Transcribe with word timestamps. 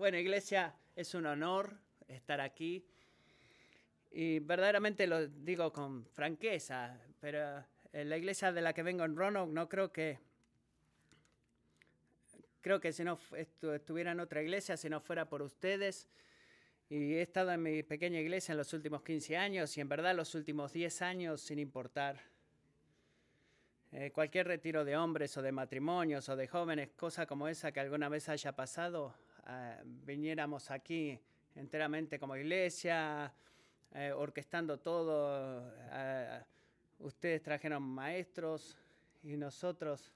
Bueno, 0.00 0.16
iglesia, 0.16 0.74
es 0.96 1.12
un 1.14 1.26
honor 1.26 1.76
estar 2.08 2.40
aquí. 2.40 2.82
Y 4.10 4.38
verdaderamente 4.38 5.06
lo 5.06 5.28
digo 5.28 5.74
con 5.74 6.06
franqueza, 6.06 6.98
pero 7.20 7.62
en 7.92 8.08
la 8.08 8.16
iglesia 8.16 8.50
de 8.50 8.62
la 8.62 8.72
que 8.72 8.82
vengo 8.82 9.04
en 9.04 9.14
Roanoke 9.14 9.52
no 9.52 9.68
creo 9.68 9.92
que... 9.92 10.18
Creo 12.62 12.80
que 12.80 12.94
si 12.94 13.04
no 13.04 13.18
estuviera 13.36 14.12
en 14.12 14.20
otra 14.20 14.40
iglesia, 14.40 14.78
si 14.78 14.88
no 14.88 15.02
fuera 15.02 15.28
por 15.28 15.42
ustedes, 15.42 16.08
y 16.88 17.12
he 17.16 17.20
estado 17.20 17.52
en 17.52 17.62
mi 17.62 17.82
pequeña 17.82 18.20
iglesia 18.20 18.52
en 18.52 18.58
los 18.58 18.72
últimos 18.72 19.02
15 19.02 19.36
años 19.36 19.76
y 19.76 19.82
en 19.82 19.88
verdad 19.90 20.16
los 20.16 20.34
últimos 20.34 20.72
10 20.72 21.02
años 21.02 21.42
sin 21.42 21.58
importar 21.58 22.18
eh, 23.92 24.12
cualquier 24.12 24.46
retiro 24.46 24.82
de 24.86 24.96
hombres 24.96 25.36
o 25.36 25.42
de 25.42 25.52
matrimonios 25.52 26.26
o 26.30 26.36
de 26.36 26.48
jóvenes, 26.48 26.88
cosa 26.96 27.26
como 27.26 27.48
esa 27.48 27.70
que 27.70 27.80
alguna 27.80 28.08
vez 28.08 28.30
haya 28.30 28.56
pasado, 28.56 29.14
uh, 29.50 29.82
viniéramos 29.84 30.70
aquí 30.70 31.18
enteramente 31.54 32.18
como 32.18 32.36
iglesia, 32.36 33.32
uh, 33.92 34.16
orquestando 34.16 34.78
todo. 34.78 35.60
Uh, 35.60 37.04
ustedes 37.04 37.42
trajeron 37.42 37.82
maestros 37.82 38.76
y 39.22 39.36
nosotros 39.36 40.12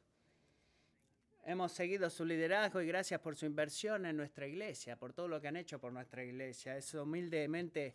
hemos 1.45 1.73
seguido 1.73 2.09
su 2.09 2.25
liderazgo 2.25 2.81
y 2.81 2.87
gracias 2.87 3.21
por 3.21 3.37
su 3.37 3.47
inversión 3.47 4.07
en 4.07 4.17
nuestra 4.17 4.47
iglesia, 4.47 4.97
por 4.97 5.13
todo 5.13 5.29
lo 5.29 5.41
que 5.41 5.49
han 5.49 5.57
hecho 5.57 5.79
por 5.79 5.93
nuestra 5.93 6.23
iglesia. 6.25 6.77
Es 6.77 6.95
humildemente 6.95 7.95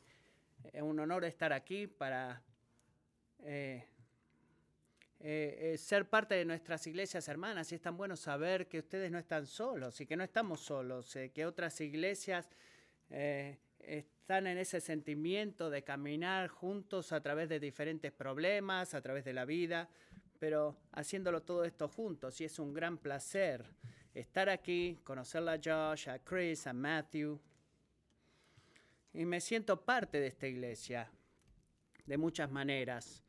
un 0.73 0.99
honor 0.99 1.25
estar 1.25 1.53
aquí 1.53 1.87
para 1.87 2.41
eh, 3.43 3.85
eh, 5.21 5.73
eh, 5.73 5.77
ser 5.77 6.07
parte 6.07 6.35
de 6.35 6.45
nuestras 6.45 6.87
iglesias 6.87 7.27
hermanas. 7.27 7.71
Y 7.71 7.75
es 7.75 7.81
tan 7.81 7.97
bueno 7.97 8.15
saber 8.15 8.67
que 8.67 8.79
ustedes 8.79 9.11
no 9.11 9.19
están 9.19 9.45
solos 9.45 9.99
y 9.99 10.05
que 10.05 10.15
no 10.15 10.23
estamos 10.23 10.61
solos, 10.61 11.13
eh, 11.15 11.31
que 11.31 11.45
otras 11.45 11.79
iglesias 11.81 12.49
están 13.79 14.45
en 14.45 14.59
ese 14.59 14.79
sentimiento 14.79 15.71
de 15.71 15.83
caminar 15.83 16.47
juntos 16.47 17.11
a 17.11 17.21
través 17.21 17.49
de 17.49 17.59
diferentes 17.59 18.11
problemas, 18.11 18.93
a 18.93 19.01
través 19.01 19.25
de 19.25 19.33
la 19.33 19.45
vida, 19.45 19.89
pero 20.37 20.77
haciéndolo 20.91 21.41
todo 21.41 21.65
esto 21.65 21.87
juntos. 21.87 22.39
Y 22.39 22.45
es 22.45 22.59
un 22.59 22.71
gran 22.71 22.99
placer 22.99 23.65
estar 24.13 24.47
aquí, 24.47 24.99
conocerla 25.03 25.53
a 25.53 25.57
Josh, 25.57 26.07
a 26.07 26.19
Chris, 26.19 26.67
a 26.67 26.73
Matthew. 26.73 27.41
Y 29.13 29.25
me 29.25 29.41
siento 29.41 29.83
parte 29.83 30.19
de 30.19 30.27
esta 30.27 30.45
iglesia 30.45 31.11
de 32.05 32.17
muchas 32.17 32.51
maneras 32.51 33.23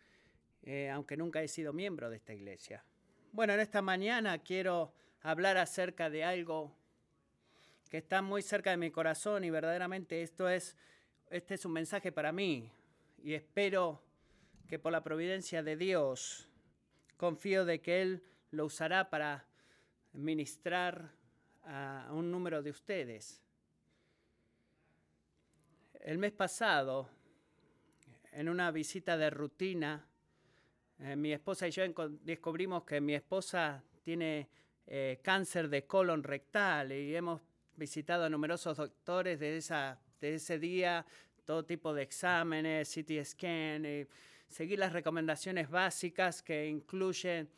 eh, 0.63 0.91
aunque 0.91 1.17
nunca 1.17 1.43
he 1.43 1.49
sido 1.49 1.73
miembro 1.73 2.11
de 2.11 2.17
esta 2.17 2.35
iglesia. 2.35 2.85
Bueno, 3.33 3.55
en 3.55 3.61
esta 3.61 3.83
mañana 3.83 4.39
quiero 4.39 4.93
hablar 5.23 5.57
acerca 5.57 6.11
de 6.11 6.25
algo 6.25 6.77
que 7.91 7.99
está 7.99 8.23
muy 8.23 8.43
cerca 8.43 8.71
de 8.71 8.77
mi 8.77 8.91
corazón 8.91 9.45
y 9.45 9.51
verdaderamente 9.51 10.23
esto 10.23 10.49
es, 10.49 10.77
este 11.31 11.55
es 11.55 11.65
un 11.65 11.73
mensaje 11.73 12.13
para 12.13 12.33
mí 12.33 12.71
y 13.23 13.35
espero 13.35 14.03
que 14.69 14.79
por 14.79 14.93
la 14.93 15.03
providencia 15.03 15.63
de 15.63 15.77
Dios 15.77 16.49
confío 17.17 17.65
de 17.65 17.81
que 17.81 18.03
Él 18.03 18.23
lo 18.51 18.67
usará 18.67 19.11
para 19.11 19.47
ministrar 20.13 21.13
a 21.65 22.09
un 22.13 22.31
número 22.31 22.63
de 22.63 22.71
ustedes. 22.71 23.43
El 26.01 26.19
mes 26.19 26.33
pasado, 26.33 27.11
en 28.33 28.49
una 28.49 28.71
visita 28.71 29.17
de 29.17 29.31
rutina, 29.31 30.07
eh, 31.03 31.17
mi 31.17 31.33
esposa 31.33 31.67
y 31.67 31.71
yo 31.71 31.83
descubrimos 32.23 32.85
que 32.85 33.01
mi 33.01 33.15
esposa 33.15 33.83
tiene 34.03 34.49
eh, 34.87 35.19
cáncer 35.23 35.69
de 35.69 35.87
colon 35.87 36.23
rectal 36.23 36.93
y 36.93 37.17
hemos 37.17 37.41
visitado 37.75 38.25
a 38.25 38.29
numerosos 38.29 38.77
doctores 38.77 39.41
desde, 39.41 39.57
esa, 39.57 39.99
desde 40.21 40.35
ese 40.35 40.59
día, 40.59 41.07
todo 41.47 41.65
tipo 41.65 41.95
de 41.95 42.03
exámenes, 42.03 42.93
CT 42.95 43.25
scan, 43.25 43.87
y 43.87 44.07
seguir 44.47 44.79
las 44.79 44.93
recomendaciones 44.93 45.71
básicas 45.71 46.43
que 46.43 46.67
incluyen 46.67 47.49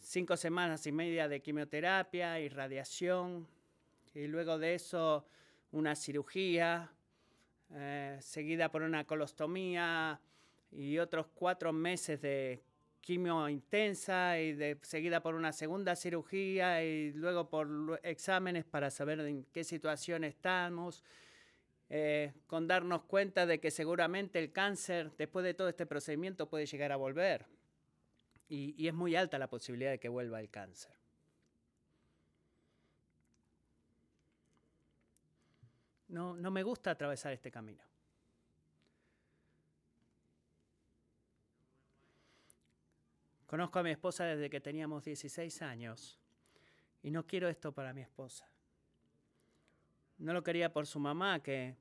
cinco 0.00 0.36
semanas 0.36 0.86
y 0.86 0.92
media 0.92 1.28
de 1.28 1.40
quimioterapia 1.40 2.40
y 2.40 2.48
radiación, 2.48 3.46
y 4.12 4.26
luego 4.26 4.58
de 4.58 4.74
eso 4.74 5.24
una 5.70 5.94
cirugía, 5.94 6.90
eh, 7.74 8.18
seguida 8.20 8.70
por 8.70 8.82
una 8.82 9.04
colostomía 9.04 10.20
y 10.72 10.98
otros 10.98 11.26
cuatro 11.34 11.72
meses 11.72 12.20
de 12.20 12.62
quimio 13.08 13.48
intensa 13.48 14.38
y 14.38 14.76
seguida 14.82 15.22
por 15.22 15.34
una 15.34 15.50
segunda 15.50 15.96
cirugía 15.96 16.84
y 16.84 17.10
luego 17.14 17.48
por 17.48 17.98
exámenes 18.02 18.66
para 18.66 18.90
saber 18.90 19.20
en 19.20 19.44
qué 19.44 19.64
situación 19.64 20.24
estamos, 20.24 21.02
eh, 21.88 22.34
con 22.46 22.68
darnos 22.68 23.04
cuenta 23.04 23.46
de 23.46 23.60
que 23.60 23.70
seguramente 23.70 24.38
el 24.38 24.52
cáncer 24.52 25.10
después 25.16 25.42
de 25.42 25.54
todo 25.54 25.70
este 25.70 25.86
procedimiento 25.86 26.50
puede 26.50 26.66
llegar 26.66 26.92
a 26.92 26.96
volver 26.96 27.46
y, 28.46 28.74
y 28.76 28.88
es 28.88 28.92
muy 28.92 29.16
alta 29.16 29.38
la 29.38 29.48
posibilidad 29.48 29.92
de 29.92 29.98
que 29.98 30.10
vuelva 30.10 30.38
el 30.38 30.50
cáncer. 30.50 30.92
No, 36.08 36.36
no 36.36 36.50
me 36.50 36.62
gusta 36.62 36.90
atravesar 36.90 37.32
este 37.32 37.50
camino. 37.50 37.87
Conozco 43.48 43.78
a 43.78 43.82
mi 43.82 43.90
esposa 43.90 44.26
desde 44.26 44.50
que 44.50 44.60
teníamos 44.60 45.04
16 45.04 45.62
años 45.62 46.18
y 47.02 47.10
no 47.10 47.26
quiero 47.26 47.48
esto 47.48 47.72
para 47.72 47.94
mi 47.94 48.02
esposa. 48.02 48.46
No 50.18 50.34
lo 50.34 50.44
quería 50.44 50.70
por 50.70 50.86
su 50.86 51.00
mamá, 51.00 51.42
que 51.42 51.74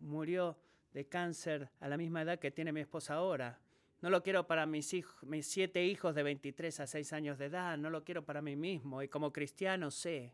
murió 0.00 0.56
de 0.94 1.04
cáncer 1.04 1.68
a 1.78 1.88
la 1.88 1.98
misma 1.98 2.22
edad 2.22 2.38
que 2.38 2.50
tiene 2.50 2.72
mi 2.72 2.80
esposa 2.80 3.16
ahora. 3.16 3.60
No 4.00 4.08
lo 4.08 4.22
quiero 4.22 4.46
para 4.46 4.64
mis, 4.64 4.94
hijos, 4.94 5.14
siete 5.42 5.84
hijos 5.84 6.14
de 6.14 6.22
23 6.22 6.80
a 6.80 6.86
6 6.86 7.12
años 7.12 7.36
de 7.36 7.44
edad. 7.44 7.76
No 7.76 7.90
lo 7.90 8.02
quiero 8.02 8.24
para 8.24 8.40
mí 8.40 8.56
mismo. 8.56 9.02
Y 9.02 9.08
como 9.08 9.30
cristiano 9.30 9.90
sé 9.90 10.32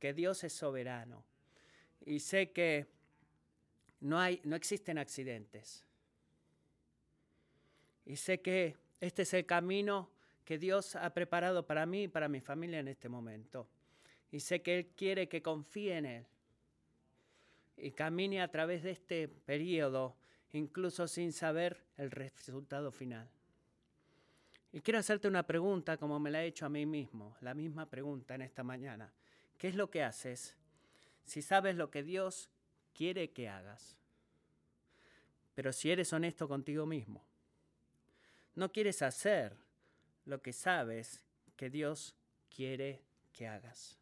que 0.00 0.12
Dios 0.12 0.42
es 0.42 0.52
soberano. 0.52 1.24
Y 2.00 2.18
sé 2.18 2.50
que 2.50 2.88
no, 4.00 4.18
hay, 4.18 4.40
no 4.42 4.56
existen 4.56 4.98
accidentes. 4.98 5.86
Y 8.04 8.16
sé 8.16 8.40
que 8.40 8.81
este 9.02 9.22
es 9.22 9.34
el 9.34 9.46
camino 9.46 10.08
que 10.44 10.58
Dios 10.58 10.94
ha 10.94 11.12
preparado 11.12 11.66
para 11.66 11.86
mí 11.86 12.04
y 12.04 12.08
para 12.08 12.28
mi 12.28 12.40
familia 12.40 12.78
en 12.78 12.86
este 12.86 13.08
momento. 13.08 13.66
Y 14.30 14.38
sé 14.38 14.62
que 14.62 14.78
Él 14.78 14.86
quiere 14.96 15.28
que 15.28 15.42
confíe 15.42 15.96
en 15.96 16.06
Él 16.06 16.26
y 17.76 17.90
camine 17.90 18.40
a 18.40 18.48
través 18.48 18.84
de 18.84 18.92
este 18.92 19.26
periodo, 19.26 20.14
incluso 20.52 21.08
sin 21.08 21.32
saber 21.32 21.82
el 21.96 22.12
resultado 22.12 22.92
final. 22.92 23.28
Y 24.70 24.80
quiero 24.80 25.00
hacerte 25.00 25.26
una 25.26 25.48
pregunta 25.48 25.96
como 25.96 26.20
me 26.20 26.30
la 26.30 26.44
he 26.44 26.46
hecho 26.46 26.66
a 26.66 26.68
mí 26.68 26.86
mismo, 26.86 27.36
la 27.40 27.54
misma 27.54 27.90
pregunta 27.90 28.36
en 28.36 28.42
esta 28.42 28.62
mañana. 28.62 29.12
¿Qué 29.58 29.66
es 29.66 29.74
lo 29.74 29.90
que 29.90 30.04
haces 30.04 30.56
si 31.24 31.42
sabes 31.42 31.74
lo 31.74 31.90
que 31.90 32.04
Dios 32.04 32.50
quiere 32.94 33.32
que 33.32 33.48
hagas? 33.48 33.96
Pero 35.56 35.72
si 35.72 35.90
eres 35.90 36.12
honesto 36.12 36.46
contigo 36.46 36.86
mismo. 36.86 37.31
No 38.54 38.70
quieres 38.70 39.02
hacer 39.02 39.56
lo 40.24 40.42
que 40.42 40.52
sabes 40.52 41.24
que 41.56 41.70
Dios 41.70 42.14
quiere 42.54 43.02
que 43.32 43.48
hagas. 43.48 43.98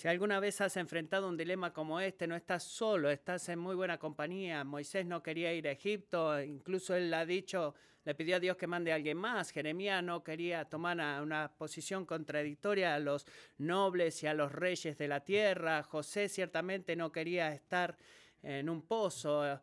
Si 0.00 0.08
alguna 0.08 0.40
vez 0.40 0.58
has 0.62 0.78
enfrentado 0.78 1.28
un 1.28 1.36
dilema 1.36 1.74
como 1.74 2.00
este, 2.00 2.26
no 2.26 2.34
estás 2.34 2.62
solo, 2.62 3.10
estás 3.10 3.46
en 3.50 3.58
muy 3.58 3.74
buena 3.74 3.98
compañía. 3.98 4.64
Moisés 4.64 5.04
no 5.04 5.22
quería 5.22 5.52
ir 5.52 5.68
a 5.68 5.72
Egipto, 5.72 6.40
incluso 6.40 6.94
él 6.94 7.12
ha 7.12 7.26
dicho, 7.26 7.74
le 8.04 8.14
pidió 8.14 8.36
a 8.36 8.40
Dios 8.40 8.56
que 8.56 8.66
mande 8.66 8.92
a 8.92 8.94
alguien 8.94 9.18
más. 9.18 9.50
Jeremías 9.50 10.02
no 10.02 10.24
quería 10.24 10.64
tomar 10.64 10.96
una 11.20 11.52
posición 11.54 12.06
contradictoria 12.06 12.94
a 12.94 12.98
los 12.98 13.26
nobles 13.58 14.22
y 14.22 14.26
a 14.26 14.32
los 14.32 14.50
reyes 14.50 14.96
de 14.96 15.08
la 15.08 15.20
tierra. 15.20 15.82
José 15.82 16.30
ciertamente 16.30 16.96
no 16.96 17.12
quería 17.12 17.52
estar 17.52 17.98
en 18.42 18.70
un 18.70 18.80
pozo. 18.80 19.60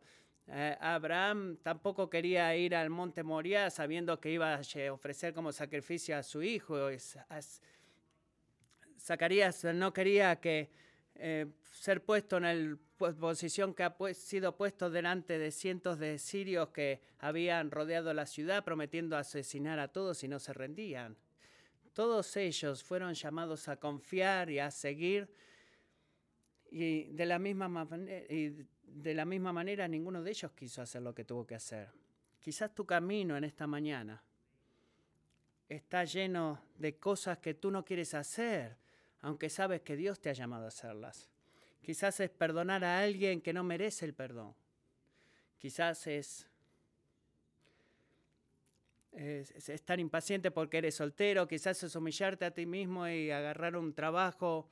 Eh, 0.50 0.76
Abraham 0.80 1.58
tampoco 1.62 2.08
quería 2.08 2.56
ir 2.56 2.74
al 2.74 2.88
monte 2.88 3.22
Moriah 3.22 3.68
sabiendo 3.68 4.18
que 4.18 4.30
iba 4.30 4.54
a 4.54 4.92
ofrecer 4.92 5.34
como 5.34 5.52
sacrificio 5.52 6.16
a 6.16 6.22
su 6.22 6.42
hijo. 6.42 6.88
Zacarías 8.98 9.64
no 9.64 9.92
quería 9.92 10.40
que 10.40 10.70
eh, 11.16 11.46
ser 11.70 12.02
puesto 12.02 12.38
en 12.38 12.70
la 12.70 13.12
posición 13.12 13.74
que 13.74 13.82
ha 13.82 13.94
sido 14.14 14.56
puesto 14.56 14.88
delante 14.88 15.38
de 15.38 15.50
cientos 15.50 15.98
de 15.98 16.18
sirios 16.18 16.70
que 16.70 17.02
habían 17.18 17.70
rodeado 17.70 18.14
la 18.14 18.24
ciudad 18.24 18.64
prometiendo 18.64 19.16
asesinar 19.16 19.78
a 19.78 19.88
todos 19.88 20.24
y 20.24 20.28
no 20.28 20.38
se 20.38 20.54
rendían. 20.54 21.16
Todos 21.92 22.36
ellos 22.38 22.82
fueron 22.82 23.12
llamados 23.12 23.68
a 23.68 23.76
confiar 23.76 24.48
y 24.48 24.60
a 24.60 24.70
seguir 24.70 25.28
y 26.70 27.04
de 27.04 27.26
la 27.26 27.38
misma 27.38 27.68
manera, 27.68 28.26
de 28.94 29.14
la 29.14 29.24
misma 29.24 29.52
manera, 29.52 29.86
ninguno 29.86 30.22
de 30.22 30.30
ellos 30.30 30.52
quiso 30.52 30.82
hacer 30.82 31.02
lo 31.02 31.14
que 31.14 31.24
tuvo 31.24 31.46
que 31.46 31.54
hacer. 31.54 31.88
Quizás 32.40 32.74
tu 32.74 32.84
camino 32.84 33.36
en 33.36 33.44
esta 33.44 33.66
mañana 33.66 34.22
está 35.68 36.04
lleno 36.04 36.60
de 36.78 36.96
cosas 36.96 37.38
que 37.38 37.54
tú 37.54 37.70
no 37.70 37.84
quieres 37.84 38.14
hacer, 38.14 38.76
aunque 39.20 39.50
sabes 39.50 39.82
que 39.82 39.96
Dios 39.96 40.20
te 40.20 40.30
ha 40.30 40.32
llamado 40.32 40.64
a 40.64 40.68
hacerlas. 40.68 41.28
Quizás 41.82 42.20
es 42.20 42.30
perdonar 42.30 42.84
a 42.84 43.00
alguien 43.00 43.40
que 43.40 43.52
no 43.52 43.64
merece 43.64 44.04
el 44.04 44.14
perdón. 44.14 44.54
Quizás 45.58 46.06
es, 46.06 46.46
estar 49.12 49.98
impaciente 49.98 50.50
porque 50.50 50.78
eres 50.78 50.94
soltero. 50.94 51.48
Quizás 51.48 51.82
es 51.82 51.96
humillarte 51.96 52.44
a 52.44 52.50
ti 52.52 52.66
mismo 52.66 53.08
y 53.08 53.30
agarrar 53.30 53.76
un 53.76 53.92
trabajo 53.92 54.68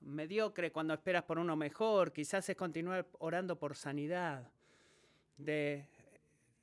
mediocre 0.00 0.70
cuando 0.70 0.94
esperas 0.94 1.24
por 1.24 1.38
uno 1.38 1.56
mejor. 1.56 2.12
Quizás 2.12 2.48
es 2.48 2.56
continuar 2.56 3.06
orando 3.18 3.58
por 3.58 3.76
sanidad 3.76 4.50
de 5.36 5.86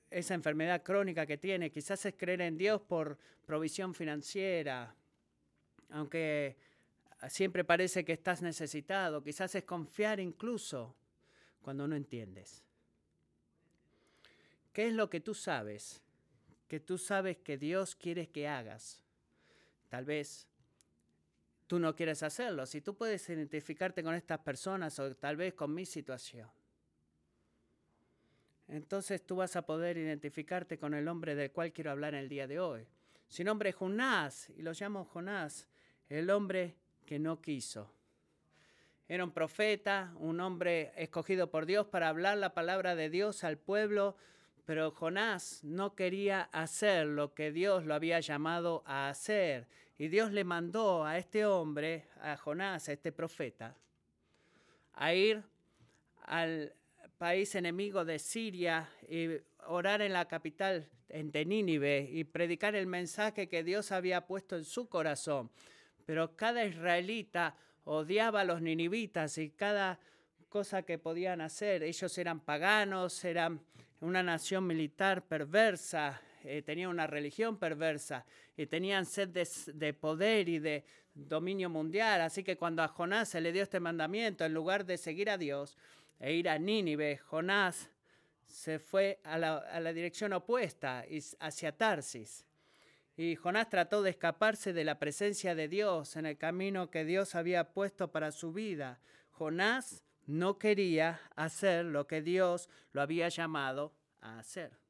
esa 0.09 0.33
enfermedad 0.33 0.83
crónica 0.83 1.25
que 1.25 1.37
tiene. 1.37 1.71
Quizás 1.71 2.05
es 2.05 2.15
creer 2.17 2.41
en 2.41 2.57
Dios 2.57 2.81
por 2.81 3.17
provisión 3.45 3.93
financiera, 3.93 4.95
aunque 5.89 6.55
siempre 7.29 7.63
parece 7.63 8.05
que 8.05 8.13
estás 8.13 8.41
necesitado. 8.41 9.23
Quizás 9.23 9.55
es 9.55 9.63
confiar 9.63 10.19
incluso 10.19 10.95
cuando 11.61 11.87
no 11.87 11.95
entiendes. 11.95 12.63
¿Qué 14.73 14.87
es 14.87 14.93
lo 14.93 15.09
que 15.09 15.21
tú 15.21 15.33
sabes? 15.33 16.01
Que 16.67 16.79
tú 16.79 16.97
sabes 16.97 17.37
que 17.37 17.57
Dios 17.57 17.95
quiere 17.95 18.27
que 18.27 18.47
hagas. 18.47 19.01
Tal 19.89 20.05
vez 20.05 20.47
tú 21.67 21.79
no 21.79 21.95
quieres 21.95 22.23
hacerlo. 22.23 22.65
Si 22.65 22.81
tú 22.81 22.95
puedes 22.95 23.27
identificarte 23.29 24.03
con 24.03 24.15
estas 24.15 24.39
personas 24.39 24.97
o 24.99 25.15
tal 25.15 25.37
vez 25.37 25.53
con 25.53 25.73
mi 25.73 25.85
situación, 25.85 26.49
entonces 28.67 29.25
tú 29.25 29.37
vas 29.37 29.55
a 29.55 29.65
poder 29.65 29.97
identificarte 29.97 30.77
con 30.77 30.93
el 30.93 31.07
hombre 31.07 31.35
del 31.35 31.51
cual 31.51 31.71
quiero 31.71 31.91
hablar 31.91 32.15
el 32.15 32.29
día 32.29 32.47
de 32.47 32.59
hoy. 32.59 32.87
Su 33.27 33.43
nombre 33.43 33.69
es 33.69 33.75
Jonás, 33.75 34.49
y 34.55 34.61
lo 34.61 34.71
llamo 34.73 35.05
Jonás, 35.05 35.67
el 36.09 36.29
hombre 36.29 36.75
que 37.05 37.19
no 37.19 37.41
quiso. 37.41 37.91
Era 39.07 39.23
un 39.23 39.31
profeta, 39.31 40.13
un 40.17 40.39
hombre 40.39 40.91
escogido 40.95 41.51
por 41.51 41.67
Dios 41.67 41.85
para 41.85 42.09
hablar 42.09 42.37
la 42.37 42.53
palabra 42.53 42.95
de 42.95 43.09
Dios 43.09 43.43
al 43.43 43.57
pueblo, 43.57 44.15
pero 44.65 44.89
Jonás 44.89 45.63
no 45.63 45.93
quería 45.93 46.41
hacer 46.51 47.05
lo 47.05 47.35
que 47.35 47.51
Dios 47.51 47.85
lo 47.85 47.93
había 47.93 48.19
llamado 48.19 48.83
a 48.87 49.09
hacer. 49.09 49.67
Y 49.97 50.09
Dios 50.09 50.31
le 50.31 50.43
mandó 50.43 51.05
a 51.05 51.17
este 51.17 51.45
hombre, 51.45 52.07
a 52.21 52.35
Jonás, 52.37 52.89
a 52.89 52.93
este 52.93 53.11
profeta, 53.11 53.75
a 54.93 55.13
ir 55.13 55.43
al 56.23 56.73
país 57.17 57.55
enemigo 57.55 58.03
de 58.03 58.19
Siria 58.19 58.89
y 59.07 59.29
orar 59.67 60.01
en 60.01 60.13
la 60.13 60.27
capital, 60.27 60.89
en 61.09 61.31
Nínive, 61.31 62.09
y 62.11 62.23
predicar 62.25 62.75
el 62.75 62.87
mensaje 62.87 63.47
que 63.47 63.63
Dios 63.63 63.91
había 63.91 64.25
puesto 64.27 64.57
en 64.57 64.65
su 64.65 64.89
corazón 64.89 65.49
pero 66.05 66.35
cada 66.35 66.63
israelita 66.65 67.55
odiaba 67.83 68.41
a 68.41 68.45
los 68.45 68.61
ninivitas 68.61 69.37
y 69.37 69.49
cada 69.49 69.99
cosa 70.49 70.83
que 70.83 70.97
podían 70.97 71.41
hacer. 71.41 71.83
Ellos 71.83 72.17
eran 72.17 72.39
paganos, 72.39 73.25
eran 73.25 73.59
una 74.01 74.21
nación 74.21 74.65
militar 74.67 75.23
perversa, 75.23 76.21
eh, 76.45 76.61
tenían 76.61 76.89
una 76.89 77.07
religión 77.07 77.57
perversa 77.57 78.25
y 78.55 78.65
tenían 78.67 79.05
sed 79.05 79.29
de, 79.29 79.47
de, 79.73 79.93
poder 79.93 80.47
y 80.49 80.59
de 80.59 80.85
dominio 81.13 81.69
mundial. 81.69 82.21
Así 82.21 82.43
que 82.43 82.57
cuando 82.57 82.83
a 82.83 82.87
Jonás 82.87 83.29
se 83.29 83.41
le 83.41 83.51
dio 83.51 83.63
este 83.63 83.79
mandamiento, 83.79 84.45
en 84.45 84.53
lugar 84.53 84.85
de 84.85 84.97
seguir 84.97 85.29
a 85.29 85.37
Dios 85.37 85.77
e 86.19 86.33
ir 86.33 86.49
a 86.49 86.57
Nínive, 86.57 87.17
Jonás 87.17 87.89
se 88.45 88.79
fue 88.79 89.19
a 89.23 89.37
la, 89.37 89.57
a 89.57 89.79
la 89.79 89.93
dirección 89.93 90.33
opuesta, 90.33 91.03
hacia 91.39 91.75
Tarsis. 91.75 92.45
Y 93.17 93.35
Jonás 93.35 93.69
trató 93.69 94.01
de 94.01 94.09
escaparse 94.09 94.73
de 94.73 94.83
la 94.83 94.99
presencia 94.99 95.55
de 95.55 95.67
Dios 95.67 96.15
en 96.15 96.25
el 96.25 96.37
camino 96.37 96.91
que 96.91 97.05
Dios 97.05 97.35
había 97.35 97.71
puesto 97.71 98.11
para 98.11 98.31
su 98.31 98.51
vida. 98.51 98.99
Jonás 99.31 100.03
no 100.25 100.57
quería 100.57 101.21
hacer 101.35 101.85
lo 101.85 102.07
que 102.07 102.21
Dios 102.21 102.69
lo 102.91 103.01
había 103.01 103.29
llamado 103.29 103.93
a 104.21 104.39
hacer. 104.39 104.84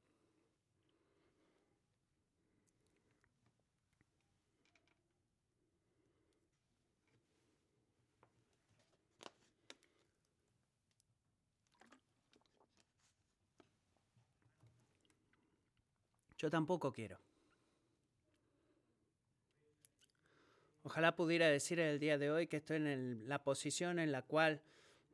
Yo 16.45 16.51
tampoco 16.51 16.93
quiero. 16.93 17.19
Ojalá 20.83 21.15
pudiera 21.15 21.47
decir 21.47 21.79
el 21.79 21.97
día 21.97 22.19
de 22.19 22.29
hoy 22.29 22.45
que 22.45 22.57
estoy 22.57 22.75
en 22.75 23.27
la 23.27 23.43
posición 23.43 23.97
en 23.97 24.11
la 24.11 24.21
cual 24.21 24.61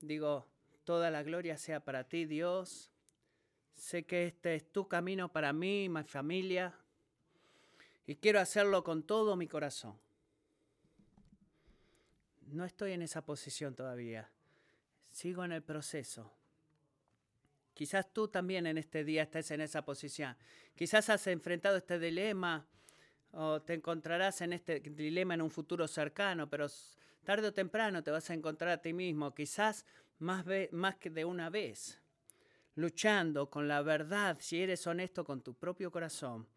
digo, 0.01 0.45
toda 0.83 1.09
la 1.09 1.23
gloria 1.23 1.57
sea 1.57 1.79
para 1.79 2.03
ti, 2.03 2.25
Dios. 2.25 2.91
Sé 3.75 4.03
que 4.03 4.25
este 4.25 4.55
es 4.55 4.73
tu 4.73 4.89
camino 4.89 5.31
para 5.31 5.53
mí 5.53 5.85
y 5.85 5.89
mi 5.89 6.03
familia. 6.03 6.77
Y 8.05 8.17
quiero 8.17 8.41
hacerlo 8.41 8.83
con 8.83 9.03
todo 9.03 9.37
mi 9.37 9.47
corazón. 9.47 9.97
No 12.41 12.65
estoy 12.65 12.91
en 12.91 13.03
esa 13.03 13.23
posición 13.23 13.73
todavía. 13.73 14.29
Sigo 15.11 15.45
en 15.45 15.53
el 15.53 15.63
proceso. 15.63 16.40
Quizás 17.73 18.12
tú 18.13 18.27
también 18.27 18.68
en 18.68 18.77
este 18.77 19.03
día 19.03 19.23
estés 19.23 19.51
en 19.51 19.62
esa 19.62 19.83
posición. 19.83 20.35
Quizás 20.75 21.09
has 21.09 21.25
enfrentado 21.27 21.77
este 21.77 22.00
dilema 22.00 22.68
o 23.31 23.62
te 23.62 23.75
encontrarás 23.75 24.41
en 24.41 24.53
este 24.53 24.79
dilema 24.79 25.33
en 25.33 25.41
un 25.41 25.50
futuro 25.50 25.88
cercano, 25.88 26.50
pero 26.50 26.68
tarde 27.23 27.47
o 27.47 27.53
temprano 27.53 28.03
te 28.03 28.12
vas 28.12 28.29
a 28.29 28.33
encontrar 28.33 28.71
a 28.71 28.81
ti 28.81 28.94
mismo, 28.94 29.33
quizás 29.33 29.85
más, 30.19 30.45
que 31.00 31.09
de 31.09 31.25
una 31.25 31.50
vez, 31.50 32.00
luchando 32.75 33.50
con 33.50 33.68
la 33.68 33.81
verdad, 33.81 34.38
si 34.39 34.62
eres 34.62 34.85
honesto 34.85 35.24
con 35.24 35.41
tu 35.41 35.53
propio 35.53 35.91
corazón, 35.91 36.47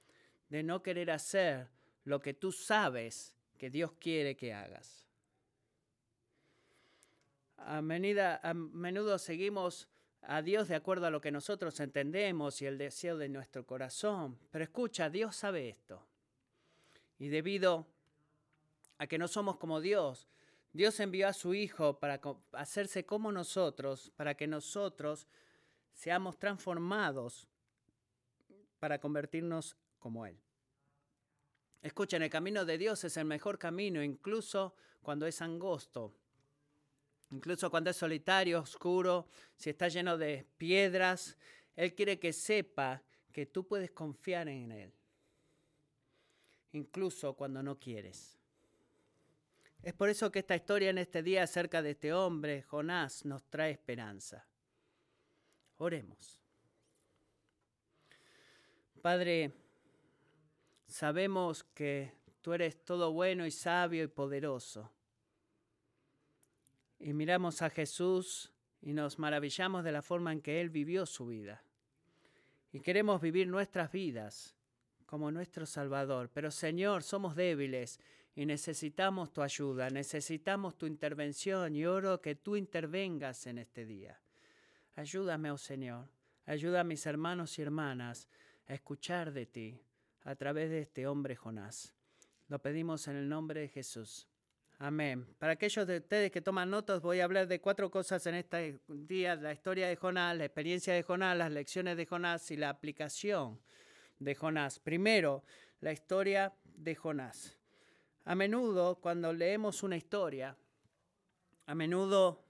de 0.48 0.62
no 0.62 0.82
querer 0.82 1.10
hacer 1.10 1.68
lo 2.04 2.20
que 2.20 2.34
tú 2.34 2.52
sabes 2.52 3.34
que 3.56 3.70
Dios 3.70 3.92
quiere 3.92 4.36
que 4.36 4.52
hagas. 4.52 5.06
A 7.56 7.80
menudo 7.80 9.18
seguimos 9.18 9.88
a 10.26 10.42
Dios 10.42 10.68
de 10.68 10.74
acuerdo 10.74 11.06
a 11.06 11.10
lo 11.10 11.20
que 11.20 11.30
nosotros 11.30 11.78
entendemos 11.80 12.60
y 12.62 12.66
el 12.66 12.78
deseo 12.78 13.16
de 13.16 13.28
nuestro 13.28 13.66
corazón, 13.66 14.38
pero 14.50 14.64
escucha, 14.64 15.10
Dios 15.10 15.36
sabe 15.36 15.68
esto. 15.68 16.06
Y 17.18 17.28
debido 17.28 17.86
a 18.98 19.06
que 19.06 19.18
no 19.18 19.28
somos 19.28 19.56
como 19.56 19.80
Dios, 19.80 20.28
Dios 20.72 20.98
envió 21.00 21.28
a 21.28 21.32
su 21.32 21.54
Hijo 21.54 21.98
para 22.00 22.20
hacerse 22.52 23.06
como 23.06 23.30
nosotros, 23.30 24.12
para 24.16 24.34
que 24.34 24.46
nosotros 24.46 25.28
seamos 25.92 26.38
transformados 26.38 27.46
para 28.80 28.98
convertirnos 28.98 29.76
como 29.98 30.26
Él. 30.26 30.38
Escuchen, 31.80 32.22
el 32.22 32.30
camino 32.30 32.64
de 32.64 32.78
Dios 32.78 33.04
es 33.04 33.16
el 33.16 33.24
mejor 33.24 33.58
camino, 33.58 34.02
incluso 34.02 34.74
cuando 35.02 35.26
es 35.26 35.40
angosto, 35.42 36.14
incluso 37.30 37.70
cuando 37.70 37.90
es 37.90 37.96
solitario, 37.96 38.60
oscuro, 38.60 39.28
si 39.56 39.70
está 39.70 39.88
lleno 39.88 40.16
de 40.18 40.46
piedras. 40.56 41.36
Él 41.76 41.94
quiere 41.94 42.18
que 42.18 42.32
sepa 42.32 43.02
que 43.32 43.46
tú 43.46 43.66
puedes 43.66 43.90
confiar 43.90 44.48
en 44.48 44.72
Él 44.72 44.92
incluso 46.74 47.34
cuando 47.34 47.62
no 47.62 47.78
quieres. 47.78 48.38
Es 49.82 49.94
por 49.94 50.08
eso 50.08 50.30
que 50.30 50.40
esta 50.40 50.56
historia 50.56 50.90
en 50.90 50.98
este 50.98 51.22
día 51.22 51.42
acerca 51.42 51.82
de 51.82 51.90
este 51.90 52.12
hombre, 52.12 52.62
Jonás, 52.62 53.24
nos 53.24 53.44
trae 53.44 53.72
esperanza. 53.72 54.46
Oremos. 55.76 56.40
Padre, 59.02 59.52
sabemos 60.86 61.64
que 61.64 62.12
tú 62.40 62.54
eres 62.54 62.82
todo 62.84 63.12
bueno 63.12 63.44
y 63.44 63.50
sabio 63.50 64.02
y 64.02 64.08
poderoso. 64.08 64.90
Y 67.04 67.12
miramos 67.12 67.60
a 67.60 67.68
Jesús 67.68 68.50
y 68.80 68.94
nos 68.94 69.18
maravillamos 69.18 69.84
de 69.84 69.92
la 69.92 70.00
forma 70.00 70.32
en 70.32 70.40
que 70.40 70.62
Él 70.62 70.70
vivió 70.70 71.04
su 71.04 71.26
vida. 71.26 71.62
Y 72.72 72.80
queremos 72.80 73.20
vivir 73.20 73.46
nuestras 73.46 73.92
vidas 73.92 74.56
como 75.04 75.30
nuestro 75.30 75.66
Salvador. 75.66 76.30
Pero 76.32 76.50
Señor, 76.50 77.02
somos 77.02 77.36
débiles 77.36 78.00
y 78.34 78.46
necesitamos 78.46 79.34
tu 79.34 79.42
ayuda, 79.42 79.90
necesitamos 79.90 80.78
tu 80.78 80.86
intervención 80.86 81.76
y 81.76 81.84
oro 81.84 82.22
que 82.22 82.36
tú 82.36 82.56
intervengas 82.56 83.46
en 83.46 83.58
este 83.58 83.84
día. 83.84 84.18
Ayúdame, 84.96 85.50
oh 85.50 85.58
Señor, 85.58 86.08
ayuda 86.46 86.80
a 86.80 86.84
mis 86.84 87.04
hermanos 87.04 87.58
y 87.58 87.62
hermanas 87.62 88.30
a 88.66 88.72
escuchar 88.72 89.30
de 89.34 89.44
ti 89.44 89.78
a 90.22 90.34
través 90.36 90.70
de 90.70 90.80
este 90.80 91.06
hombre 91.06 91.36
Jonás. 91.36 91.92
Lo 92.48 92.60
pedimos 92.60 93.08
en 93.08 93.16
el 93.16 93.28
nombre 93.28 93.60
de 93.60 93.68
Jesús. 93.68 94.26
Amén. 94.78 95.24
Para 95.38 95.52
aquellos 95.52 95.86
de 95.86 95.98
ustedes 95.98 96.32
que 96.32 96.40
toman 96.40 96.68
notas, 96.68 97.00
voy 97.00 97.20
a 97.20 97.24
hablar 97.24 97.46
de 97.46 97.60
cuatro 97.60 97.90
cosas 97.90 98.26
en 98.26 98.34
este 98.34 98.80
día, 98.88 99.36
la 99.36 99.52
historia 99.52 99.86
de 99.86 99.96
Jonás, 99.96 100.36
la 100.36 100.44
experiencia 100.44 100.92
de 100.92 101.02
Jonás, 101.02 101.36
las 101.36 101.52
lecciones 101.52 101.96
de 101.96 102.06
Jonás 102.06 102.50
y 102.50 102.56
la 102.56 102.70
aplicación 102.70 103.60
de 104.18 104.34
Jonás. 104.34 104.80
Primero, 104.80 105.44
la 105.80 105.92
historia 105.92 106.52
de 106.64 106.94
Jonás. 106.96 107.56
A 108.24 108.34
menudo, 108.34 108.96
cuando 108.96 109.32
leemos 109.32 109.84
una 109.84 109.96
historia, 109.96 110.56
a 111.66 111.74
menudo 111.74 112.43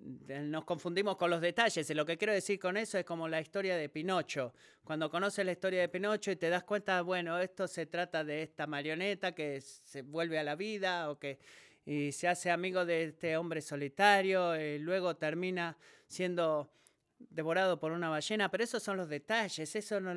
nos 0.00 0.64
confundimos 0.64 1.16
con 1.16 1.30
los 1.30 1.40
detalles. 1.40 1.88
Y 1.90 1.94
lo 1.94 2.06
que 2.06 2.16
quiero 2.16 2.32
decir 2.32 2.58
con 2.58 2.76
eso 2.76 2.98
es 2.98 3.04
como 3.04 3.28
la 3.28 3.40
historia 3.40 3.76
de 3.76 3.88
Pinocho. 3.88 4.54
Cuando 4.84 5.10
conoces 5.10 5.44
la 5.44 5.52
historia 5.52 5.80
de 5.80 5.88
Pinocho 5.88 6.30
y 6.30 6.36
te 6.36 6.48
das 6.48 6.64
cuenta, 6.64 7.02
bueno, 7.02 7.38
esto 7.38 7.68
se 7.68 7.86
trata 7.86 8.24
de 8.24 8.42
esta 8.42 8.66
marioneta 8.66 9.32
que 9.32 9.60
se 9.60 10.02
vuelve 10.02 10.38
a 10.38 10.44
la 10.44 10.56
vida 10.56 11.10
o 11.10 11.18
que 11.18 11.38
y 11.84 12.12
se 12.12 12.28
hace 12.28 12.50
amigo 12.50 12.84
de 12.84 13.04
este 13.04 13.36
hombre 13.36 13.60
solitario 13.60 14.54
y 14.60 14.78
luego 14.78 15.16
termina 15.16 15.76
siendo 16.06 16.70
devorado 17.18 17.78
por 17.80 17.92
una 17.92 18.08
ballena. 18.08 18.50
Pero 18.50 18.64
esos 18.64 18.82
son 18.82 18.96
los 18.96 19.08
detalles, 19.08 19.74
eso 19.74 20.00
no, 20.00 20.12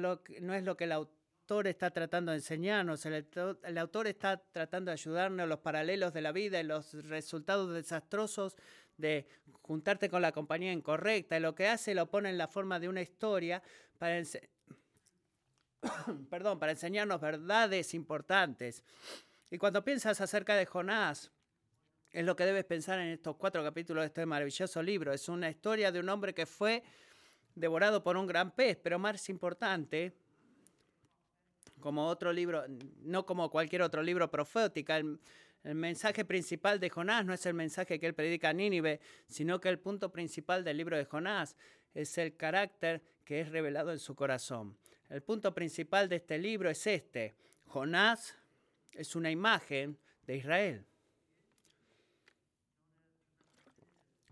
es 0.53 0.63
lo 0.63 0.77
que 0.77 0.83
el 0.83 0.91
autor 0.91 1.67
está 1.67 1.91
tratando 1.91 2.31
de 2.31 2.37
enseñarnos. 2.37 3.05
El, 3.05 3.27
el 3.63 3.77
autor 3.77 4.07
está 4.07 4.37
tratando 4.37 4.89
de 4.89 4.93
ayudarnos 4.93 5.47
los 5.47 5.59
paralelos 5.59 6.13
de 6.13 6.21
la 6.21 6.31
vida 6.31 6.59
y 6.59 6.63
los 6.63 6.93
resultados 7.07 7.73
desastrosos 7.73 8.55
de 8.97 9.27
juntarte 9.62 10.09
con 10.09 10.21
la 10.21 10.31
compañía 10.31 10.71
incorrecta. 10.71 11.38
Y 11.38 11.39
lo 11.39 11.55
que 11.55 11.67
hace 11.67 11.95
lo 11.95 12.09
pone 12.09 12.29
en 12.29 12.38
la 12.38 12.47
forma 12.47 12.79
de 12.79 12.89
una 12.89 13.01
historia 13.01 13.62
para, 16.29 16.71
enseñarnos 16.71 17.21
verdades 17.21 17.93
importantes. 17.93 18.83
Y 19.50 19.57
cuando 19.57 19.83
piensas 19.83 20.19
acerca 20.21 20.55
de 20.55 20.65
Jonás, 20.65 21.31
es 22.12 22.25
lo 22.25 22.35
que 22.35 22.45
debes 22.45 22.65
pensar 22.65 23.00
en 23.00 23.07
estos 23.07 23.35
cuatro 23.38 23.63
capítulos 23.63 24.03
de 24.03 24.07
este 24.07 24.25
maravilloso 24.25 24.83
libro. 24.83 25.13
Es 25.13 25.29
una 25.29 25.50
historia 25.50 25.91
de 25.91 26.00
un 26.00 26.09
hombre 26.09 26.33
que 26.33 26.45
fue 26.45 26.83
devorado 27.55 28.03
por 28.03 28.17
un 28.17 28.27
gran 28.27 28.51
pez, 28.51 28.77
pero 28.81 29.00
más 29.00 29.29
importante, 29.29 30.13
como 31.79 32.07
otro 32.07 32.31
libro, 32.31 32.63
no 33.01 33.25
como 33.25 33.50
cualquier 33.50 33.81
otro 33.81 34.01
libro 34.01 34.29
profético, 34.29 34.93
mensaje 35.63 36.25
principal 36.25 36.79
de 36.79 36.89
Jonás 36.89 37.25
no 37.25 37.34
es 37.34 37.46
el 37.46 37.53
mensaje 37.53 38.00
que 38.00 38.05
él 38.05 38.13
predica 38.13 38.50
a 38.50 38.53
Nínive, 38.53 39.00
sino 39.27 39.62
que 39.62 39.70
el 39.70 39.79
punto 39.79 40.12
principal 40.12 40.63
del 40.63 40.77
libro 40.77 40.98
de 40.98 41.05
Jonás 41.05 41.55
es 41.93 42.17
el 42.17 42.36
carácter 42.36 43.01
que 43.24 43.39
es 43.39 43.50
revelado 43.50 43.91
en 43.91 44.00
su 44.00 44.15
corazón. 44.15 44.77
El 45.10 45.22
punto 45.22 45.53
principal 45.53 46.10
de 46.10 46.17
este 46.17 46.38
libro 46.38 46.70
es 46.70 46.86
este. 46.88 47.36
Jonás 47.67 48.38
es 48.91 49.15
una 49.15 49.32
imagen 49.32 49.98
de 50.27 50.38
Israel. 50.38 50.86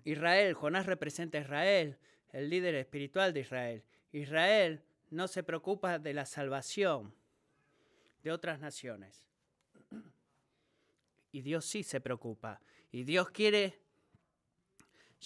Israel, 0.04 0.54
Jonás 0.54 0.86
representa 0.86 1.38
a 1.38 1.42
Israel, 1.42 1.98
el 2.32 2.50
líder 2.50 2.76
espiritual 2.76 3.34
de 3.34 3.42
Israel. 3.42 3.84
Israel 4.12 4.84
no 5.10 5.28
se 5.28 5.44
preocupa 5.44 6.00
de 6.00 6.14
la 6.14 6.26
salvación 6.26 7.14
de 8.24 8.32
otras 8.32 8.60
naciones. 8.60 9.31
Y 11.32 11.42
Dios 11.42 11.66
sí 11.66 11.84
se 11.84 12.02
preocupa. 12.02 12.62
Y 12.92 13.04
Dios 13.04 13.30
quiere 13.30 13.80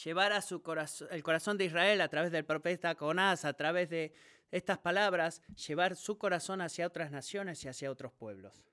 llevar 0.03 0.33
a 0.33 0.41
su 0.41 0.61
corazón, 0.61 1.07
el 1.11 1.23
corazón 1.23 1.57
de 1.57 1.65
Israel 1.65 2.01
a 2.01 2.09
través 2.09 2.31
del 2.31 2.45
profeta 2.45 2.95
Jonás, 2.95 3.45
a 3.45 3.53
través 3.53 3.89
de 3.89 4.13
estas 4.51 4.77
palabras, 4.77 5.41
llevar 5.67 5.95
su 5.95 6.17
corazón 6.17 6.61
hacia 6.61 6.87
otras 6.87 7.11
naciones 7.11 7.63
y 7.63 7.67
hacia 7.67 7.91
otros 7.91 8.13
pueblos. 8.13 8.65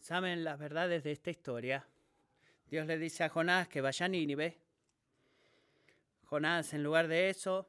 ¿Saben 0.00 0.44
las 0.44 0.58
verdades 0.58 1.02
de 1.04 1.12
esta 1.12 1.30
historia? 1.30 1.86
Dios 2.66 2.86
le 2.86 2.98
dice 2.98 3.24
a 3.24 3.28
Jonás 3.28 3.68
que 3.68 3.80
vaya 3.80 4.06
a 4.06 4.08
Nínive. 4.08 4.58
Jonás, 6.24 6.72
en 6.72 6.82
lugar 6.82 7.08
de 7.08 7.28
eso, 7.28 7.68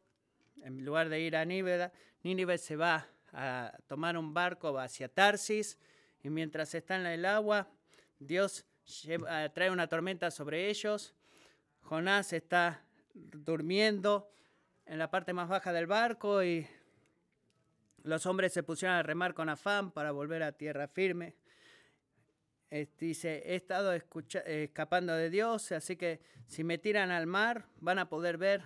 en 0.63 0.85
lugar 0.85 1.09
de 1.09 1.19
ir 1.19 1.35
a 1.35 1.43
Nínive, 1.43 1.91
Nínive 2.23 2.57
se 2.57 2.75
va 2.75 3.07
a 3.33 3.77
tomar 3.87 4.17
un 4.17 4.33
barco 4.33 4.77
hacia 4.77 5.09
Tarsis 5.09 5.77
y 6.23 6.29
mientras 6.29 6.73
está 6.75 6.95
en 6.95 7.05
el 7.05 7.25
agua, 7.25 7.67
Dios 8.19 8.65
trae 9.53 9.69
una 9.71 9.87
tormenta 9.87 10.31
sobre 10.31 10.69
ellos. 10.69 11.13
Jonás 11.81 12.33
está 12.33 12.83
durmiendo 13.13 14.29
en 14.85 14.99
la 14.99 15.09
parte 15.09 15.33
más 15.33 15.49
baja 15.49 15.73
del 15.73 15.87
barco 15.87 16.43
y 16.43 16.67
los 18.03 18.25
hombres 18.25 18.53
se 18.53 18.63
pusieron 18.63 18.97
a 18.97 19.03
remar 19.03 19.33
con 19.33 19.49
afán 19.49 19.91
para 19.91 20.11
volver 20.11 20.43
a 20.43 20.51
tierra 20.51 20.87
firme. 20.87 21.35
dice, 22.99 23.43
he 23.45 23.55
estado 23.55 23.93
escapando 23.93 25.15
de 25.15 25.29
Dios, 25.29 25.71
así 25.71 25.95
que 25.95 26.21
si 26.47 26.63
me 26.63 26.77
tiran 26.77 27.11
al 27.11 27.27
mar 27.27 27.65
van 27.79 27.99
a 27.99 28.09
poder 28.09 28.37
ver 28.37 28.63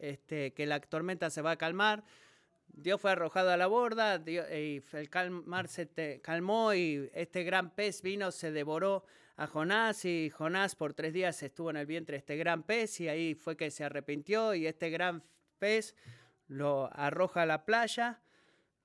este, 0.00 0.52
que 0.52 0.66
la 0.66 0.80
tormenta 0.80 1.30
se 1.30 1.42
va 1.42 1.52
a 1.52 1.56
calmar. 1.56 2.04
Dios 2.80 3.00
fue 3.00 3.10
arrojado 3.10 3.50
a 3.50 3.56
la 3.56 3.66
borda, 3.66 4.22
y 4.24 4.36
el 4.36 5.30
mar 5.30 5.66
se 5.66 6.20
calmó 6.22 6.72
y 6.74 7.10
este 7.12 7.42
gran 7.42 7.74
pez 7.74 8.02
vino, 8.02 8.30
se 8.30 8.52
devoró 8.52 9.04
a 9.36 9.48
Jonás 9.48 10.04
y 10.04 10.30
Jonás 10.30 10.76
por 10.76 10.94
tres 10.94 11.12
días 11.12 11.42
estuvo 11.42 11.70
en 11.70 11.76
el 11.76 11.86
vientre 11.86 12.14
de 12.14 12.18
este 12.18 12.36
gran 12.36 12.62
pez 12.62 13.00
y 13.00 13.08
ahí 13.08 13.34
fue 13.34 13.56
que 13.56 13.70
se 13.70 13.84
arrepintió 13.84 14.54
y 14.54 14.66
este 14.66 14.90
gran 14.90 15.22
pez 15.58 15.96
lo 16.46 16.88
arroja 16.92 17.42
a 17.42 17.46
la 17.46 17.64
playa. 17.64 18.20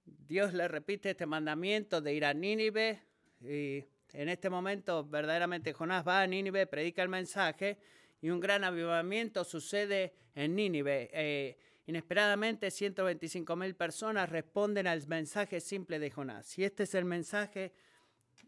Dios 0.05 0.53
le 0.53 0.67
repite 0.67 1.11
este 1.11 1.25
mandamiento 1.25 2.01
de 2.01 2.13
ir 2.13 2.25
a 2.25 2.33
Nínive 2.33 2.99
y 3.41 3.83
en 4.13 4.29
este 4.29 4.49
momento 4.49 5.03
verdaderamente 5.05 5.73
Jonás 5.73 6.07
va 6.07 6.21
a 6.21 6.27
Nínive, 6.27 6.65
predica 6.65 7.03
el 7.03 7.09
mensaje 7.09 7.77
y 8.21 8.29
un 8.29 8.39
gran 8.39 8.63
avivamiento 8.63 9.43
sucede 9.43 10.13
en 10.35 10.55
Nínive. 10.55 11.09
Eh, 11.13 11.57
Inesperadamente, 11.85 12.71
125 12.71 13.55
mil 13.57 13.75
personas 13.75 14.29
responden 14.29 14.87
al 14.87 15.05
mensaje 15.07 15.59
simple 15.59 15.99
de 15.99 16.11
Jonás. 16.11 16.57
Y 16.57 16.63
este 16.63 16.83
es 16.83 16.95
el 16.95 17.03
mensaje 17.03 17.73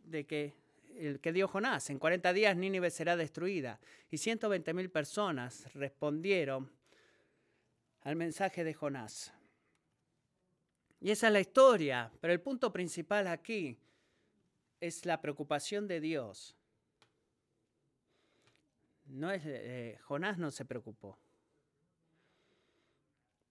de 0.05 0.25
que, 0.25 0.53
el 0.97 1.19
que 1.19 1.33
dio 1.33 1.47
Jonás. 1.47 1.89
En 1.89 1.99
40 1.99 2.31
días 2.31 2.55
Nínive 2.55 2.89
será 2.91 3.17
destruida. 3.17 3.79
Y 4.09 4.17
120 4.17 4.73
mil 4.73 4.89
personas 4.89 5.71
respondieron 5.73 6.71
al 8.01 8.15
mensaje 8.15 8.63
de 8.63 8.73
Jonás. 8.73 9.33
Y 11.01 11.11
esa 11.11 11.27
es 11.27 11.33
la 11.33 11.41
historia. 11.41 12.11
Pero 12.21 12.31
el 12.31 12.39
punto 12.39 12.71
principal 12.71 13.27
aquí 13.27 13.77
es 14.79 15.05
la 15.05 15.21
preocupación 15.21 15.87
de 15.87 15.99
Dios. 15.99 16.55
No 19.07 19.29
es, 19.29 19.41
eh, 19.45 19.99
Jonás 20.03 20.37
no 20.37 20.51
se 20.51 20.63
preocupó. 20.63 21.19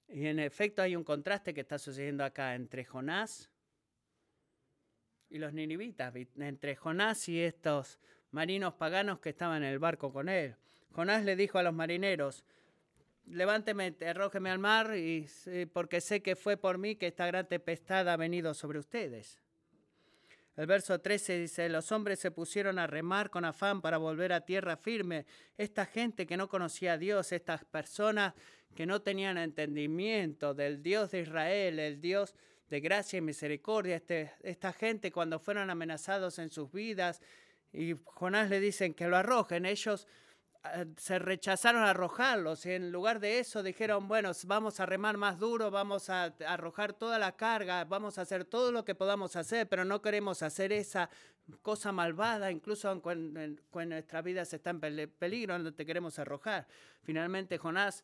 Y 0.08 0.26
en 0.26 0.38
efecto 0.38 0.82
hay 0.82 0.96
un 0.96 1.04
contraste 1.04 1.54
que 1.54 1.62
está 1.62 1.78
sucediendo 1.78 2.24
acá 2.24 2.54
entre 2.54 2.84
Jonás 2.84 3.50
y 5.30 5.38
los 5.38 5.52
ninivitas, 5.52 6.14
entre 6.36 6.76
Jonás 6.76 7.28
y 7.28 7.40
estos 7.40 7.98
marinos 8.30 8.74
paganos 8.74 9.20
que 9.20 9.30
estaban 9.30 9.62
en 9.62 9.70
el 9.70 9.78
barco 9.78 10.12
con 10.12 10.28
él. 10.28 10.56
Jonás 10.92 11.24
le 11.24 11.36
dijo 11.36 11.58
a 11.58 11.62
los 11.62 11.74
marineros, 11.74 12.44
levánteme, 13.26 13.96
arrójeme 14.06 14.50
al 14.50 14.58
mar, 14.58 14.96
y, 14.96 15.26
porque 15.72 16.00
sé 16.00 16.22
que 16.22 16.36
fue 16.36 16.56
por 16.56 16.78
mí 16.78 16.96
que 16.96 17.08
esta 17.08 17.26
gran 17.26 17.48
tempestad 17.48 18.08
ha 18.08 18.16
venido 18.16 18.54
sobre 18.54 18.78
ustedes. 18.78 19.40
El 20.56 20.66
verso 20.66 21.00
13 21.00 21.38
dice, 21.38 21.68
los 21.68 21.90
hombres 21.90 22.20
se 22.20 22.30
pusieron 22.30 22.78
a 22.78 22.86
remar 22.86 23.30
con 23.30 23.44
afán 23.44 23.80
para 23.80 23.98
volver 23.98 24.32
a 24.32 24.42
tierra 24.42 24.76
firme. 24.76 25.26
Esta 25.58 25.84
gente 25.84 26.26
que 26.26 26.36
no 26.36 26.48
conocía 26.48 26.92
a 26.92 26.98
Dios, 26.98 27.32
estas 27.32 27.64
personas 27.64 28.34
que 28.76 28.86
no 28.86 29.02
tenían 29.02 29.36
entendimiento 29.36 30.54
del 30.54 30.80
Dios 30.80 31.10
de 31.10 31.20
Israel, 31.20 31.80
el 31.80 32.00
Dios 32.00 32.34
de 32.70 32.80
gracia 32.80 33.18
y 33.18 33.20
misericordia. 33.20 33.96
Este, 33.96 34.30
esta 34.42 34.72
gente 34.72 35.10
cuando 35.10 35.40
fueron 35.40 35.70
amenazados 35.70 36.38
en 36.38 36.50
sus 36.50 36.70
vidas 36.70 37.20
y 37.72 37.94
Jonás 38.04 38.48
le 38.48 38.60
dicen 38.60 38.94
que 38.94 39.08
lo 39.08 39.16
arrojen, 39.16 39.66
ellos 39.66 40.06
se 40.96 41.18
rechazaron 41.18 41.82
a 41.82 41.90
arrojarlos 41.90 42.64
en 42.66 42.90
lugar 42.90 43.20
de 43.20 43.38
eso 43.38 43.62
dijeron, 43.62 44.08
bueno, 44.08 44.32
vamos 44.46 44.80
a 44.80 44.86
remar 44.86 45.16
más 45.16 45.38
duro, 45.38 45.70
vamos 45.70 46.08
a 46.08 46.34
arrojar 46.46 46.94
toda 46.94 47.18
la 47.18 47.32
carga, 47.32 47.84
vamos 47.84 48.18
a 48.18 48.22
hacer 48.22 48.44
todo 48.44 48.72
lo 48.72 48.84
que 48.84 48.94
podamos 48.94 49.36
hacer, 49.36 49.68
pero 49.68 49.84
no 49.84 50.00
queremos 50.00 50.42
hacer 50.42 50.72
esa 50.72 51.10
cosa 51.60 51.92
malvada, 51.92 52.50
incluso 52.50 53.00
cuando, 53.02 53.40
nuestra 53.86 54.22
vida 54.22 54.42
está 54.42 54.70
en 54.70 54.80
peligro, 54.80 55.58
no 55.58 55.74
te 55.74 55.84
queremos 55.84 56.18
arrojar. 56.18 56.66
Finalmente 57.02 57.58
Jonás 57.58 58.02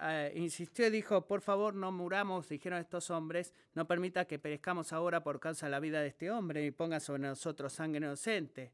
eh, 0.00 0.32
insistió 0.36 0.86
y 0.86 0.90
dijo, 0.90 1.26
por 1.26 1.40
favor 1.40 1.74
no 1.74 1.90
muramos, 1.90 2.48
dijeron 2.48 2.78
estos 2.78 3.10
hombres, 3.10 3.52
no 3.74 3.84
permita 3.86 4.26
que 4.26 4.38
perezcamos 4.38 4.92
ahora 4.92 5.24
por 5.24 5.40
causa 5.40 5.66
de 5.66 5.70
la 5.70 5.80
vida 5.80 6.00
de 6.00 6.08
este 6.08 6.30
hombre 6.30 6.64
y 6.64 6.70
ponga 6.70 7.00
sobre 7.00 7.22
nosotros 7.22 7.72
sangre 7.72 7.98
inocente. 7.98 8.72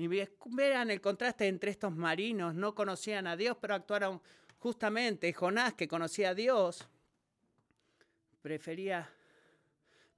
Y 0.00 0.06
vean 0.08 0.90
el 0.90 1.02
contraste 1.02 1.46
entre 1.46 1.72
estos 1.72 1.94
marinos, 1.94 2.54
no 2.54 2.74
conocían 2.74 3.26
a 3.26 3.36
Dios, 3.36 3.58
pero 3.60 3.74
actuaron 3.74 4.22
justamente. 4.58 5.30
Jonás, 5.34 5.74
que 5.74 5.86
conocía 5.86 6.30
a 6.30 6.34
Dios, 6.34 6.88
prefería 8.40 9.10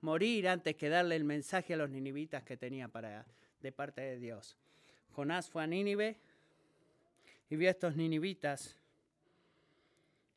morir 0.01 0.47
antes 0.47 0.77
que 0.77 0.89
darle 0.89 1.17
el 1.17 1.25
mensaje 1.25 1.75
a 1.75 1.77
los 1.77 1.91
ninivitas 1.91 2.45
que 2.45 2.57
tenía 2.57 2.87
para, 2.87 3.27
de 3.61 3.73
parte 3.73 4.03
de 4.03 4.21
Dios. 4.21 4.57
Jonás 5.17 5.51
fue 5.51 5.65
a 5.65 5.67
Nínive 5.67 6.17
y 7.51 7.57
vio 7.57 7.69
a 7.69 7.73
estos 7.73 7.97
ninivitas 7.97 8.77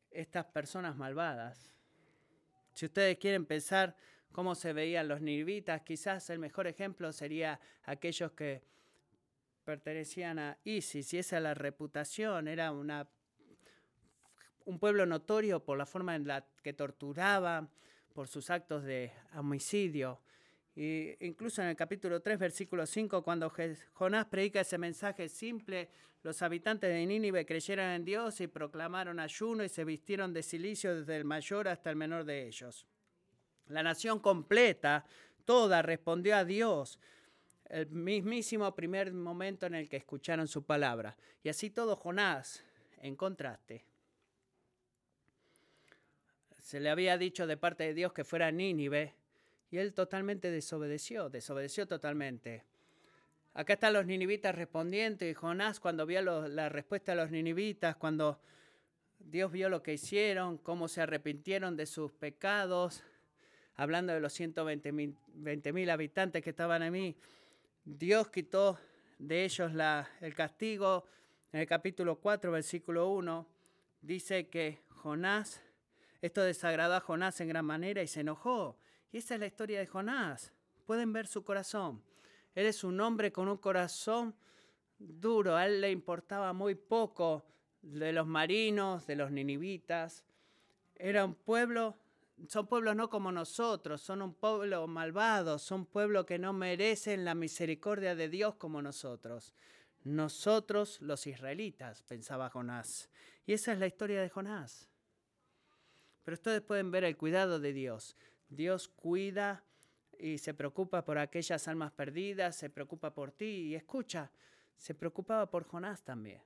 estas 0.09 0.45
personas 0.45 0.95
malvadas. 0.95 1.69
Si 2.73 2.87
ustedes 2.87 3.19
quieren 3.19 3.45
pensar 3.45 3.95
cómo 4.31 4.55
se 4.55 4.73
veían 4.73 5.07
los 5.07 5.21
nirvitas, 5.21 5.83
quizás 5.83 6.31
el 6.31 6.39
mejor 6.39 6.65
ejemplo 6.65 7.13
sería 7.13 7.59
aquellos 7.83 8.31
que 8.31 8.73
pertenecían 9.65 10.39
a 10.39 10.57
ISIS 10.63 11.13
y 11.13 11.17
esa 11.17 11.37
es 11.37 11.43
la 11.43 11.53
reputación, 11.53 12.47
era 12.47 12.71
una, 12.71 13.09
un 14.65 14.79
pueblo 14.79 15.05
notorio 15.05 15.63
por 15.63 15.77
la 15.77 15.85
forma 15.85 16.15
en 16.15 16.27
la 16.27 16.45
que 16.63 16.73
torturaba, 16.73 17.67
por 18.13 18.29
sus 18.29 18.49
actos 18.49 18.83
de 18.83 19.11
homicidio. 19.33 20.21
Y 20.75 21.15
incluso 21.25 21.61
en 21.61 21.69
el 21.69 21.75
capítulo 21.75 22.21
3, 22.21 22.39
versículo 22.39 22.85
5, 22.85 23.23
cuando 23.23 23.51
Jonás 23.93 24.25
predica 24.27 24.61
ese 24.61 24.77
mensaje 24.77 25.27
simple, 25.27 25.89
los 26.23 26.41
habitantes 26.41 26.89
de 26.89 27.05
Nínive 27.05 27.45
creyeron 27.45 27.87
en 27.87 28.05
Dios 28.05 28.39
y 28.41 28.47
proclamaron 28.47 29.19
ayuno 29.19 29.63
y 29.63 29.69
se 29.69 29.83
vistieron 29.83 30.33
de 30.33 30.43
silicio 30.43 30.95
desde 30.95 31.17
el 31.17 31.25
mayor 31.25 31.67
hasta 31.67 31.89
el 31.89 31.95
menor 31.95 32.23
de 32.23 32.47
ellos. 32.47 32.85
La 33.67 33.83
nación 33.83 34.19
completa, 34.19 35.05
toda, 35.43 35.81
respondió 35.81 36.35
a 36.35 36.45
Dios 36.45 36.99
el 37.69 37.87
mismísimo 37.87 38.73
primer 38.75 39.13
momento 39.13 39.65
en 39.65 39.75
el 39.75 39.89
que 39.89 39.97
escucharon 39.97 40.47
su 40.47 40.63
palabra. 40.63 41.17
Y 41.43 41.49
así 41.49 41.69
todo 41.69 41.95
Jonás, 41.95 42.63
en 43.01 43.15
contraste. 43.15 43.85
Se 46.59 46.79
le 46.79 46.89
había 46.89 47.17
dicho 47.17 47.47
de 47.47 47.57
parte 47.57 47.83
de 47.83 47.93
Dios 47.93 48.13
que 48.13 48.23
fuera 48.23 48.51
Nínive, 48.51 49.13
y 49.71 49.77
él 49.77 49.93
totalmente 49.93 50.51
desobedeció, 50.51 51.29
desobedeció 51.29 51.87
totalmente. 51.87 52.63
Acá 53.53 53.73
están 53.73 53.93
los 53.93 54.05
ninivitas 54.05 54.53
respondiendo 54.53 55.25
y 55.25 55.33
Jonás 55.33 55.79
cuando 55.79 56.05
vio 56.05 56.21
la 56.21 56.69
respuesta 56.69 57.13
de 57.13 57.21
los 57.21 57.31
ninivitas, 57.31 57.95
cuando 57.95 58.39
Dios 59.17 59.51
vio 59.51 59.69
lo 59.69 59.81
que 59.81 59.93
hicieron, 59.93 60.57
cómo 60.57 60.87
se 60.87 61.01
arrepintieron 61.01 61.77
de 61.77 61.85
sus 61.85 62.11
pecados, 62.11 63.03
hablando 63.75 64.13
de 64.13 64.19
los 64.19 64.33
120 64.33 64.91
mil 64.91 65.89
habitantes 65.89 66.43
que 66.43 66.49
estaban 66.49 66.83
en 66.83 66.93
mí, 66.93 67.15
Dios 67.87 68.29
quitó 68.29 68.79
de 69.19 69.45
ellos 69.45 69.71
el 70.21 70.33
castigo. 70.33 71.05
En 71.53 71.59
el 71.59 71.67
capítulo 71.67 72.19
4, 72.19 72.51
versículo 72.51 73.09
1, 73.11 73.47
dice 74.01 74.47
que 74.47 74.81
Jonás, 74.89 75.61
esto 76.19 76.41
desagradó 76.41 76.95
a 76.95 76.99
Jonás 76.99 77.39
en 77.41 77.49
gran 77.49 77.63
manera 77.63 78.01
y 78.01 78.07
se 78.07 78.21
enojó. 78.21 78.79
Y 79.11 79.19
esa 79.19 79.35
es 79.35 79.39
la 79.39 79.45
historia 79.45 79.79
de 79.79 79.85
Jonás. 79.85 80.51
Pueden 80.87 81.13
ver 81.13 81.27
su 81.27 81.43
corazón. 81.43 82.01
Él 82.55 82.65
es 82.65 82.83
un 82.83 82.99
hombre 82.99 83.31
con 83.31 83.47
un 83.47 83.57
corazón 83.57 84.35
duro. 84.97 85.55
A 85.55 85.67
él 85.67 85.79
le 85.79 85.91
importaba 85.91 86.53
muy 86.53 86.73
poco 86.73 87.45
de 87.83 88.11
los 88.11 88.25
marinos, 88.25 89.05
de 89.05 89.15
los 89.15 89.29
ninivitas. 89.29 90.25
Era 90.95 91.23
un 91.23 91.35
pueblo, 91.35 91.95
son 92.47 92.67
pueblos 92.67 92.95
no 92.95 93.09
como 93.09 93.31
nosotros, 93.31 94.01
son 94.01 94.21
un 94.21 94.33
pueblo 94.33 94.85
malvado, 94.87 95.57
son 95.57 95.85
pueblos 95.85 96.25
que 96.25 96.37
no 96.37 96.53
merecen 96.53 97.25
la 97.25 97.35
misericordia 97.35 98.15
de 98.15 98.29
Dios 98.29 98.55
como 98.55 98.81
nosotros. 98.81 99.53
Nosotros 100.03 101.01
los 101.01 101.25
israelitas, 101.27 102.03
pensaba 102.03 102.49
Jonás. 102.49 103.09
Y 103.45 103.53
esa 103.53 103.73
es 103.73 103.79
la 103.79 103.87
historia 103.87 104.21
de 104.21 104.29
Jonás. 104.29 104.89
Pero 106.23 106.35
ustedes 106.35 106.61
pueden 106.61 106.91
ver 106.91 107.03
el 107.03 107.17
cuidado 107.17 107.59
de 107.59 107.73
Dios. 107.73 108.15
Dios 108.49 108.87
cuida 108.87 109.63
y 110.19 110.37
se 110.37 110.53
preocupa 110.53 111.03
por 111.03 111.17
aquellas 111.17 111.67
almas 111.67 111.91
perdidas, 111.91 112.55
se 112.55 112.69
preocupa 112.69 113.13
por 113.13 113.31
ti 113.31 113.45
y 113.45 113.75
escucha, 113.75 114.31
se 114.77 114.93
preocupaba 114.93 115.49
por 115.49 115.63
Jonás 115.63 116.03
también. 116.03 116.41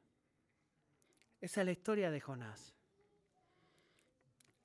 Esa 1.42 1.62
es 1.62 1.66
la 1.66 1.72
historia 1.72 2.12
de 2.12 2.20
Jonás. 2.20 2.79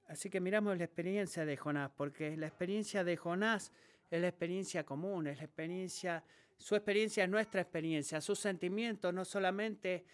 Así 0.06 0.28
que 0.28 0.40
miramos 0.40 0.76
la 0.76 0.84
experiencia 0.84 1.44
de 1.44 1.56
Jonás, 1.56 1.90
porque 1.96 2.36
la 2.36 2.46
experiencia 2.46 3.04
de 3.04 3.16
Jonás 3.16 3.72
es 4.10 4.20
la 4.20 4.28
experiencia 4.28 4.84
común, 4.84 5.26
es 5.26 5.38
la 5.38 5.44
experiencia, 5.44 6.22
su 6.56 6.76
experiencia 6.76 7.24
es 7.24 7.30
nuestra 7.30 7.62
experiencia, 7.62 8.20
sus 8.20 8.38
sentimientos 8.38 9.12
no 9.14 9.24
solamente 9.24 10.04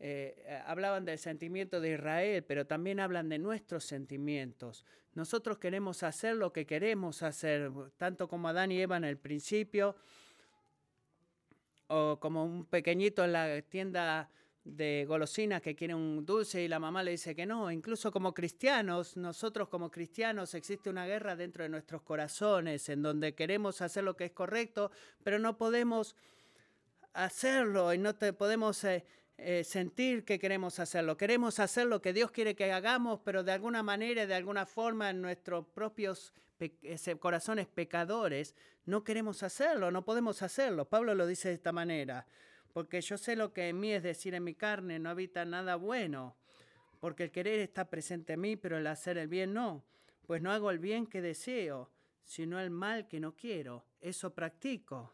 eh, 0.00 0.62
hablaban 0.66 1.04
del 1.04 1.18
sentimiento 1.18 1.80
de 1.80 1.92
Israel, 1.92 2.42
pero 2.44 2.66
también 2.66 3.00
hablan 3.00 3.28
de 3.28 3.38
nuestros 3.38 3.84
sentimientos. 3.84 4.84
Nosotros 5.14 5.58
queremos 5.58 6.02
hacer 6.02 6.36
lo 6.36 6.52
que 6.52 6.66
queremos 6.66 7.22
hacer, 7.22 7.70
tanto 7.96 8.28
como 8.28 8.48
Adán 8.48 8.72
y 8.72 8.80
Eva 8.80 8.96
en 8.96 9.04
el 9.04 9.18
principio, 9.18 9.94
o 11.86 12.18
como 12.18 12.44
un 12.44 12.64
pequeñito 12.64 13.24
en 13.24 13.32
la 13.32 13.62
tienda 13.62 14.30
de 14.64 15.04
golosinas 15.06 15.60
que 15.60 15.76
quiere 15.76 15.94
un 15.94 16.24
dulce 16.24 16.62
y 16.62 16.68
la 16.68 16.78
mamá 16.78 17.02
le 17.02 17.12
dice 17.12 17.34
que 17.34 17.44
no. 17.44 17.70
Incluso 17.70 18.10
como 18.10 18.32
cristianos, 18.32 19.16
nosotros 19.16 19.68
como 19.68 19.90
cristianos 19.90 20.54
existe 20.54 20.88
una 20.88 21.06
guerra 21.06 21.36
dentro 21.36 21.62
de 21.62 21.68
nuestros 21.68 22.02
corazones 22.02 22.88
en 22.88 23.02
donde 23.02 23.34
queremos 23.34 23.82
hacer 23.82 24.04
lo 24.04 24.16
que 24.16 24.24
es 24.26 24.32
correcto, 24.32 24.90
pero 25.22 25.38
no 25.38 25.58
podemos 25.58 26.16
hacerlo 27.12 27.92
y 27.92 27.98
no 27.98 28.16
te 28.16 28.32
podemos 28.32 28.82
eh, 28.84 29.04
eh, 29.36 29.64
sentir 29.64 30.24
que 30.24 30.38
queremos 30.38 30.80
hacerlo. 30.80 31.16
Queremos 31.16 31.60
hacer 31.60 31.86
lo 31.86 32.00
que 32.00 32.12
Dios 32.12 32.30
quiere 32.30 32.54
que 32.54 32.72
hagamos, 32.72 33.20
pero 33.24 33.44
de 33.44 33.52
alguna 33.52 33.82
manera, 33.82 34.26
de 34.26 34.34
alguna 34.34 34.64
forma, 34.64 35.10
en 35.10 35.20
nuestros 35.20 35.66
propios 35.66 36.32
corazones 37.20 37.66
pecadores, 37.66 38.54
no 38.86 39.04
queremos 39.04 39.42
hacerlo, 39.42 39.90
no 39.90 40.04
podemos 40.04 40.40
hacerlo. 40.40 40.88
Pablo 40.88 41.14
lo 41.14 41.26
dice 41.26 41.48
de 41.48 41.54
esta 41.54 41.72
manera, 41.72 42.26
porque 42.74 43.00
yo 43.00 43.16
sé 43.16 43.36
lo 43.36 43.52
que 43.52 43.68
en 43.68 43.78
mí 43.78 43.92
es 43.92 44.02
decir, 44.02 44.34
en 44.34 44.42
mi 44.42 44.54
carne 44.54 44.98
no 44.98 45.08
habita 45.08 45.44
nada 45.44 45.76
bueno, 45.76 46.36
porque 46.98 47.22
el 47.22 47.30
querer 47.30 47.60
está 47.60 47.88
presente 47.88 48.32
en 48.32 48.40
mí, 48.40 48.56
pero 48.56 48.76
el 48.76 48.86
hacer 48.88 49.16
el 49.16 49.28
bien 49.28 49.54
no, 49.54 49.84
pues 50.26 50.42
no 50.42 50.50
hago 50.50 50.72
el 50.72 50.80
bien 50.80 51.06
que 51.06 51.22
deseo, 51.22 51.88
sino 52.24 52.58
el 52.58 52.70
mal 52.70 53.06
que 53.06 53.20
no 53.20 53.36
quiero. 53.36 53.86
Eso 54.00 54.34
practico. 54.34 55.12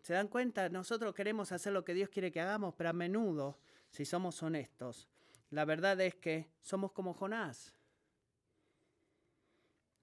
¿Se 0.00 0.12
dan 0.12 0.28
cuenta? 0.28 0.68
Nosotros 0.68 1.12
queremos 1.12 1.50
hacer 1.50 1.72
lo 1.72 1.84
que 1.84 1.92
Dios 1.92 2.08
quiere 2.08 2.30
que 2.30 2.40
hagamos, 2.40 2.72
pero 2.76 2.90
a 2.90 2.92
menudo, 2.92 3.58
si 3.90 4.04
somos 4.04 4.40
honestos, 4.40 5.08
la 5.50 5.64
verdad 5.64 6.00
es 6.00 6.14
que 6.14 6.52
somos 6.62 6.92
como 6.92 7.14
Jonás. 7.14 7.74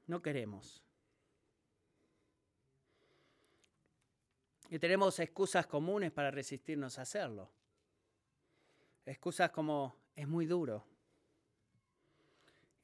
No 0.06 0.22
queremos. 0.22 0.85
Y 4.70 4.80
tenemos 4.80 5.20
excusas 5.20 5.68
comunes 5.68 6.12
para 6.12 6.32
resistirnos 6.32 6.98
a 7.00 7.04
hacerlo. 7.04 7.52
Excusas 9.06 9.52
como 9.52 9.96
es 10.16 10.28
muy 10.28 10.46
duro, 10.46 10.86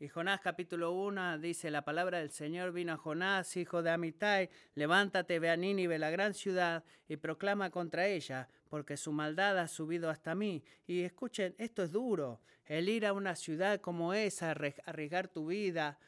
y 0.01 0.07
Jonás 0.07 0.41
capítulo 0.41 0.93
1 0.93 1.37
dice, 1.37 1.69
la 1.69 1.83
palabra 1.83 2.17
del 2.17 2.31
Señor 2.31 2.71
vino 2.71 2.93
a 2.93 2.97
Jonás, 2.97 3.55
hijo 3.55 3.83
de 3.83 3.91
Amitai, 3.91 4.49
levántate, 4.73 5.37
ve 5.37 5.51
a 5.51 5.55
Nínive, 5.55 5.99
la 5.99 6.09
gran 6.09 6.33
ciudad, 6.33 6.83
y 7.07 7.17
proclama 7.17 7.69
contra 7.69 8.07
ella, 8.07 8.49
porque 8.67 8.97
su 8.97 9.11
maldad 9.11 9.59
ha 9.59 9.67
subido 9.67 10.09
hasta 10.09 10.33
mí. 10.33 10.63
Y 10.87 11.03
escuchen, 11.03 11.53
esto 11.59 11.83
es 11.83 11.91
duro, 11.91 12.41
el 12.65 12.89
ir 12.89 13.05
a 13.05 13.13
una 13.13 13.35
ciudad 13.35 13.79
como 13.79 14.15
esa, 14.15 14.49
arriesgar 14.49 15.27
tu 15.27 15.45
vida 15.45 15.99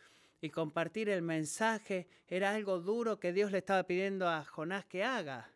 y 0.42 0.50
compartir 0.50 1.08
el 1.10 1.22
mensaje, 1.22 2.08
era 2.28 2.50
algo 2.50 2.80
duro 2.80 3.20
que 3.20 3.32
Dios 3.32 3.52
le 3.52 3.60
estaba 3.60 3.84
pidiendo 3.84 4.28
a 4.28 4.44
Jonás 4.44 4.86
que 4.86 5.04
haga. 5.04 5.53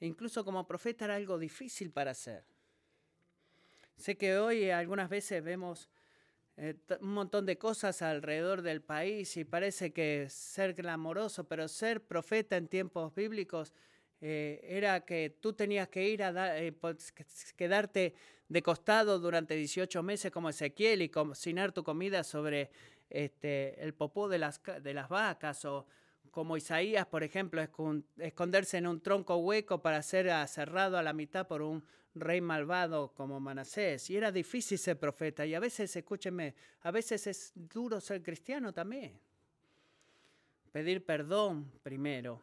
Incluso 0.00 0.44
como 0.44 0.66
profeta 0.66 1.06
era 1.06 1.16
algo 1.16 1.38
difícil 1.38 1.90
para 1.90 2.12
hacer. 2.12 2.44
Sé 3.96 4.16
que 4.16 4.38
hoy 4.38 4.70
algunas 4.70 5.08
veces 5.08 5.42
vemos 5.42 5.88
eh, 6.58 6.74
un 7.00 7.12
montón 7.12 7.44
de 7.46 7.58
cosas 7.58 8.02
alrededor 8.02 8.62
del 8.62 8.82
país 8.82 9.36
y 9.36 9.44
parece 9.44 9.92
que 9.92 10.26
ser 10.30 10.74
glamoroso, 10.74 11.44
pero 11.44 11.68
ser 11.68 12.02
profeta 12.02 12.56
en 12.56 12.68
tiempos 12.68 13.14
bíblicos 13.14 13.74
eh, 14.20 14.60
era 14.62 15.04
que 15.04 15.36
tú 15.40 15.52
tenías 15.52 15.88
que 15.88 16.08
ir 16.08 16.22
a 16.22 16.58
eh, 16.58 16.74
quedarte 17.56 18.14
de 18.48 18.62
costado 18.62 19.18
durante 19.18 19.54
18 19.54 20.02
meses 20.02 20.30
como 20.30 20.48
Ezequiel 20.48 21.02
y 21.02 21.08
cocinar 21.10 21.72
tu 21.72 21.84
comida 21.84 22.24
sobre 22.24 22.70
este, 23.10 23.82
el 23.82 23.92
popó 23.92 24.28
de 24.28 24.38
las, 24.38 24.60
de 24.82 24.94
las 24.94 25.08
vacas 25.08 25.64
o 25.64 25.86
como 26.36 26.58
Isaías, 26.58 27.06
por 27.06 27.22
ejemplo, 27.22 27.62
esconderse 28.18 28.76
en 28.76 28.86
un 28.86 29.00
tronco 29.00 29.38
hueco 29.38 29.80
para 29.80 30.02
ser 30.02 30.30
cerrado 30.48 30.98
a 30.98 31.02
la 31.02 31.14
mitad 31.14 31.48
por 31.48 31.62
un 31.62 31.82
rey 32.14 32.42
malvado 32.42 33.14
como 33.14 33.40
Manasés. 33.40 34.10
Y 34.10 34.18
era 34.18 34.30
difícil 34.30 34.78
ser 34.78 34.98
profeta. 34.98 35.46
Y 35.46 35.54
a 35.54 35.60
veces, 35.60 35.96
escúchenme, 35.96 36.54
a 36.82 36.90
veces 36.90 37.26
es 37.26 37.52
duro 37.54 38.02
ser 38.02 38.22
cristiano 38.22 38.70
también. 38.74 39.18
Pedir 40.72 41.06
perdón 41.06 41.72
primero. 41.82 42.42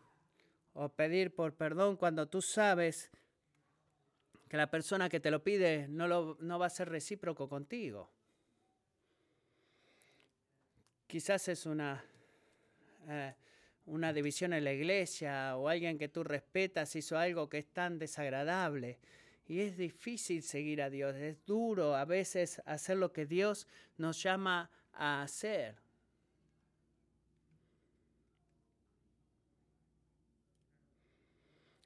O 0.74 0.90
pedir 0.90 1.36
por 1.36 1.54
perdón 1.54 1.96
cuando 1.96 2.28
tú 2.28 2.42
sabes 2.42 3.12
que 4.50 4.58
la 4.58 4.72
persona 4.72 5.08
que 5.08 5.20
te 5.20 5.30
lo 5.30 5.44
pide 5.44 5.88
no, 5.88 6.08
lo, 6.08 6.36
no 6.40 6.58
va 6.58 6.66
a 6.66 6.72
ser 6.72 6.90
recíproco 6.90 7.48
contigo. 7.48 8.10
Quizás 11.06 11.48
es 11.48 11.68
una, 11.68 12.04
eh, 13.08 13.36
una 13.86 14.14
división 14.14 14.54
en 14.54 14.64
la 14.64 14.74
iglesia 14.74 15.58
o 15.58 15.68
alguien 15.68 15.98
que 15.98 16.08
tú 16.08 16.24
respetas 16.24 16.96
hizo 16.96 17.18
algo 17.18 17.50
que 17.50 17.60
es 17.60 17.68
tan 17.68 18.00
desagradable 18.00 19.00
y 19.46 19.60
es 19.60 19.78
difícil 19.78 20.42
seguir 20.42 20.82
a 20.82 20.90
Dios, 20.90 21.16
es 21.16 21.46
duro 21.46 21.96
a 21.96 22.06
veces 22.06 22.62
hacer 22.66 22.98
lo 22.98 23.12
que 23.12 23.26
Dios 23.26 23.68
nos 23.98 24.22
llama 24.24 24.70
a 24.94 25.22
hacer. 25.22 25.76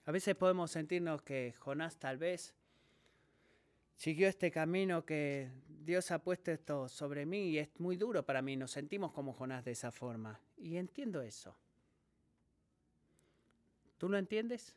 A 0.05 0.11
veces 0.11 0.35
podemos 0.35 0.71
sentirnos 0.71 1.21
que 1.21 1.53
Jonás 1.57 1.97
tal 1.97 2.17
vez 2.17 2.53
siguió 3.97 4.29
este 4.29 4.51
camino 4.51 5.03
que 5.03 5.51
Dios 5.67 6.11
ha 6.11 6.23
puesto 6.23 6.51
esto 6.51 6.87
sobre 6.87 7.25
mí 7.25 7.49
y 7.49 7.57
es 7.57 7.69
muy 7.79 7.97
duro 7.97 8.25
para 8.25 8.41
mí. 8.41 8.55
Nos 8.55 8.71
sentimos 8.71 9.11
como 9.11 9.33
Jonás 9.33 9.65
de 9.65 9.71
esa 9.71 9.91
forma. 9.91 10.39
Y 10.55 10.77
entiendo 10.77 11.21
eso. 11.21 11.57
¿Tú 13.97 14.09
lo 14.09 14.17
entiendes? 14.17 14.75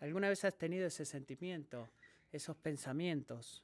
¿Alguna 0.00 0.28
vez 0.28 0.44
has 0.44 0.56
tenido 0.56 0.86
ese 0.86 1.04
sentimiento, 1.04 1.88
esos 2.32 2.56
pensamientos? 2.56 3.62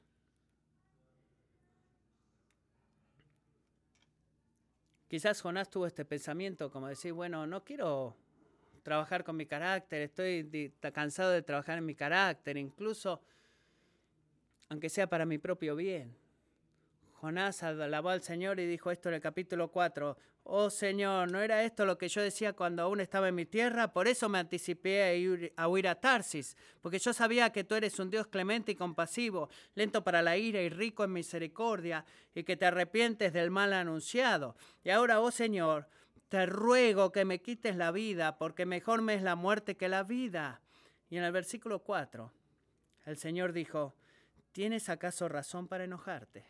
Quizás 5.08 5.40
Jonás 5.40 5.70
tuvo 5.70 5.86
este 5.86 6.04
pensamiento 6.04 6.70
como 6.70 6.88
decir, 6.88 7.12
bueno, 7.12 7.46
no 7.46 7.64
quiero 7.64 8.16
trabajar 8.82 9.22
con 9.22 9.36
mi 9.36 9.46
carácter, 9.46 10.02
estoy 10.02 10.74
cansado 10.92 11.30
de 11.30 11.42
trabajar 11.42 11.78
en 11.78 11.86
mi 11.86 11.94
carácter, 11.94 12.56
incluso 12.56 13.22
aunque 14.68 14.88
sea 14.88 15.06
para 15.06 15.24
mi 15.24 15.38
propio 15.38 15.76
bien. 15.76 16.16
Jonás 17.20 17.62
alabó 17.62 18.08
al 18.08 18.22
Señor 18.22 18.58
y 18.58 18.66
dijo 18.66 18.90
esto 18.90 19.08
en 19.08 19.14
el 19.14 19.20
capítulo 19.20 19.68
4, 19.70 20.16
oh 20.44 20.70
Señor, 20.70 21.32
¿no 21.32 21.40
era 21.40 21.62
esto 21.64 21.86
lo 21.86 21.98
que 21.98 22.08
yo 22.08 22.22
decía 22.22 22.52
cuando 22.52 22.82
aún 22.82 23.00
estaba 23.00 23.28
en 23.28 23.34
mi 23.34 23.46
tierra? 23.46 23.92
Por 23.92 24.06
eso 24.06 24.28
me 24.28 24.38
anticipé 24.38 25.52
a 25.56 25.68
huir 25.68 25.88
a 25.88 25.94
Tarsis, 25.94 26.56
porque 26.80 26.98
yo 26.98 27.12
sabía 27.12 27.50
que 27.50 27.64
tú 27.64 27.74
eres 27.74 27.98
un 27.98 28.10
Dios 28.10 28.26
clemente 28.26 28.72
y 28.72 28.76
compasivo, 28.76 29.48
lento 29.74 30.04
para 30.04 30.22
la 30.22 30.36
ira 30.36 30.60
y 30.60 30.68
rico 30.68 31.02
en 31.02 31.12
misericordia, 31.12 32.04
y 32.34 32.44
que 32.44 32.56
te 32.56 32.66
arrepientes 32.66 33.32
del 33.32 33.50
mal 33.50 33.72
anunciado. 33.72 34.56
Y 34.84 34.90
ahora, 34.90 35.20
oh 35.20 35.30
Señor, 35.30 35.88
te 36.28 36.46
ruego 36.46 37.10
que 37.10 37.24
me 37.24 37.40
quites 37.40 37.76
la 37.76 37.90
vida, 37.90 38.38
porque 38.38 38.66
mejor 38.66 39.02
me 39.02 39.14
es 39.14 39.22
la 39.22 39.36
muerte 39.36 39.76
que 39.76 39.88
la 39.88 40.02
vida. 40.02 40.60
Y 41.08 41.16
en 41.16 41.24
el 41.24 41.32
versículo 41.32 41.80
4, 41.80 42.32
el 43.04 43.16
Señor 43.16 43.52
dijo, 43.52 43.94
¿tienes 44.52 44.88
acaso 44.88 45.28
razón 45.28 45.68
para 45.68 45.84
enojarte? 45.84 46.44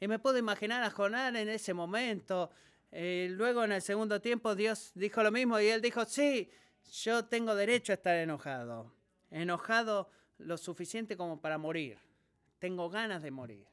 Y 0.00 0.08
me 0.08 0.18
puedo 0.18 0.38
imaginar 0.38 0.82
a 0.82 0.90
Jonás 0.90 1.34
en 1.34 1.48
ese 1.48 1.74
momento. 1.74 2.50
Eh, 2.96 3.26
luego 3.32 3.64
en 3.64 3.72
el 3.72 3.82
segundo 3.82 4.20
tiempo 4.20 4.54
Dios 4.54 4.92
dijo 4.94 5.20
lo 5.24 5.32
mismo 5.32 5.58
y 5.58 5.66
él 5.66 5.82
dijo, 5.82 6.04
sí, 6.04 6.48
yo 7.02 7.24
tengo 7.24 7.56
derecho 7.56 7.92
a 7.92 7.96
estar 7.96 8.14
enojado. 8.14 8.94
Enojado 9.32 10.08
lo 10.38 10.56
suficiente 10.56 11.16
como 11.16 11.40
para 11.40 11.58
morir. 11.58 11.98
Tengo 12.60 12.88
ganas 12.88 13.20
de 13.24 13.32
morir. 13.32 13.66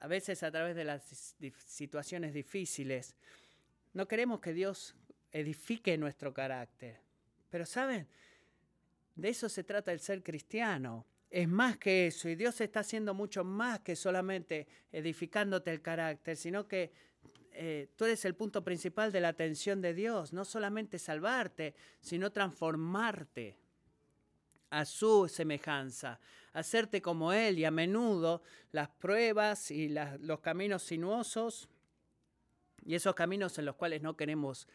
A 0.00 0.06
veces 0.06 0.42
a 0.42 0.50
través 0.50 0.76
de 0.76 0.84
las 0.84 1.36
situaciones 1.64 2.34
difíciles, 2.34 3.14
no 3.94 4.06
queremos 4.06 4.40
que 4.40 4.52
Dios 4.52 4.94
edifique 5.32 5.96
nuestro 5.96 6.34
carácter. 6.34 7.00
Pero 7.48 7.64
saben, 7.64 8.06
de 9.14 9.30
eso 9.30 9.48
se 9.48 9.64
trata 9.64 9.90
el 9.90 10.00
ser 10.00 10.22
cristiano 10.22 11.06
es 11.34 11.48
más 11.48 11.78
que 11.78 12.06
eso 12.06 12.28
y 12.28 12.36
Dios 12.36 12.60
está 12.60 12.80
haciendo 12.80 13.12
mucho 13.12 13.42
más 13.42 13.80
que 13.80 13.96
solamente 13.96 14.68
edificándote 14.92 15.72
el 15.72 15.82
carácter, 15.82 16.36
sino 16.36 16.68
que 16.68 16.92
eh, 17.54 17.88
tú 17.96 18.04
eres 18.04 18.24
el 18.24 18.34
punto 18.34 18.64
principal 18.64 19.12
de 19.12 19.20
la 19.20 19.28
atención 19.28 19.80
de 19.80 19.94
Dios, 19.94 20.32
no 20.32 20.44
solamente 20.44 20.98
salvarte, 20.98 21.74
sino 22.00 22.32
transformarte 22.32 23.56
a 24.70 24.84
su 24.84 25.28
semejanza, 25.28 26.18
hacerte 26.52 27.00
como 27.00 27.32
Él 27.32 27.58
y 27.58 27.64
a 27.64 27.70
menudo 27.70 28.42
las 28.72 28.88
pruebas 28.88 29.70
y 29.70 29.88
los 29.88 30.40
caminos 30.40 30.82
sinuosos 30.82 31.68
y 32.84 32.94
esos 32.96 33.14
caminos 33.14 33.56
en 33.58 33.66
los 33.66 33.76
cuales 33.76 34.02
no 34.02 34.16
queremos 34.16 34.66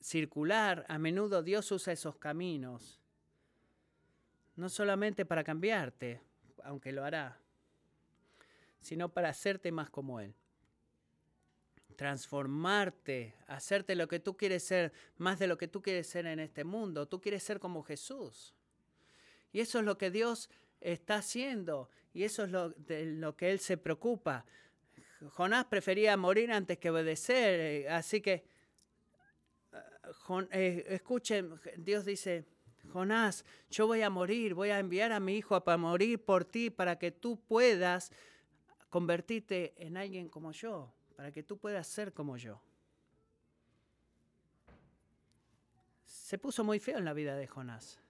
circular, 0.00 0.84
a 0.88 0.98
menudo 0.98 1.42
Dios 1.42 1.72
usa 1.72 1.92
esos 1.92 2.16
caminos 2.16 3.02
no 4.56 4.68
solamente 4.68 5.24
para 5.24 5.44
cambiarte, 5.44 6.20
aunque 6.64 6.92
lo 6.92 7.04
hará, 7.04 7.38
sino 8.80 9.08
para 9.08 9.30
hacerte 9.30 9.72
más 9.72 9.90
como 9.90 10.20
Él. 10.20 10.34
Transformarte, 11.92 13.34
hacerte 13.46 13.94
lo 13.94 14.08
que 14.08 14.20
tú 14.20 14.36
quieres 14.36 14.62
ser, 14.62 14.92
más 15.18 15.38
de 15.38 15.46
lo 15.46 15.58
que 15.58 15.68
tú 15.68 15.82
quieres 15.82 16.06
ser 16.06 16.26
en 16.26 16.40
este 16.40 16.64
mundo. 16.64 17.06
Tú 17.06 17.20
quieres 17.20 17.42
ser 17.42 17.58
como 17.58 17.82
Jesús. 17.82 18.54
Y 19.52 19.60
eso 19.60 19.78
es 19.78 19.84
lo 19.84 19.98
que 19.98 20.10
Dios 20.10 20.50
está 20.80 21.16
haciendo 21.16 21.90
y 22.14 22.24
eso 22.24 22.44
es 22.44 22.50
lo, 22.50 22.70
de 22.70 23.06
lo 23.06 23.36
que 23.36 23.50
Él 23.50 23.58
se 23.58 23.76
preocupa. 23.76 24.44
Jonás 25.30 25.66
prefería 25.66 26.16
morir 26.16 26.52
antes 26.52 26.78
que 26.78 26.90
obedecer, 26.90 27.60
eh, 27.60 27.88
así 27.88 28.20
que 28.20 28.44
eh, 30.50 30.84
escuchen, 30.88 31.60
Dios 31.76 32.04
dice, 32.04 32.44
Jonás, 32.92 33.44
yo 33.70 33.86
voy 33.86 34.02
a 34.02 34.10
morir, 34.10 34.54
voy 34.54 34.70
a 34.70 34.78
enviar 34.78 35.12
a 35.12 35.20
mi 35.20 35.36
hijo 35.36 35.62
para 35.62 35.78
morir 35.78 36.24
por 36.24 36.44
ti, 36.44 36.70
para 36.70 36.98
que 36.98 37.12
tú 37.12 37.40
puedas 37.40 38.10
convertirte 38.90 39.74
en 39.76 39.96
alguien 39.96 40.28
como 40.28 40.52
yo, 40.52 40.92
para 41.22 41.30
que 41.30 41.44
tú 41.44 41.56
puedas 41.56 41.86
ser 41.86 42.12
como 42.12 42.36
yo. 42.36 42.60
Se 46.04 46.36
puso 46.36 46.64
muy 46.64 46.80
feo 46.80 46.98
en 46.98 47.04
la 47.04 47.12
vida 47.12 47.36
de 47.36 47.46
Jonás. 47.46 48.00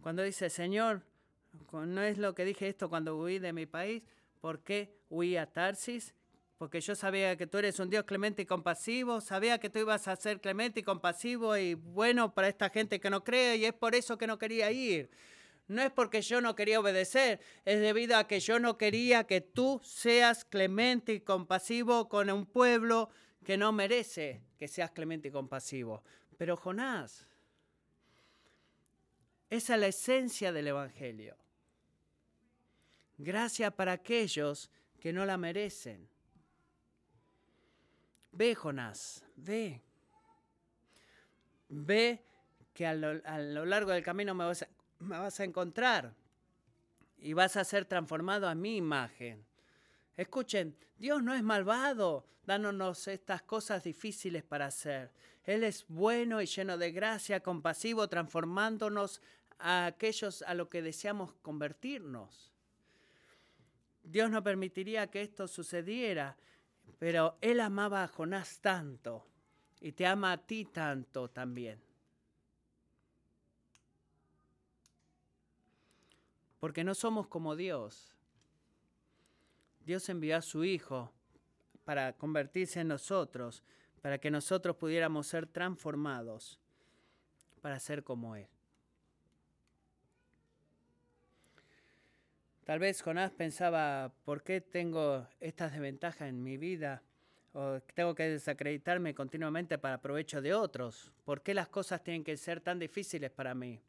Cuando 0.00 0.22
dice, 0.22 0.48
Señor, 0.48 1.02
no 1.70 2.00
es 2.00 2.16
lo 2.16 2.34
que 2.34 2.46
dije 2.46 2.70
esto 2.70 2.88
cuando 2.88 3.18
huí 3.18 3.38
de 3.38 3.52
mi 3.52 3.66
país, 3.66 4.02
¿por 4.40 4.60
qué 4.60 4.96
huí 5.10 5.36
a 5.36 5.52
Tarsis? 5.52 6.14
porque 6.56 6.80
yo 6.80 6.94
sabía 6.94 7.36
que 7.36 7.46
tú 7.46 7.58
eres 7.58 7.78
un 7.80 7.90
Dios 7.90 8.04
clemente 8.04 8.42
y 8.42 8.46
compasivo, 8.46 9.20
sabía 9.20 9.58
que 9.58 9.68
tú 9.68 9.78
ibas 9.80 10.08
a 10.08 10.16
ser 10.16 10.40
clemente 10.40 10.80
y 10.80 10.82
compasivo 10.82 11.54
y 11.58 11.74
bueno 11.74 12.34
para 12.34 12.48
esta 12.48 12.70
gente 12.70 12.98
que 12.98 13.10
no 13.10 13.24
cree 13.24 13.56
y 13.56 13.66
es 13.66 13.74
por 13.74 13.94
eso 13.94 14.16
que 14.16 14.26
no 14.26 14.38
quería 14.38 14.70
ir. 14.70 15.10
No 15.70 15.82
es 15.82 15.92
porque 15.92 16.20
yo 16.20 16.40
no 16.40 16.56
quería 16.56 16.80
obedecer, 16.80 17.38
es 17.64 17.80
debido 17.80 18.16
a 18.16 18.26
que 18.26 18.40
yo 18.40 18.58
no 18.58 18.76
quería 18.76 19.22
que 19.22 19.40
tú 19.40 19.80
seas 19.84 20.44
clemente 20.44 21.12
y 21.12 21.20
compasivo 21.20 22.08
con 22.08 22.28
un 22.28 22.44
pueblo 22.44 23.08
que 23.44 23.56
no 23.56 23.70
merece 23.70 24.42
que 24.58 24.66
seas 24.66 24.90
clemente 24.90 25.28
y 25.28 25.30
compasivo. 25.30 26.02
Pero 26.36 26.56
Jonás, 26.56 27.24
esa 29.48 29.74
es 29.74 29.80
la 29.80 29.86
esencia 29.86 30.50
del 30.50 30.66
Evangelio. 30.66 31.36
Gracia 33.16 33.70
para 33.70 33.92
aquellos 33.92 34.72
que 34.98 35.12
no 35.12 35.24
la 35.24 35.36
merecen. 35.36 36.08
Ve, 38.32 38.56
Jonás, 38.56 39.24
ve. 39.36 39.80
Ve 41.68 42.24
que 42.74 42.88
a 42.88 42.94
lo, 42.94 43.66
largo 43.66 43.92
del 43.92 44.02
camino 44.02 44.34
me 44.34 44.46
vas, 44.46 44.62
a, 44.62 44.68
me 45.00 45.18
vas 45.18 45.40
a 45.40 45.44
encontrar 45.44 46.14
y 47.18 47.32
vas 47.32 47.56
a 47.56 47.64
ser 47.64 47.84
transformado 47.84 48.48
a 48.48 48.54
mi 48.54 48.76
imagen. 48.76 49.44
Escuchen, 50.16 50.76
Dios 50.98 51.22
no 51.22 51.34
es 51.34 51.42
malvado 51.42 52.26
dándonos 52.46 53.08
estas 53.08 53.42
cosas 53.42 53.84
difíciles 53.84 54.42
para 54.42 54.66
hacer. 54.66 55.10
Él 55.44 55.64
es 55.64 55.84
bueno 55.88 56.40
y 56.40 56.46
lleno 56.46 56.78
de 56.78 56.92
gracia, 56.92 57.40
compasivo, 57.40 58.08
transformándonos 58.08 59.20
a 59.58 59.86
aquellos 59.86 60.42
a 60.42 60.54
lo 60.54 60.68
que 60.68 60.82
deseamos 60.82 61.34
convertirnos. 61.42 62.52
Dios 64.02 64.30
no 64.30 64.42
permitiría 64.42 65.08
que 65.08 65.22
esto 65.22 65.48
sucediera 65.48 66.36
pero 67.00 67.38
él 67.40 67.60
amaba 67.60 68.04
a 68.04 68.08
Jonás 68.08 68.60
tanto 68.60 69.26
y 69.80 69.92
te 69.92 70.06
ama 70.06 70.32
a 70.32 70.36
ti 70.36 70.66
tanto 70.66 71.30
también. 71.30 71.80
Porque 76.60 76.84
no 76.84 76.94
somos 76.94 77.26
como 77.26 77.56
Dios. 77.56 78.14
Dios 79.84 80.08
envió 80.08 80.36
a 80.36 80.42
su 80.42 80.62
Hijo 80.64 81.10
para 81.84 82.12
convertirse 82.12 82.80
en 82.80 82.88
nosotros, 82.88 83.64
para 84.00 84.18
que 84.18 84.30
nosotros 84.30 84.76
pudiéramos 84.76 85.26
ser 85.26 85.46
transformados 85.46 86.60
para 87.60 87.78
ser 87.78 88.02
como 88.02 88.36
Él. 88.36 88.46
Tal 92.64 92.78
vez 92.78 93.02
Jonás 93.02 93.32
pensaba, 93.32 94.12
¿por 94.24 94.42
qué 94.42 94.60
tengo 94.60 95.26
estas 95.40 95.72
desventajas 95.72 96.28
en 96.28 96.42
mi 96.42 96.56
vida? 96.56 97.02
¿O 97.52 97.80
tengo 97.94 98.14
que 98.14 98.28
desacreditarme 98.28 99.14
continuamente 99.14 99.76
para 99.76 100.00
provecho 100.00 100.40
de 100.40 100.54
otros? 100.54 101.10
¿Por 101.24 101.42
qué 101.42 101.52
las 101.52 101.68
cosas 101.68 102.04
tienen 102.04 102.22
que 102.22 102.36
ser 102.36 102.60
tan 102.60 102.78
difíciles 102.78 103.30
para 103.32 103.54
mí? 103.54 103.82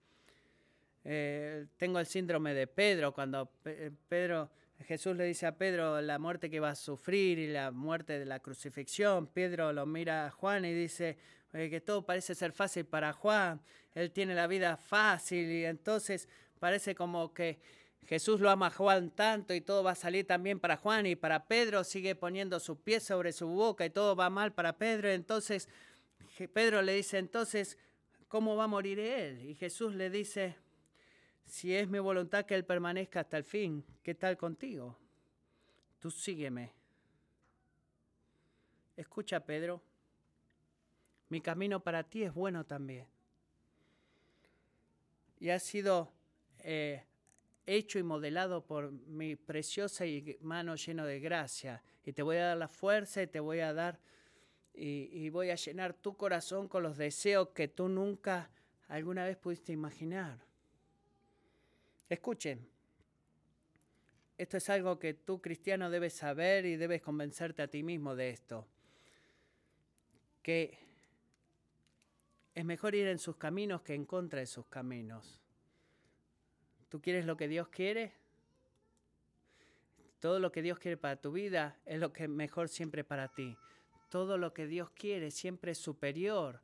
Eh, 1.04 1.66
tengo 1.78 2.00
el 2.00 2.06
síndrome 2.06 2.54
de 2.54 2.68
Pedro, 2.68 3.14
cuando 3.14 3.52
eh, 3.66 3.92
Pedro, 4.08 4.50
Jesús 4.86 5.16
le 5.16 5.26
dice 5.26 5.48
a 5.48 5.58
Pedro 5.58 6.02
la 6.02 6.20
muerte 6.20 6.50
que 6.50 6.60
va 6.60 6.72
a 6.72 6.76
sufrir 6.76 7.40
y 7.40 7.48
la 7.48 7.72
muerte 7.72 8.20
de 8.20 8.26
la 8.26 8.40
crucifixión. 8.40 9.28
Pedro 9.28 9.74
lo 9.74 9.86
mira 9.86 10.28
a 10.28 10.32
Juan 10.32 10.66
y 10.66 10.74
dice 10.74 11.18
que 11.52 11.82
todo 11.82 12.06
parece 12.06 12.34
ser 12.34 12.52
fácil 12.54 12.86
para 12.86 13.14
Juan. 13.14 13.62
Él 13.94 14.12
tiene 14.12 14.34
la 14.34 14.48
vida 14.48 14.78
fácil 14.78 15.52
y 15.52 15.66
entonces 15.66 16.30
parece 16.60 16.96
como 16.96 17.34
que 17.34 17.60
Jesús 18.08 18.40
lo 18.40 18.50
ama 18.50 18.68
a 18.68 18.72
Juan 18.72 19.12
tanto 19.12 19.54
y 19.54 19.62
todo 19.62 19.84
va 19.84 19.92
a 19.92 19.96
salir 19.96 20.26
también 20.26 20.60
para 20.60 20.78
Juan 20.78 21.06
y 21.06 21.16
para 21.16 21.46
Pedro 21.46 21.84
sigue 21.84 22.16
poniendo 22.16 22.60
su 22.60 22.80
pie 22.80 23.00
sobre 23.00 23.32
su 23.32 23.48
boca 23.48 23.86
y 23.86 23.90
todo 23.90 24.16
va 24.16 24.30
mal 24.30 24.54
para 24.54 24.78
Pedro. 24.78 25.10
Entonces 25.10 25.68
Pedro 26.54 26.82
le 26.82 26.94
dice, 26.94 27.18
entonces, 27.18 27.78
¿cómo 28.28 28.56
va 28.56 28.66
a 28.66 28.68
morir 28.68 29.00
él? 29.00 29.42
Y 29.46 29.56
Jesús 29.56 29.94
le 29.94 30.10
dice, 30.10 30.56
si 31.46 31.76
es 31.76 31.88
mi 31.88 32.00
voluntad 32.00 32.46
que 32.46 32.56
él 32.56 32.66
permanezca 32.66 33.22
hasta 33.22 33.38
el 33.38 33.44
fin, 33.44 33.84
¿qué 34.04 34.16
tal 34.16 34.38
contigo? 34.38 34.98
Tú 36.00 36.10
sígueme. 36.10 36.74
Escucha, 38.96 39.40
Pedro, 39.40 39.82
mi 41.30 41.42
camino 41.42 41.80
para 41.80 42.04
ti 42.04 42.24
es 42.24 42.34
bueno 42.34 42.66
también. 42.66 43.08
Y 45.40 45.50
ha 45.50 45.60
sido 45.60 46.12
eh, 46.60 47.04
hecho 47.66 48.00
y 48.00 48.04
modelado 48.04 48.66
por 48.66 48.92
mi 48.92 49.36
preciosa 49.36 50.06
mano 50.42 50.76
lleno 50.76 51.06
de 51.06 51.20
gracia. 51.20 51.84
Y 52.04 52.14
te 52.14 52.22
voy 52.22 52.38
a 52.38 52.48
dar 52.48 52.58
la 52.58 52.68
fuerza 52.68 53.22
y 53.22 53.28
te 53.28 53.40
voy 53.40 53.60
a 53.60 53.74
dar 53.74 54.00
y, 54.74 55.10
y 55.12 55.30
voy 55.30 55.50
a 55.50 55.56
llenar 55.56 55.94
tu 55.94 56.16
corazón 56.16 56.68
con 56.68 56.84
los 56.84 56.98
deseos 56.98 57.50
que 57.50 57.68
tú 57.68 57.88
nunca 57.88 58.50
alguna 58.88 59.26
vez 59.26 59.38
pudiste 59.38 59.72
imaginar. 59.72 60.51
Escuchen, 62.12 62.68
esto 64.38 64.58
es 64.58 64.70
algo 64.70 65.00
que 65.00 65.14
tú 65.14 65.42
cristiano 65.42 65.90
debes 65.90 66.12
saber 66.12 66.66
y 66.66 66.76
debes 66.76 67.02
convencerte 67.02 67.62
a 67.62 67.70
ti 67.70 67.84
mismo 67.84 68.18
de 68.18 68.32
esto. 68.32 68.68
Que 70.44 70.78
es 72.54 72.66
mejor 72.66 72.96
ir 72.96 73.08
en 73.08 73.18
sus 73.18 73.38
caminos 73.38 73.82
que 73.82 73.94
en 73.94 74.04
contra 74.04 74.42
de 74.42 74.46
sus 74.46 74.66
caminos. 74.66 75.42
¿Tú 76.90 77.02
quieres 77.02 77.26
lo 77.26 77.38
que 77.38 77.48
Dios 77.48 77.70
quiere? 77.70 78.12
Todo 80.20 80.40
lo 80.40 80.52
que 80.52 80.62
Dios 80.62 80.80
quiere 80.80 80.98
para 80.98 81.16
tu 81.16 81.32
vida 81.32 81.80
es 81.86 81.98
lo 81.98 82.12
que 82.12 82.24
es 82.24 82.30
mejor 82.30 82.68
siempre 82.68 83.06
para 83.06 83.30
ti. 83.30 83.56
Todo 84.10 84.38
lo 84.38 84.54
que 84.54 84.68
Dios 84.68 84.90
quiere 84.90 85.32
siempre 85.32 85.72
es 85.72 85.78
superior 85.78 86.60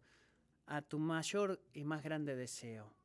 a 0.66 0.82
tu 0.82 1.00
mayor 1.00 1.62
y 1.74 1.86
más 1.86 2.04
grande 2.04 2.36
deseo. 2.36 2.97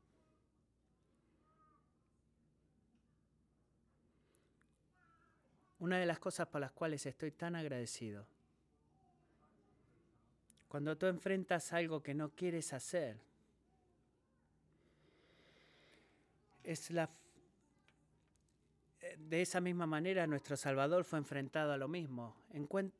Una 5.83 5.99
de 5.99 6.07
las 6.07 6.21
cosas 6.21 6.47
por 6.47 6.61
las 6.61 6.71
cuales 6.71 7.05
estoy 7.07 7.33
tan 7.33 7.57
agradecido. 7.57 8.25
Cuando 10.69 10.97
tú 10.97 11.07
enfrentas 11.07 11.73
algo 11.73 12.01
que 12.01 12.15
no 12.15 12.31
quieres 12.31 12.73
hacer, 12.73 13.17
es 16.63 16.89
la 16.93 17.11
de 19.19 19.43
esa 19.43 19.61
misma 19.61 19.89
manera 19.89 20.29
nuestro 20.29 20.57
Salvador 20.57 21.03
fue 21.03 21.19
enfrentado 21.19 21.73
a 21.73 21.77
lo 21.77 21.89
mismo. 21.89 22.37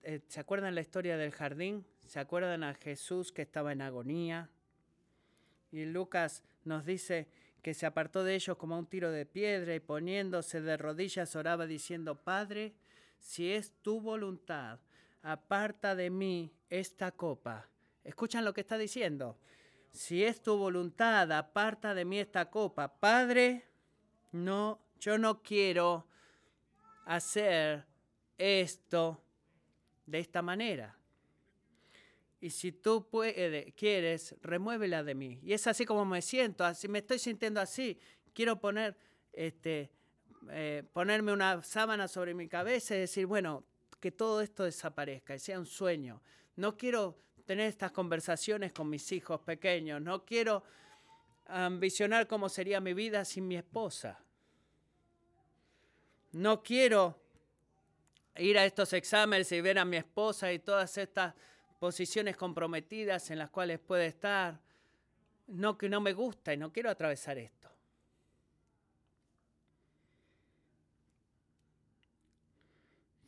Eh, 0.03 0.21
¿Se 0.27 0.41
acuerdan 0.41 0.75
la 0.75 0.81
historia 0.81 1.17
del 1.17 1.31
jardín? 1.31 1.87
¿Se 2.05 2.19
acuerdan 2.19 2.65
a 2.65 2.75
Jesús 2.75 3.31
que 3.31 3.43
estaba 3.43 3.71
en 3.71 3.83
agonía? 3.83 4.51
Y 5.71 5.85
Lucas 5.85 6.43
nos 6.65 6.85
dice 6.85 7.29
que 7.63 7.75
se 7.75 7.87
apartó 7.87 8.25
de 8.25 8.35
ellos 8.35 8.57
como 8.57 8.79
un 8.79 8.87
tiro 8.87 9.11
de 9.11 9.25
piedra 9.25 9.75
y 9.75 9.81
poniéndose 9.81 10.61
de 10.61 10.77
rodillas 10.77 11.35
oraba 11.37 11.67
diciendo, 11.67 12.17
Padre, 12.17 12.75
si 13.19 13.53
es 13.53 13.73
tu 13.83 14.01
voluntad, 14.01 14.81
aparta 15.23 15.95
de 15.95 16.11
mí 16.11 16.53
esta 16.69 17.13
copa. 17.13 17.69
¿Escuchan 18.05 18.45
lo 18.45 18.53
que 18.53 18.63
está 18.63 18.77
diciendo? 18.77 19.39
si 19.93 20.25
es 20.25 20.43
tu 20.43 20.57
voluntad, 20.57 21.31
aparta 21.33 21.95
de 21.95 22.05
mí 22.05 22.19
esta 22.19 22.51
copa. 22.51 22.89
Padre, 22.89 23.65
no, 24.33 24.81
yo 24.99 25.19
no 25.19 25.43
quiero 25.43 26.07
hacer 27.05 27.85
esto 28.39 29.23
de 30.07 30.19
esta 30.19 30.41
manera. 30.41 30.97
Y 32.43 32.51
si 32.51 32.73
tú 32.73 33.09
quieres, 33.77 34.35
remuévela 34.43 35.05
de 35.05 35.15
mí. 35.15 35.39
Y 35.45 35.53
es 35.53 35.65
así 35.69 35.87
como 35.87 36.05
me 36.05 36.21
siento, 36.21 36.65
así 36.65 36.89
me 36.89 36.99
estoy 36.99 37.21
sintiendo 37.21 37.61
así. 37.61 37.97
Quiero 38.35 38.59
poner, 38.59 38.97
este, 39.33 39.93
eh, 40.51 40.83
ponerme 40.93 41.33
una 41.33 41.63
sábana 41.63 42.09
sobre 42.09 42.35
mi 42.35 42.49
cabeza 42.49 42.97
y 42.97 42.99
decir, 42.99 43.27
bueno, 43.27 43.65
que 44.01 44.11
todo 44.11 44.41
esto 44.41 44.65
desaparezca 44.65 45.37
y 45.37 45.39
sea 45.39 45.57
un 45.57 45.67
sueño. 45.67 46.21
No 46.57 46.77
quiero 46.77 47.17
tener 47.47 47.69
estas 47.69 47.93
conversaciones 47.93 48.73
con 48.73 48.91
mis 48.91 49.13
hijos 49.13 49.41
pequeños. 49.43 50.03
No 50.03 50.25
quiero 50.25 50.65
ambicionar 51.47 52.27
cómo 52.27 52.49
sería 52.49 52.81
mi 52.81 52.93
vida 52.93 53.25
sin 53.25 53.47
mi 53.47 53.55
esposa. 53.55 54.19
No 56.33 56.61
quiero 56.65 57.23
ir 58.35 58.59
a 58.59 58.65
estos 58.65 58.93
exámenes 58.95 59.53
y 59.53 59.61
ver 59.61 59.79
a 59.79 59.85
mi 59.85 59.97
esposa 59.97 60.53
y 60.53 60.59
todas 60.59 60.99
estas 60.99 61.35
posiciones 61.83 62.37
comprometidas 62.37 63.33
en 63.33 63.41
las 63.41 63.51
cuales 63.51 63.81
puede 63.81 64.07
estar. 64.07 64.61
No 65.49 65.77
que 65.77 65.89
no 65.89 66.01
me 66.01 66.13
gusta 66.13 66.55
y 66.55 66.57
no 66.57 66.73
quiero 66.73 66.89
atravesar 66.89 67.39
esto. 67.39 67.69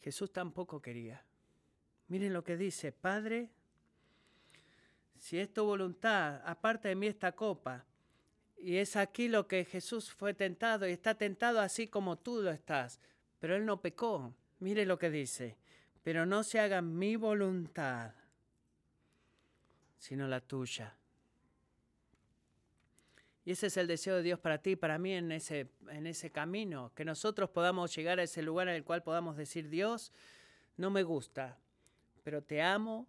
Jesús 0.00 0.32
tampoco 0.32 0.80
quería. 0.80 1.20
Miren 2.06 2.32
lo 2.32 2.44
que 2.44 2.56
dice, 2.56 2.92
Padre, 2.92 3.50
si 5.18 5.40
es 5.40 5.52
tu 5.52 5.64
voluntad, 5.64 6.40
aparte 6.46 6.86
de 6.86 6.94
mí 6.94 7.08
esta 7.08 7.32
copa. 7.32 7.84
Y 8.56 8.76
es 8.76 8.94
aquí 8.94 9.26
lo 9.26 9.48
que 9.48 9.64
Jesús 9.64 10.12
fue 10.12 10.32
tentado 10.32 10.86
y 10.86 10.92
está 10.92 11.16
tentado 11.16 11.58
así 11.58 11.88
como 11.88 12.18
tú 12.18 12.40
lo 12.40 12.52
estás. 12.52 13.00
Pero 13.40 13.56
él 13.56 13.66
no 13.66 13.80
pecó. 13.80 14.32
Mire 14.60 14.86
lo 14.86 14.96
que 14.96 15.10
dice. 15.10 15.56
Pero 16.04 16.24
no 16.24 16.44
se 16.44 16.60
haga 16.60 16.82
mi 16.82 17.16
voluntad, 17.16 18.14
sino 20.04 20.28
la 20.28 20.42
tuya. 20.42 20.94
Y 23.42 23.52
ese 23.52 23.68
es 23.68 23.76
el 23.78 23.86
deseo 23.86 24.16
de 24.16 24.22
Dios 24.22 24.38
para 24.38 24.58
ti 24.58 24.72
y 24.72 24.76
para 24.76 24.98
mí 24.98 25.14
en 25.14 25.32
ese, 25.32 25.70
en 25.88 26.06
ese 26.06 26.30
camino. 26.30 26.92
Que 26.94 27.06
nosotros 27.06 27.48
podamos 27.48 27.96
llegar 27.96 28.20
a 28.20 28.24
ese 28.24 28.42
lugar 28.42 28.68
en 28.68 28.74
el 28.74 28.84
cual 28.84 29.02
podamos 29.02 29.34
decir, 29.38 29.70
Dios, 29.70 30.12
no 30.76 30.90
me 30.90 31.04
gusta, 31.04 31.58
pero 32.22 32.42
te 32.42 32.60
amo 32.60 33.06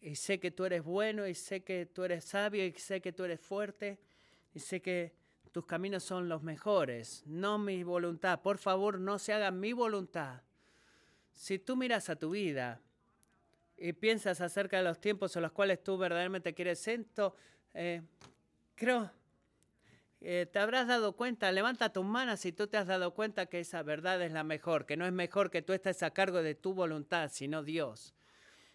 y 0.00 0.14
sé 0.14 0.38
que 0.38 0.52
tú 0.52 0.64
eres 0.64 0.84
bueno 0.84 1.26
y 1.26 1.34
sé 1.34 1.64
que 1.64 1.86
tú 1.86 2.04
eres 2.04 2.24
sabio 2.24 2.64
y 2.64 2.72
sé 2.74 3.00
que 3.00 3.12
tú 3.12 3.24
eres 3.24 3.40
fuerte 3.40 3.98
y 4.54 4.60
sé 4.60 4.80
que 4.80 5.16
tus 5.50 5.66
caminos 5.66 6.04
son 6.04 6.28
los 6.28 6.44
mejores, 6.44 7.24
no 7.26 7.58
mi 7.58 7.82
voluntad. 7.82 8.42
Por 8.42 8.58
favor, 8.58 9.00
no 9.00 9.18
se 9.18 9.32
haga 9.32 9.50
mi 9.50 9.72
voluntad. 9.72 10.42
Si 11.32 11.58
tú 11.58 11.74
miras 11.74 12.08
a 12.10 12.16
tu 12.16 12.30
vida 12.30 12.80
y 13.78 13.92
piensas 13.92 14.40
acerca 14.40 14.78
de 14.78 14.84
los 14.84 15.00
tiempos 15.00 15.34
en 15.36 15.42
los 15.42 15.52
cuales 15.52 15.82
tú 15.82 15.96
verdaderamente 15.96 16.54
quieres 16.54 16.86
esto, 16.88 17.34
eh, 17.74 18.02
creo, 18.74 19.10
eh, 20.20 20.46
te 20.50 20.58
habrás 20.58 20.88
dado 20.88 21.12
cuenta, 21.12 21.52
levanta 21.52 21.92
tus 21.92 22.04
manos 22.04 22.40
si 22.40 22.52
tú 22.52 22.66
te 22.66 22.76
has 22.76 22.86
dado 22.86 23.14
cuenta 23.14 23.46
que 23.46 23.60
esa 23.60 23.82
verdad 23.82 24.20
es 24.22 24.32
la 24.32 24.42
mejor, 24.42 24.84
que 24.84 24.96
no 24.96 25.06
es 25.06 25.12
mejor 25.12 25.50
que 25.50 25.62
tú 25.62 25.72
estés 25.72 26.02
a 26.02 26.10
cargo 26.10 26.42
de 26.42 26.54
tu 26.54 26.74
voluntad, 26.74 27.30
sino 27.32 27.62
Dios 27.62 28.14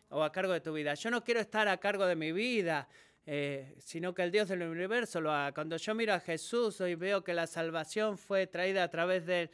o 0.09 0.23
a 0.23 0.31
cargo 0.31 0.53
de 0.53 0.61
tu 0.61 0.73
vida. 0.73 0.93
Yo 0.93 1.09
no 1.09 1.23
quiero 1.23 1.39
estar 1.39 1.67
a 1.67 1.77
cargo 1.77 2.05
de 2.05 2.15
mi 2.15 2.31
vida, 2.31 2.87
eh, 3.25 3.75
sino 3.79 4.13
que 4.13 4.21
el 4.21 4.31
Dios 4.31 4.47
del 4.47 4.61
universo 4.61 5.19
lo 5.19 5.31
haga. 5.31 5.53
Cuando 5.53 5.75
yo 5.77 5.95
miro 5.95 6.13
a 6.13 6.19
Jesús 6.19 6.79
y 6.81 6.95
veo 6.95 7.23
que 7.23 7.33
la 7.33 7.47
salvación 7.47 8.17
fue 8.17 8.47
traída 8.47 8.83
a 8.83 8.89
través 8.89 9.25
de, 9.25 9.49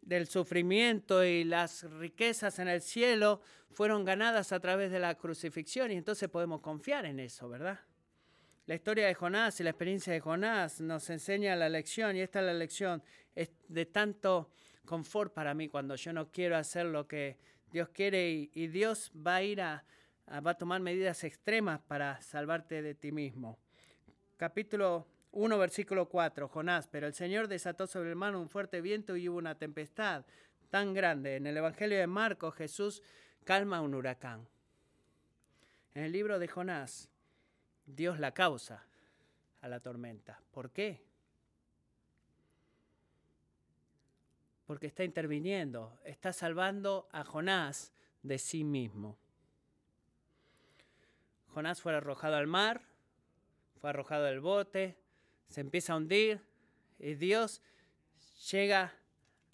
del 0.00 0.26
sufrimiento 0.26 1.24
y 1.24 1.44
las 1.44 1.84
riquezas 1.84 2.58
en 2.58 2.68
el 2.68 2.80
cielo 2.80 3.40
fueron 3.70 4.04
ganadas 4.04 4.52
a 4.52 4.60
través 4.60 4.90
de 4.90 4.98
la 4.98 5.14
crucifixión 5.16 5.90
y 5.90 5.96
entonces 5.96 6.28
podemos 6.28 6.60
confiar 6.60 7.04
en 7.06 7.20
eso, 7.20 7.48
¿verdad? 7.48 7.80
La 8.66 8.74
historia 8.74 9.06
de 9.06 9.14
Jonás 9.14 9.60
y 9.60 9.62
la 9.64 9.70
experiencia 9.70 10.12
de 10.12 10.20
Jonás 10.20 10.80
nos 10.80 11.08
enseña 11.10 11.56
la 11.56 11.68
lección 11.68 12.16
y 12.16 12.20
esta 12.20 12.40
es 12.40 12.46
la 12.46 12.54
lección 12.54 13.02
es 13.34 13.50
de 13.68 13.86
tanto 13.86 14.50
confort 14.84 15.32
para 15.32 15.54
mí 15.54 15.68
cuando 15.68 15.94
yo 15.94 16.12
no 16.12 16.30
quiero 16.30 16.56
hacer 16.56 16.86
lo 16.86 17.06
que 17.06 17.38
Dios 17.70 17.88
quiere 17.90 18.30
y, 18.30 18.66
Dios 18.68 19.12
va 19.14 19.36
a 19.36 19.42
ir 19.42 19.60
a, 19.60 19.84
va 20.44 20.50
a 20.50 20.58
tomar 20.58 20.80
medidas 20.80 21.24
extremas 21.24 21.80
para 21.80 22.20
salvarte 22.20 22.82
de 22.82 22.94
ti 22.94 23.12
mismo. 23.12 23.58
Capítulo 24.36 25.06
1, 25.32 25.58
versículo 25.58 26.08
4, 26.08 26.48
Jonás, 26.48 26.88
pero 26.88 27.06
el 27.06 27.14
Señor 27.14 27.48
desató 27.48 27.86
sobre 27.86 28.10
el 28.10 28.16
mar 28.16 28.34
un 28.34 28.48
fuerte 28.48 28.80
viento 28.80 29.16
y 29.16 29.28
hubo 29.28 29.38
una 29.38 29.56
tempestad 29.56 30.24
tan 30.70 30.94
grande. 30.94 31.36
En 31.36 31.46
el 31.46 31.56
Evangelio 31.56 31.98
de 31.98 32.06
Marcos 32.06 32.54
Jesús 32.54 33.02
calma 33.44 33.80
un 33.80 33.94
huracán. 33.94 34.48
En 35.94 36.04
el 36.04 36.12
libro 36.12 36.38
de 36.38 36.48
Jonás, 36.48 37.08
Dios 37.86 38.18
la 38.18 38.32
causa 38.32 38.86
a 39.60 39.68
la 39.68 39.80
tormenta. 39.80 40.40
¿Por 40.50 40.70
qué? 40.70 41.08
porque 44.68 44.86
está 44.86 45.02
interviniendo, 45.02 45.98
está 46.04 46.34
salvando 46.34 47.08
a 47.10 47.24
Jonás 47.24 47.94
de 48.22 48.38
sí 48.38 48.64
mismo. 48.64 49.16
Jonás 51.46 51.80
fue 51.80 51.94
arrojado 51.94 52.36
al 52.36 52.46
mar, 52.46 52.82
fue 53.80 53.88
arrojado 53.88 54.24
del 54.24 54.40
bote, 54.40 54.98
se 55.48 55.60
empieza 55.60 55.92
a 55.92 55.96
hundir 55.96 56.40
y 56.98 57.14
Dios 57.14 57.62
llega 58.50 58.94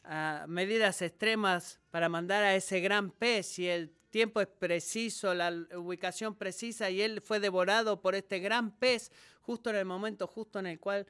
a 0.03 0.45
medidas 0.49 1.01
extremas 1.03 1.81
para 1.91 2.09
mandar 2.09 2.45
a 2.45 2.55
ese 2.55 2.81
gran 2.81 3.11
pez 3.11 3.59
y 3.59 3.69
el 3.69 3.91
tiempo 4.11 4.41
es 4.41 4.47
preciso, 4.47 5.35
la 5.35 5.51
ubicación 5.77 6.37
precisa, 6.37 6.89
y 6.89 7.03
él 7.03 7.21
fue 7.21 7.41
devorado 7.41 8.01
por 8.01 8.15
este 8.15 8.39
gran 8.39 8.71
pez 8.71 9.11
justo 9.41 9.71
en 9.71 9.77
el 9.77 9.85
momento 9.85 10.27
justo 10.27 10.59
en 10.59 10.67
el 10.67 10.79
cual 10.79 11.07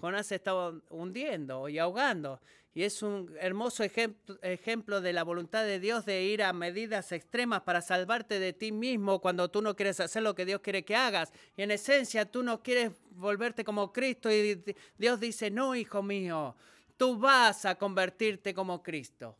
Jonás 0.00 0.26
se 0.26 0.36
estaba 0.36 0.74
hundiendo 0.90 1.68
y 1.68 1.78
ahogando. 1.78 2.40
Y 2.76 2.82
es 2.82 3.02
un 3.02 3.32
hermoso 3.38 3.84
ejemplo, 3.84 5.00
de 5.00 5.12
la 5.12 5.22
voluntad 5.22 5.64
de 5.64 5.78
Dios 5.78 6.04
de 6.04 6.24
ir 6.24 6.42
a 6.42 6.52
medidas 6.52 7.12
extremas 7.12 7.62
para 7.62 7.80
salvarte 7.80 8.40
de 8.40 8.52
ti 8.52 8.72
mismo 8.72 9.20
cuando 9.20 9.48
tú 9.48 9.62
no 9.62 9.76
quieres 9.76 10.00
hacer 10.00 10.24
lo 10.24 10.34
que 10.34 10.44
Dios 10.44 10.60
quiere 10.60 10.84
que 10.84 10.96
hagas. 10.96 11.32
Y 11.56 11.62
en 11.62 11.70
esencia 11.70 12.28
tú 12.28 12.42
no 12.42 12.64
quieres 12.64 12.90
volverte 13.10 13.62
como 13.62 13.92
Cristo 13.92 14.28
y 14.30 14.64
Dios 14.98 15.20
dice, 15.20 15.52
no, 15.52 15.76
hijo 15.76 16.02
mío, 16.02 16.56
tú 16.96 17.16
vas 17.16 17.64
a 17.64 17.76
convertirte 17.76 18.52
como 18.52 18.82
Cristo. 18.82 19.36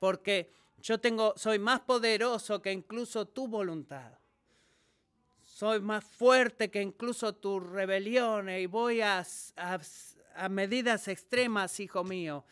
Porque 0.00 0.50
yo 0.82 0.98
tengo, 0.98 1.34
soy 1.36 1.60
más 1.60 1.80
poderoso 1.80 2.60
que 2.60 2.72
incluso 2.72 3.26
tu 3.26 3.46
voluntad. 3.46 4.12
Soy 5.54 5.80
más 5.80 6.02
fuerte 6.02 6.68
que 6.68 6.82
incluso 6.82 7.32
tus 7.36 7.62
rebeliones 7.62 8.60
y 8.60 8.66
voy 8.66 9.02
a, 9.02 9.24
a 10.34 10.48
medidas 10.48 11.06
extremas, 11.06 11.78
hijo 11.78 12.02
mío. 12.02 12.44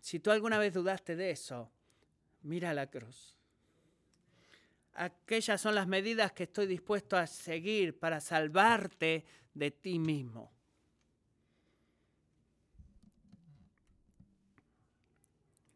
Si 0.00 0.20
tú 0.20 0.30
alguna 0.30 0.56
vez 0.56 0.72
dudaste 0.72 1.16
de 1.16 1.32
eso, 1.32 1.70
mira 2.40 2.72
la 2.72 2.86
cruz. 2.86 3.36
Aquellas 4.94 5.60
son 5.60 5.74
las 5.74 5.86
medidas 5.86 6.32
que 6.32 6.44
estoy 6.44 6.66
dispuesto 6.66 7.14
a 7.18 7.26
seguir 7.26 7.98
para 7.98 8.22
salvarte 8.22 9.26
de 9.52 9.70
ti 9.70 9.98
mismo. 9.98 10.50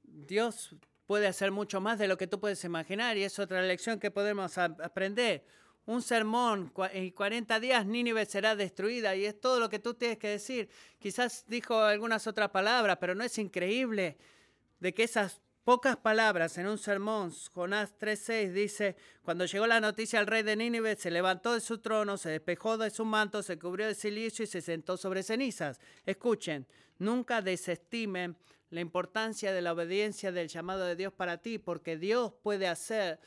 Dios 0.03 0.75
puede 1.05 1.27
hacer 1.27 1.51
mucho 1.51 1.83
más 1.83 1.99
de 1.99 2.09
lo 2.09 2.17
que 2.17 2.27
tú 2.27 2.41
puedes 2.41 2.65
imaginar 2.65 3.19
y 3.19 3.25
es 3.25 3.39
otra 3.39 3.61
lección 3.61 4.01
que 4.01 4.11
podemos 4.11 4.57
aprender 4.57 5.45
un 5.87 6.03
sermón 6.03 6.73
y 6.95 7.11
40 7.11 7.61
días 7.61 7.87
Nínive 7.87 8.25
será 8.27 8.57
destruida 8.57 9.15
y 9.15 9.27
es 9.27 9.39
todo 9.39 9.61
lo 9.61 9.69
que 9.69 9.79
tú 9.79 9.95
tienes 9.95 10.19
que 10.19 10.29
decir. 10.29 10.69
Quizás 10.99 11.45
dijo 11.47 11.81
algunas 11.81 12.27
otras 12.27 12.51
palabras, 12.51 12.99
pero 13.01 13.15
no 13.15 13.25
es 13.25 13.37
increíble 13.39 14.17
de 14.81 14.95
que 14.95 15.05
esas 15.05 15.41
pocas 15.65 15.97
palabras 15.97 16.59
en 16.59 16.67
un 16.67 16.79
sermón, 16.79 17.33
Jonás 17.53 17.95
3:6 17.99 18.53
dice, 18.53 18.97
cuando 19.23 19.47
llegó 19.47 19.67
la 19.67 19.81
noticia 19.81 20.19
al 20.19 20.27
rey 20.27 20.43
de 20.43 20.57
Nínive, 20.57 20.97
se 20.97 21.11
levantó 21.11 21.55
de 21.55 21.61
su 21.61 21.79
trono, 21.79 22.17
se 22.17 22.31
despejó 22.31 22.77
de 22.77 22.91
su 22.91 23.05
manto, 23.05 23.43
se 23.43 23.59
cubrió 23.59 23.87
de 23.87 23.95
silicio 23.95 24.45
y 24.45 24.49
se 24.49 24.61
sentó 24.61 24.97
sobre 24.97 25.23
cenizas. 25.23 25.81
Escuchen, 26.05 26.67
nunca 26.99 27.41
desestimen 27.43 28.37
la 28.71 28.81
importancia 28.81 29.53
de 29.53 29.63
la 29.63 29.73
obediencia 29.73 30.33
del 30.33 30.49
llamado 30.49 30.85
de 30.85 30.97
Dios 30.97 31.13
para 31.13 31.39
ti, 31.39 31.59
porque 31.59 31.97
Dios 31.97 32.33
puede 32.43 32.69
hacer 32.69 33.21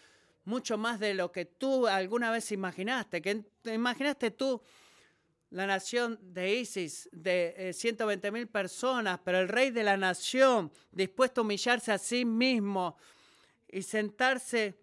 mucho 0.48 0.78
más 0.78 1.00
de 1.00 1.14
lo 1.14 1.30
que 1.30 1.44
tú 1.44 1.88
alguna 1.88 2.32
vez 2.32 2.54
imaginaste. 2.54 3.22
Que 3.22 3.44
imaginaste 3.66 4.32
tú 4.32 4.62
la 5.50 5.68
nación 5.68 6.18
de 6.22 6.56
Isis 6.56 7.10
de 7.12 7.72
120 7.74 8.28
eh, 8.28 8.32
mil 8.32 8.48
personas, 8.48 9.20
pero 9.26 9.40
el 9.40 9.50
rey 9.50 9.72
de 9.72 9.84
la 9.84 9.98
nación 9.98 10.72
dispuesto 10.92 11.42
a 11.42 11.44
humillarse 11.44 11.92
a 11.92 11.98
sí 11.98 12.24
mismo 12.24 12.96
y 13.68 13.82
sentarse, 13.82 14.80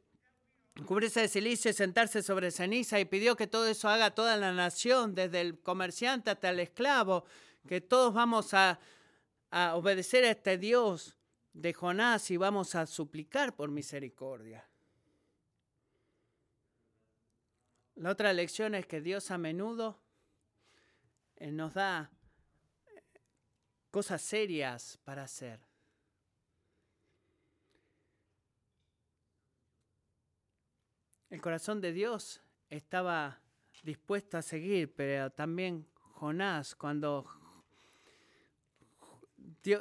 cubrirse 0.85 1.23
de 1.23 1.29
silicio 1.29 1.71
y 1.71 1.75
sentarse 1.75 2.23
sobre 2.23 2.51
ceniza 2.51 3.01
y 3.01 3.07
pidió 3.07 3.35
que 3.35 3.47
todo 3.47 3.67
eso 3.67 3.89
haga 3.89 4.15
toda 4.15 4.37
la 4.37 4.53
nación, 4.53 5.15
desde 5.15 5.41
el 5.41 5.59
comerciante 5.61 6.31
hasta 6.31 6.51
el 6.51 6.61
esclavo, 6.61 7.25
que 7.67 7.81
todos 7.81 8.13
vamos 8.13 8.53
a, 8.53 8.79
a 9.51 9.77
obedecer 9.77 10.25
a 10.25 10.31
este 10.31 10.59
Dios 10.59 11.17
de 11.55 11.73
Jonás 11.73 12.31
y 12.31 12.37
vamos 12.37 12.75
a 12.75 12.85
suplicar 12.85 13.57
por 13.57 13.71
misericordia. 13.71 14.69
La 17.97 18.11
otra 18.11 18.33
lección 18.33 18.75
es 18.75 18.87
que 18.87 19.01
Dios 19.01 19.31
a 19.31 19.39
menudo 19.39 20.01
eh, 21.37 21.53
nos 21.53 21.75
da 21.75 22.11
eh, 22.87 23.03
cosas 23.91 24.21
serias 24.21 24.99
para 25.05 25.23
hacer. 25.23 25.61
El 31.31 31.41
corazón 31.41 31.81
de 31.81 31.93
Dios 31.93 32.41
estaba 32.69 33.41
dispuesto 33.85 34.39
a 34.39 34.43
seguir, 34.43 34.93
pero 34.95 35.31
también 35.31 35.87
Jonás, 35.95 36.75
cuando 36.75 37.27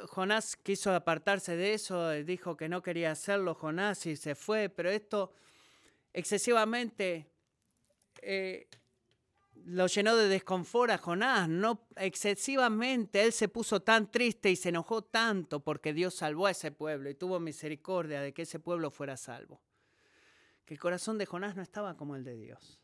Jonás 0.08 0.56
quiso 0.56 0.92
apartarse 0.92 1.56
de 1.56 1.74
eso, 1.74 2.10
dijo 2.10 2.56
que 2.56 2.68
no 2.68 2.82
quería 2.82 3.10
hacerlo, 3.10 3.54
Jonás, 3.54 4.06
y 4.06 4.16
se 4.16 4.34
fue, 4.34 4.68
pero 4.68 4.90
esto 4.90 5.32
excesivamente 6.12 7.33
eh, 8.22 8.68
lo 9.66 9.86
llenó 9.86 10.16
de 10.16 10.28
desconfort 10.28 10.90
a 10.90 10.98
Jonás, 10.98 11.48
no 11.48 11.86
excesivamente, 11.96 13.22
él 13.22 13.32
se 13.32 13.48
puso 13.48 13.80
tan 13.80 14.10
triste 14.10 14.50
y 14.50 14.56
se 14.56 14.68
enojó 14.68 15.02
tanto 15.02 15.60
porque 15.60 15.94
Dios 15.94 16.14
salvó 16.14 16.46
a 16.46 16.50
ese 16.50 16.70
pueblo 16.70 17.08
y 17.08 17.14
tuvo 17.14 17.40
misericordia 17.40 18.20
de 18.20 18.34
que 18.34 18.42
ese 18.42 18.58
pueblo 18.60 18.90
fuera 18.90 19.16
salvo, 19.16 19.62
que 20.64 20.74
el 20.74 20.80
corazón 20.80 21.18
de 21.18 21.26
Jonás 21.26 21.56
no 21.56 21.62
estaba 21.62 21.96
como 21.96 22.16
el 22.16 22.24
de 22.24 22.36
Dios. 22.36 22.80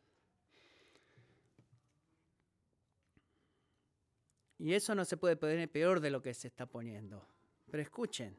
Y 4.58 4.74
eso 4.74 4.94
no 4.94 5.06
se 5.06 5.16
puede 5.16 5.36
poner 5.36 5.70
peor 5.70 6.00
de 6.00 6.10
lo 6.10 6.20
que 6.20 6.34
se 6.34 6.48
está 6.48 6.66
poniendo. 6.66 7.26
Pero 7.70 7.82
escuchen, 7.82 8.38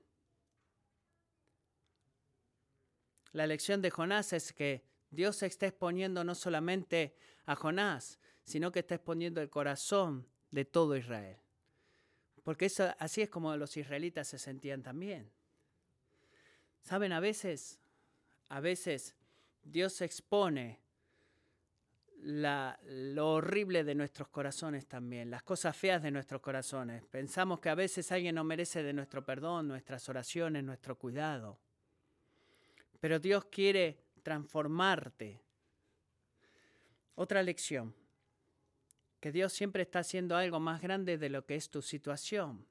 la 3.31 3.47
lección 3.47 3.81
de 3.81 3.89
Jonás 3.89 4.31
es 4.33 4.53
que 4.53 4.90
Dios 5.11 5.43
está 5.43 5.67
exponiendo 5.67 6.23
no 6.23 6.33
solamente 6.33 7.15
a 7.45 7.55
Jonás, 7.55 8.19
sino 8.43 8.71
que 8.71 8.79
está 8.79 8.95
exponiendo 8.95 9.41
el 9.41 9.49
corazón 9.49 10.25
de 10.49 10.65
todo 10.65 10.95
Israel. 10.95 11.37
Porque 12.43 12.65
eso, 12.65 12.93
así 12.97 13.21
es 13.21 13.29
como 13.29 13.55
los 13.55 13.77
israelitas 13.77 14.27
se 14.27 14.39
sentían 14.39 14.81
también. 14.81 15.29
Saben, 16.81 17.11
a 17.11 17.19
veces, 17.19 17.79
a 18.49 18.59
veces 18.59 19.15
Dios 19.63 20.01
expone 20.01 20.79
lo 22.23 23.33
horrible 23.33 23.83
de 23.83 23.95
nuestros 23.95 24.27
corazones 24.27 24.87
también, 24.87 25.31
las 25.31 25.43
cosas 25.43 25.75
feas 25.75 26.03
de 26.03 26.11
nuestros 26.11 26.41
corazones. 26.41 27.03
Pensamos 27.05 27.59
que 27.59 27.69
a 27.69 27.75
veces 27.75 28.11
alguien 28.11 28.35
no 28.35 28.43
merece 28.43 28.83
de 28.83 28.93
nuestro 28.93 29.23
perdón, 29.25 29.67
nuestras 29.67 30.07
oraciones, 30.07 30.63
nuestro 30.63 30.97
cuidado. 30.97 31.59
Pero 32.99 33.19
Dios 33.19 33.45
quiere 33.45 34.00
transformarte. 34.23 35.41
Otra 37.15 37.43
lección, 37.43 37.93
que 39.19 39.31
Dios 39.31 39.53
siempre 39.53 39.83
está 39.83 39.99
haciendo 39.99 40.35
algo 40.35 40.59
más 40.59 40.81
grande 40.81 41.17
de 41.17 41.29
lo 41.29 41.45
que 41.45 41.55
es 41.55 41.69
tu 41.69 41.81
situación. 41.81 42.65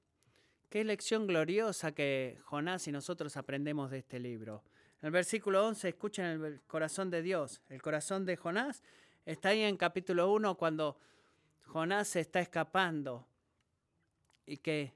Qué 0.68 0.84
lección 0.84 1.26
gloriosa 1.26 1.92
que 1.92 2.38
Jonás 2.44 2.86
y 2.88 2.92
nosotros 2.92 3.36
aprendemos 3.36 3.90
de 3.90 3.98
este 3.98 4.18
libro. 4.18 4.64
En 5.00 5.06
el 5.06 5.12
versículo 5.12 5.66
11, 5.66 5.88
escuchen 5.88 6.24
el 6.26 6.60
corazón 6.62 7.10
de 7.10 7.22
Dios. 7.22 7.60
El 7.68 7.80
corazón 7.80 8.24
de 8.26 8.36
Jonás 8.36 8.82
está 9.24 9.50
ahí 9.50 9.62
en 9.62 9.76
capítulo 9.76 10.32
1 10.32 10.56
cuando 10.56 10.98
Jonás 11.66 12.08
se 12.08 12.20
está 12.20 12.40
escapando 12.40 13.26
y 14.46 14.58
que 14.58 14.92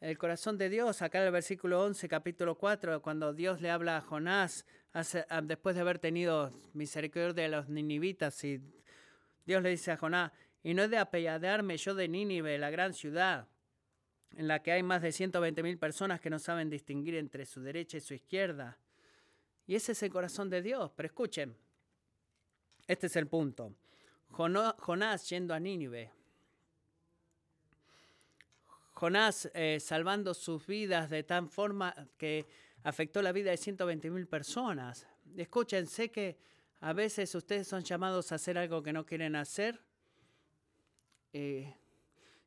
el 0.00 0.18
corazón 0.18 0.58
de 0.58 0.68
Dios, 0.68 1.00
acá 1.02 1.18
en 1.20 1.26
el 1.26 1.32
versículo 1.32 1.82
11, 1.82 2.08
capítulo 2.08 2.56
4, 2.56 3.00
cuando 3.02 3.32
Dios 3.32 3.60
le 3.60 3.70
habla 3.70 3.96
a 3.96 4.00
Jonás, 4.00 4.66
ah, 4.96 5.40
después 5.42 5.74
de 5.74 5.82
haber 5.82 5.98
tenido 5.98 6.52
misericordia 6.72 7.44
de 7.44 7.48
los 7.48 7.68
ninivitas, 7.68 8.42
y 8.44 8.60
Dios 9.44 9.62
le 9.62 9.70
dice 9.70 9.92
a 9.92 9.96
Jonás, 9.96 10.32
y 10.62 10.74
no 10.74 10.84
he 10.84 10.88
de 10.88 10.98
apelladearme 10.98 11.76
yo 11.76 11.94
de 11.94 12.08
Nínive, 12.08 12.58
la 12.58 12.70
gran 12.70 12.94
ciudad, 12.94 13.46
en 14.36 14.48
la 14.48 14.62
que 14.62 14.72
hay 14.72 14.82
más 14.82 15.02
de 15.02 15.12
120 15.12 15.62
mil 15.62 15.78
personas 15.78 16.20
que 16.20 16.30
no 16.30 16.38
saben 16.38 16.70
distinguir 16.70 17.14
entre 17.14 17.46
su 17.46 17.60
derecha 17.60 17.98
y 17.98 18.00
su 18.00 18.14
izquierda. 18.14 18.78
Y 19.66 19.74
ese 19.74 19.92
es 19.92 20.02
el 20.02 20.10
corazón 20.10 20.50
de 20.50 20.62
Dios. 20.62 20.90
Pero 20.96 21.06
escuchen, 21.06 21.56
este 22.86 23.06
es 23.06 23.16
el 23.16 23.28
punto. 23.28 23.74
Jonás 24.30 25.28
yendo 25.28 25.54
a 25.54 25.60
Nínive, 25.60 26.10
Jonás 28.92 29.50
eh, 29.52 29.78
salvando 29.78 30.32
sus 30.32 30.66
vidas 30.66 31.10
de 31.10 31.22
tal 31.22 31.48
forma 31.48 31.94
que 32.16 32.46
afectó 32.86 33.20
la 33.20 33.32
vida 33.32 33.50
de 33.50 33.56
120 33.56 34.10
mil 34.10 34.28
personas. 34.28 35.08
Escuchen, 35.36 35.88
sé 35.88 36.12
que 36.12 36.38
a 36.78 36.92
veces 36.92 37.34
ustedes 37.34 37.66
son 37.66 37.82
llamados 37.82 38.30
a 38.30 38.36
hacer 38.36 38.56
algo 38.56 38.80
que 38.80 38.92
no 38.92 39.04
quieren 39.04 39.34
hacer 39.34 39.80
eh, 41.32 41.74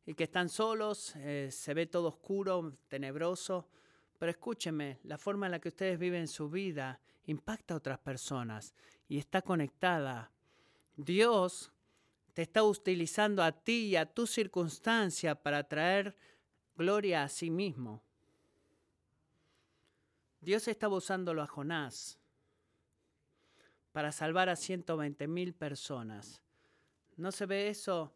y 0.06 0.14
que 0.14 0.24
están 0.24 0.48
solos, 0.48 1.14
eh, 1.18 1.50
se 1.52 1.74
ve 1.74 1.88
todo 1.88 2.08
oscuro, 2.08 2.78
tenebroso, 2.88 3.68
pero 4.18 4.32
escúchenme, 4.32 5.00
la 5.04 5.18
forma 5.18 5.48
en 5.48 5.52
la 5.52 5.60
que 5.60 5.68
ustedes 5.68 6.00
viven 6.00 6.26
su 6.30 6.50
vida 6.50 7.02
impacta 7.26 7.74
a 7.74 7.78
otras 7.78 8.00
personas 8.00 8.74
y 9.10 9.18
está 9.18 9.42
conectada. 9.42 10.32
Dios 10.96 11.74
te 12.34 12.44
está 12.44 12.64
utilizando 12.64 13.44
a 13.44 13.52
ti 13.52 13.88
y 13.88 13.96
a 13.98 14.06
tu 14.06 14.26
circunstancia 14.26 15.36
para 15.36 15.68
traer 15.68 16.16
gloria 16.78 17.24
a 17.24 17.30
sí 17.30 17.50
mismo. 17.50 18.04
Dios 20.42 20.68
estaba 20.68 20.96
usándolo 20.96 21.42
a 21.42 21.48
Jonás 21.48 22.18
para 23.92 24.12
salvar 24.12 24.50
a 24.50 24.56
120 24.56 25.28
mil 25.28 25.54
personas. 25.54 26.42
¿No 27.18 27.32
se 27.32 27.46
ve 27.46 27.70
eso? 27.70 28.14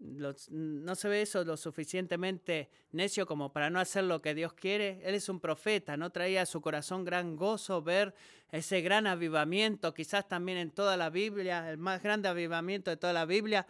no 0.00 0.94
se 0.94 1.08
ve 1.08 1.22
eso 1.22 1.42
lo 1.44 1.56
suficientemente 1.56 2.70
necio 2.92 3.26
como 3.26 3.52
para 3.52 3.68
no 3.68 3.80
hacer 3.80 4.04
lo 4.04 4.22
que 4.22 4.34
Dios 4.34 4.52
quiere. 4.52 5.00
Él 5.02 5.14
es 5.14 5.28
un 5.28 5.40
profeta, 5.40 5.96
no 5.96 6.10
traía 6.10 6.42
a 6.42 6.46
su 6.46 6.60
corazón 6.60 7.04
gran 7.04 7.34
gozo 7.34 7.82
ver 7.82 8.14
ese 8.52 8.80
gran 8.80 9.06
avivamiento, 9.06 9.92
quizás 9.94 10.28
también 10.28 10.58
en 10.58 10.70
toda 10.70 10.96
la 10.96 11.10
Biblia, 11.10 11.68
el 11.68 11.78
más 11.78 12.02
grande 12.02 12.28
avivamiento 12.28 12.90
de 12.90 12.96
toda 12.96 13.12
la 13.12 13.24
Biblia. 13.24 13.66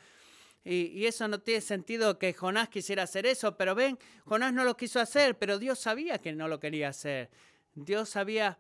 Y, 0.71 1.07
eso 1.07 1.27
no 1.29 1.41
tiene 1.41 1.63
sentido 1.63 2.19
que 2.19 2.35
Jonás 2.35 2.69
quisiera 2.69 3.05
hacer 3.05 3.25
eso, 3.25 3.57
pero 3.57 3.75
ven, 3.75 3.99
Jonás 4.27 4.53
no 4.53 4.65
lo 4.65 4.77
quiso 4.77 5.01
hacer, 5.01 5.39
pero 5.39 5.59
Dios 5.59 5.79
sabía 5.79 6.19
que 6.19 6.35
no 6.35 6.47
lo 6.47 6.61
quería 6.61 6.91
hacer. 6.91 7.31
Dios 7.75 8.11
sabía 8.11 8.59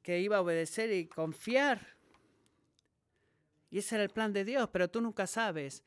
que 0.00 0.20
iba 0.20 0.36
a 0.36 0.42
obedecer 0.42 0.92
y 0.92 1.06
confiar. 1.06 1.96
Y 3.68 3.78
ese 3.78 3.96
era 3.96 4.04
el 4.04 4.10
plan 4.10 4.32
de 4.32 4.44
Dios, 4.44 4.68
pero 4.72 4.88
tú 4.88 5.00
nunca 5.00 5.26
sabes 5.26 5.82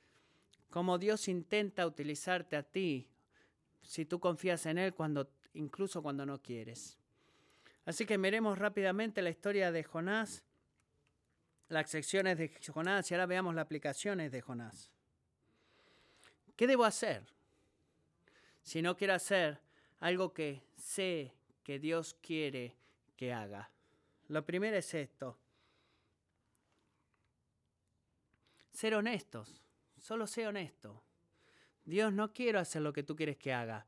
cómo 0.69 0.97
Dios 0.97 1.29
intenta 1.29 1.87
utilizarte 1.87 2.57
a 2.57 2.63
ti 2.63 3.07
si 3.83 4.03
tú 4.03 4.19
confías 4.19 4.65
en 4.65 4.77
Él 4.77 4.93
cuando, 4.93 5.29
incluso 5.53 6.03
cuando 6.03 6.25
no 6.25 6.41
quieres. 6.41 6.97
Así 7.85 8.05
que 8.05 8.17
miremos 8.17 8.57
rápidamente 8.57 9.21
la 9.21 9.29
historia 9.29 9.71
de 9.71 9.85
Jonás, 9.85 10.43
las 11.69 11.89
secciones 11.89 12.37
de 12.37 12.51
Jonás 12.67 13.09
y 13.09 13.13
ahora 13.13 13.27
veamos 13.27 13.55
las 13.55 13.63
aplicaciones 13.63 14.29
de 14.29 14.41
Jonás. 14.41 14.91
¿Qué 16.57 16.65
debo 16.65 16.85
hacer 16.85 17.23
si 18.63 18.81
no 18.81 18.97
quiero 18.97 19.13
hacer 19.13 19.61
algo 19.99 20.33
que 20.33 20.63
sé 20.75 21.31
que 21.63 21.77
Dios 21.77 22.15
quiere 22.19 22.75
que 23.15 23.31
haga? 23.31 23.69
Lo 24.27 24.43
primero 24.43 24.75
es 24.75 24.91
esto. 24.95 25.37
Ser 28.71 28.95
honestos. 28.95 29.63
Solo 29.97 30.25
sé 30.25 30.47
honesto. 30.47 31.03
Dios, 31.85 32.11
no 32.11 32.33
quiero 32.33 32.59
hacer 32.59 32.81
lo 32.81 32.91
que 32.91 33.03
tú 33.03 33.15
quieres 33.15 33.37
que 33.37 33.53
haga. 33.53 33.85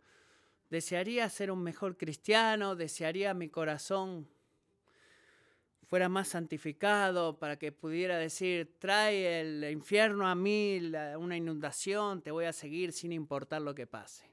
Desearía 0.70 1.28
ser 1.30 1.50
un 1.50 1.64
mejor 1.64 1.98
cristiano, 1.98 2.76
desearía 2.76 3.34
mi 3.34 3.50
corazón 3.50 4.30
fuera 5.90 6.08
más 6.08 6.28
santificado 6.28 7.40
para 7.40 7.58
que 7.58 7.72
pudiera 7.72 8.20
decir, 8.20 8.76
trae 8.78 9.42
el 9.42 9.64
infierno 9.72 10.28
a 10.28 10.36
mí, 10.36 10.80
una 11.18 11.36
inundación, 11.36 12.22
te 12.22 12.30
voy 12.30 12.46
a 12.46 12.54
seguir 12.54 12.94
sin 12.94 13.12
importar 13.12 13.64
lo 13.64 13.74
que 13.74 13.88
pase. 13.88 14.30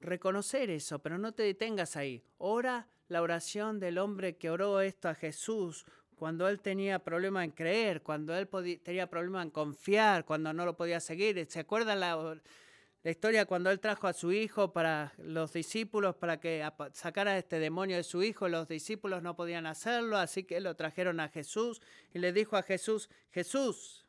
Reconocer 0.00 0.68
eso, 0.68 0.98
pero 0.98 1.16
no 1.16 1.32
te 1.32 1.44
detengas 1.44 1.96
ahí. 1.96 2.22
Ora 2.36 2.88
la 3.08 3.22
oración 3.22 3.80
del 3.80 3.96
hombre 3.96 4.36
que 4.36 4.50
oró 4.50 4.82
esto 4.82 5.08
a 5.08 5.14
Jesús 5.14 5.86
cuando 6.14 6.46
él 6.46 6.60
tenía 6.60 6.98
problema 6.98 7.42
en 7.42 7.52
creer, 7.52 8.02
cuando 8.02 8.36
él 8.36 8.48
tenía 8.82 9.08
problema 9.08 9.42
en 9.42 9.50
confiar, 9.50 10.26
cuando 10.26 10.52
no 10.52 10.66
lo 10.66 10.76
podía 10.76 11.00
seguir. 11.00 11.46
¿Se 11.48 11.60
acuerdan 11.60 12.00
la, 12.00 12.38
la 13.02 13.10
historia 13.10 13.46
cuando 13.46 13.70
él 13.70 13.80
trajo 13.80 14.06
a 14.06 14.12
su 14.12 14.32
hijo 14.32 14.72
para 14.72 15.12
los 15.18 15.52
discípulos 15.52 16.14
para 16.14 16.38
que 16.38 16.64
sacara 16.92 17.36
este 17.36 17.58
demonio 17.58 17.96
de 17.96 18.04
su 18.04 18.22
hijo? 18.22 18.48
Los 18.48 18.68
discípulos 18.68 19.22
no 19.22 19.34
podían 19.34 19.66
hacerlo, 19.66 20.16
así 20.16 20.44
que 20.44 20.60
lo 20.60 20.76
trajeron 20.76 21.18
a 21.18 21.28
Jesús 21.28 21.80
y 22.14 22.20
le 22.20 22.32
dijo 22.32 22.56
a 22.56 22.62
Jesús, 22.62 23.08
Jesús, 23.30 24.06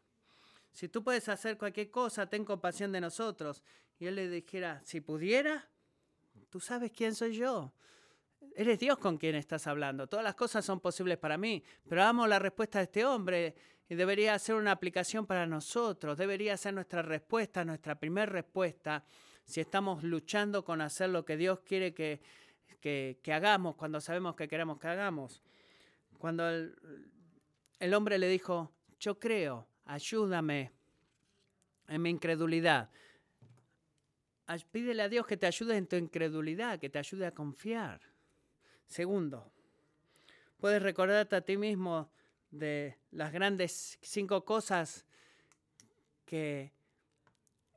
si 0.74 0.90
tú 0.90 1.04
puedes 1.04 1.30
hacer 1.30 1.58
cualquier 1.58 1.90
cosa, 1.92 2.28
ten 2.28 2.46
compasión 2.46 2.92
de 2.92 3.02
nosotros. 3.02 3.64
Y 4.00 4.08
él 4.08 4.16
le 4.16 4.28
dijera, 4.28 4.82
si 4.84 5.02
pudiera, 5.02 5.70
tú 6.50 6.60
sabes 6.60 6.92
quién 6.92 7.16
soy 7.16 7.36
yo. 7.36 7.74
Eres 8.56 8.80
Dios 8.80 8.98
con 8.98 9.18
quien 9.18 9.36
estás 9.36 9.66
hablando. 9.68 10.08
Todas 10.08 10.24
las 10.24 10.36
cosas 10.36 10.66
son 10.66 10.80
posibles 10.80 11.18
para 11.18 11.38
mí. 11.38 11.64
Pero 11.88 12.04
amo 12.04 12.28
la 12.28 12.40
respuesta 12.40 12.80
de 12.80 12.84
este 12.84 13.06
hombre 13.06 13.56
y 13.90 13.96
debería 13.96 14.38
ser 14.40 14.56
una 14.56 14.72
aplicación 14.72 15.26
para 15.26 15.46
nosotros. 15.46 16.18
Debería 16.18 16.58
ser 16.58 16.74
nuestra 16.74 17.02
respuesta, 17.02 17.66
nuestra 17.66 17.96
primera 17.96 18.26
respuesta, 18.26 19.04
si 19.46 19.62
estamos 19.62 20.04
luchando 20.04 20.64
con 20.64 20.82
hacer 20.82 21.10
lo 21.10 21.26
que 21.26 21.38
Dios 21.38 21.60
quiere 21.62 21.94
que, 21.94 22.22
que, 22.80 23.34
hagamos 23.34 23.76
cuando 23.76 24.00
sabemos 24.00 24.36
que 24.36 24.48
queremos 24.48 24.80
que 24.80 24.88
hagamos. 24.88 25.42
Cuando 26.18 26.50
el, 26.50 26.76
el 27.80 27.94
hombre 27.94 28.18
le 28.18 28.30
dijo, 28.30 28.72
yo 29.00 29.20
creo, 29.20 29.68
ayúdame 29.86 30.72
en 31.88 32.02
mi 32.02 32.10
incredulidad. 32.10 32.90
Pídele 34.72 35.04
a 35.04 35.10
Dios 35.10 35.26
que 35.26 35.38
te 35.38 35.46
ayude 35.46 35.78
en 35.78 35.88
tu 35.88 35.96
incredulidad, 35.96 36.80
que 36.80 36.90
te 36.90 37.00
ayude 37.00 37.26
a 37.26 37.32
confiar. 37.32 38.02
Segundo, 38.86 39.52
puedes 40.58 40.82
recordarte 40.82 41.36
a 41.36 41.42
ti 41.42 41.58
mismo 41.58 42.12
de 42.54 42.98
las 43.12 43.32
grandes 43.32 43.98
cinco 44.02 44.46
cosas 44.46 45.06
que, 46.26 46.72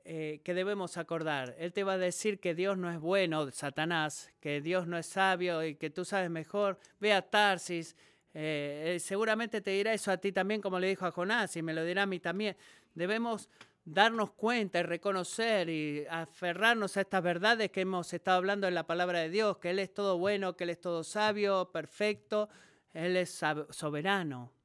eh, 0.05 0.41
que 0.45 0.55
debemos 0.55 0.99
acordar. 0.99 1.57
Él 1.59 1.73
te 1.73 1.83
va 1.83 1.95
a 1.95 1.99
decir 1.99 2.39
que 2.39 2.55
Dios 2.55 2.77
no 2.77 2.91
es 2.91 3.01
bueno, 3.01 3.51
Satanás, 3.51 4.31
que 4.39 4.61
Dios 4.61 4.87
no 4.87 4.99
es 4.99 5.07
sabio 5.07 5.65
y 5.65 5.77
que 5.77 5.91
tú 5.91 6.05
sabes 6.05 6.31
mejor. 6.31 6.79
Ve 7.01 7.13
a 7.13 7.23
Tarsis. 7.23 7.97
Eh, 8.35 8.99
seguramente 9.01 9.63
te 9.63 9.71
dirá 9.71 9.95
eso 9.95 10.13
a 10.13 10.19
ti 10.19 10.31
también, 10.31 10.61
como 10.61 10.79
le 10.79 10.89
dijo 10.89 11.07
a 11.07 11.11
Jonás, 11.11 11.57
y 11.57 11.63
me 11.63 11.73
lo 11.73 11.83
dirá 11.83 12.03
a 12.03 12.07
mí 12.07 12.21
también. 12.21 12.55
Debemos 12.95 13.49
darnos 13.83 14.33
cuenta 14.33 14.81
y 14.81 14.83
reconocer 14.83 15.71
y 15.71 16.05
aferrarnos 16.11 16.99
a 16.99 17.01
estas 17.01 17.23
verdades 17.23 17.71
que 17.71 17.81
hemos 17.81 18.13
estado 18.13 18.37
hablando 18.37 18.69
en 18.69 18.75
la 18.75 18.87
palabra 18.87 19.21
de 19.21 19.31
Dios, 19.31 19.57
que 19.57 19.71
Él 19.71 19.79
es 19.79 19.95
todo 19.95 20.19
bueno, 20.19 20.55
que 20.55 20.65
Él 20.65 20.71
es 20.71 20.81
todo 20.83 21.03
sabio, 21.03 21.71
perfecto, 21.73 22.51
Él 22.93 23.17
es 23.17 23.43
soberano. 23.71 24.56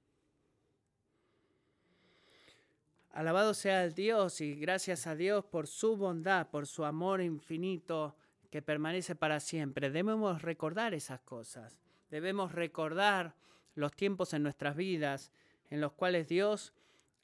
Alabado 3.13 3.53
sea 3.53 3.83
el 3.83 3.93
Dios 3.93 4.39
y 4.39 4.55
gracias 4.55 5.05
a 5.05 5.15
Dios 5.15 5.43
por 5.43 5.67
su 5.67 5.97
bondad, 5.97 6.49
por 6.49 6.65
su 6.65 6.85
amor 6.85 7.21
infinito 7.21 8.15
que 8.49 8.61
permanece 8.61 9.15
para 9.15 9.41
siempre. 9.41 9.89
Debemos 9.89 10.41
recordar 10.41 10.93
esas 10.93 11.19
cosas. 11.19 11.77
Debemos 12.09 12.53
recordar 12.53 13.35
los 13.75 13.91
tiempos 13.93 14.33
en 14.33 14.43
nuestras 14.43 14.77
vidas 14.77 15.31
en 15.69 15.81
los 15.81 15.91
cuales 15.91 16.29
Dios 16.29 16.73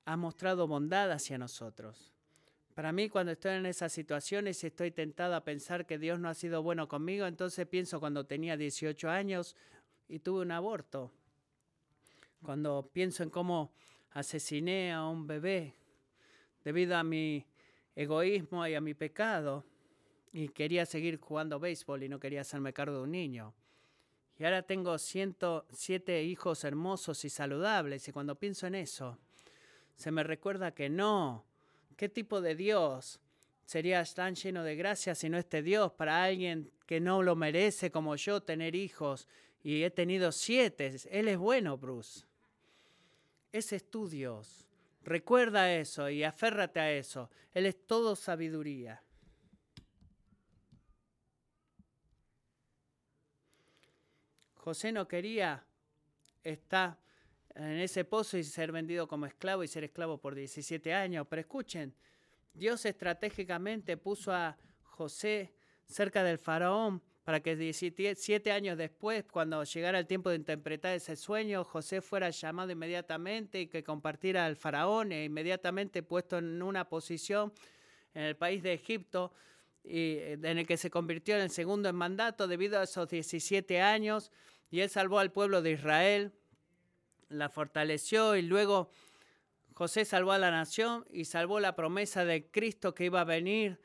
ha 0.03 0.17
mostrado 0.17 0.67
bondad 0.67 1.09
hacia 1.11 1.37
nosotros. 1.37 2.13
Para 2.73 2.91
mí, 2.91 3.09
cuando 3.09 3.31
estoy 3.31 3.53
en 3.53 3.65
esas 3.65 3.91
situaciones 3.91 4.63
y 4.63 4.67
estoy 4.67 4.91
tentada 4.91 5.37
a 5.37 5.43
pensar 5.43 5.85
que 5.85 5.97
Dios 5.97 6.19
no 6.19 6.29
ha 6.29 6.33
sido 6.33 6.61
bueno 6.63 6.87
conmigo, 6.87 7.25
entonces 7.25 7.65
pienso 7.65 7.99
cuando 7.99 8.25
tenía 8.25 8.55
18 8.55 9.09
años 9.09 9.55
y 10.07 10.19
tuve 10.19 10.41
un 10.41 10.51
aborto. 10.51 11.11
Cuando 12.43 12.89
pienso 12.93 13.23
en 13.23 13.29
cómo 13.29 13.71
asesiné 14.17 14.91
a 14.91 15.05
un 15.05 15.27
bebé 15.27 15.75
debido 16.63 16.97
a 16.97 17.03
mi 17.03 17.45
egoísmo 17.95 18.65
y 18.65 18.73
a 18.73 18.81
mi 18.81 18.95
pecado 18.95 19.63
y 20.33 20.49
quería 20.49 20.87
seguir 20.87 21.19
jugando 21.19 21.59
béisbol 21.59 22.01
y 22.01 22.09
no 22.09 22.19
quería 22.19 22.41
hacerme 22.41 22.73
cargo 22.73 22.97
de 22.97 23.03
un 23.03 23.11
niño. 23.11 23.53
Y 24.39 24.43
ahora 24.43 24.63
tengo 24.63 24.97
107 24.97 26.23
hijos 26.23 26.63
hermosos 26.63 27.23
y 27.25 27.29
saludables 27.29 28.07
y 28.07 28.11
cuando 28.11 28.33
pienso 28.39 28.65
en 28.65 28.73
eso, 28.73 29.19
se 29.95 30.09
me 30.09 30.23
recuerda 30.23 30.73
que 30.73 30.89
no. 30.89 31.45
¿Qué 31.95 32.09
tipo 32.09 32.41
de 32.41 32.55
Dios 32.55 33.19
sería 33.65 34.03
tan 34.03 34.33
lleno 34.33 34.63
de 34.63 34.75
gracia 34.75 35.13
si 35.13 35.29
no 35.29 35.37
este 35.37 35.61
Dios 35.61 35.91
para 35.91 36.23
alguien 36.23 36.71
que 36.87 36.99
no 36.99 37.21
lo 37.21 37.35
merece 37.35 37.91
como 37.91 38.15
yo 38.15 38.41
tener 38.41 38.73
hijos? 38.73 39.27
Y 39.63 39.83
he 39.83 39.91
tenido 39.91 40.31
siete. 40.31 40.95
Él 41.11 41.27
es 41.27 41.37
bueno, 41.37 41.77
Bruce. 41.77 42.26
Es 43.51 43.89
tu 43.89 44.07
Dios. 44.07 44.67
Recuerda 45.03 45.73
eso 45.73 46.09
y 46.09 46.23
aférrate 46.23 46.79
a 46.79 46.91
eso. 46.91 47.29
Él 47.53 47.65
es 47.65 47.87
todo 47.87 48.15
sabiduría. 48.15 49.01
José 54.55 54.91
no 54.91 55.07
quería 55.07 55.65
estar 56.43 56.99
en 57.55 57.79
ese 57.79 58.03
pozo 58.03 58.37
y 58.37 58.43
ser 58.43 58.71
vendido 58.71 59.07
como 59.07 59.25
esclavo 59.25 59.63
y 59.63 59.67
ser 59.67 59.85
esclavo 59.85 60.17
por 60.17 60.35
17 60.35 60.93
años. 60.93 61.25
Pero 61.29 61.39
escuchen, 61.39 61.95
Dios 62.53 62.85
estratégicamente 62.85 63.95
puso 63.95 64.33
a 64.33 64.57
José 64.83 65.53
cerca 65.85 66.23
del 66.23 66.37
faraón 66.37 67.01
para 67.27 67.41
que 67.41 67.57
17 67.57 68.53
años 68.53 68.77
después, 68.77 69.25
cuando 69.29 69.61
llegara 69.65 69.99
el 69.99 70.07
tiempo 70.07 70.29
de 70.29 70.37
interpretar 70.37 70.95
ese 70.95 71.17
sueño, 71.17 71.65
José 71.65 71.99
fuera 71.99 72.29
llamado 72.29 72.71
inmediatamente 72.71 73.59
y 73.59 73.67
que 73.67 73.83
compartiera 73.83 74.45
al 74.45 74.55
faraón 74.55 75.11
e 75.11 75.25
inmediatamente 75.25 76.03
puesto 76.03 76.37
en 76.37 76.61
una 76.61 76.87
posición 76.87 77.51
en 78.13 78.23
el 78.23 78.37
país 78.37 78.63
de 78.63 78.71
Egipto 78.71 79.33
y 79.83 80.19
en 80.19 80.45
el 80.45 80.65
que 80.65 80.77
se 80.77 80.89
convirtió 80.89 81.35
en 81.35 81.41
el 81.41 81.49
segundo 81.49 81.89
en 81.89 81.97
mandato 81.97 82.47
debido 82.47 82.79
a 82.79 82.83
esos 82.83 83.09
17 83.09 83.81
años 83.81 84.31
y 84.71 84.79
él 84.79 84.89
salvó 84.89 85.19
al 85.19 85.33
pueblo 85.33 85.61
de 85.61 85.71
Israel 85.71 86.31
la 87.27 87.49
fortaleció 87.49 88.37
y 88.37 88.41
luego 88.41 88.89
José 89.73 90.05
salvó 90.05 90.31
a 90.31 90.37
la 90.37 90.49
nación 90.49 91.05
y 91.09 91.25
salvó 91.25 91.59
la 91.59 91.75
promesa 91.75 92.23
de 92.23 92.49
Cristo 92.49 92.95
que 92.95 93.03
iba 93.03 93.19
a 93.19 93.25
venir, 93.25 93.81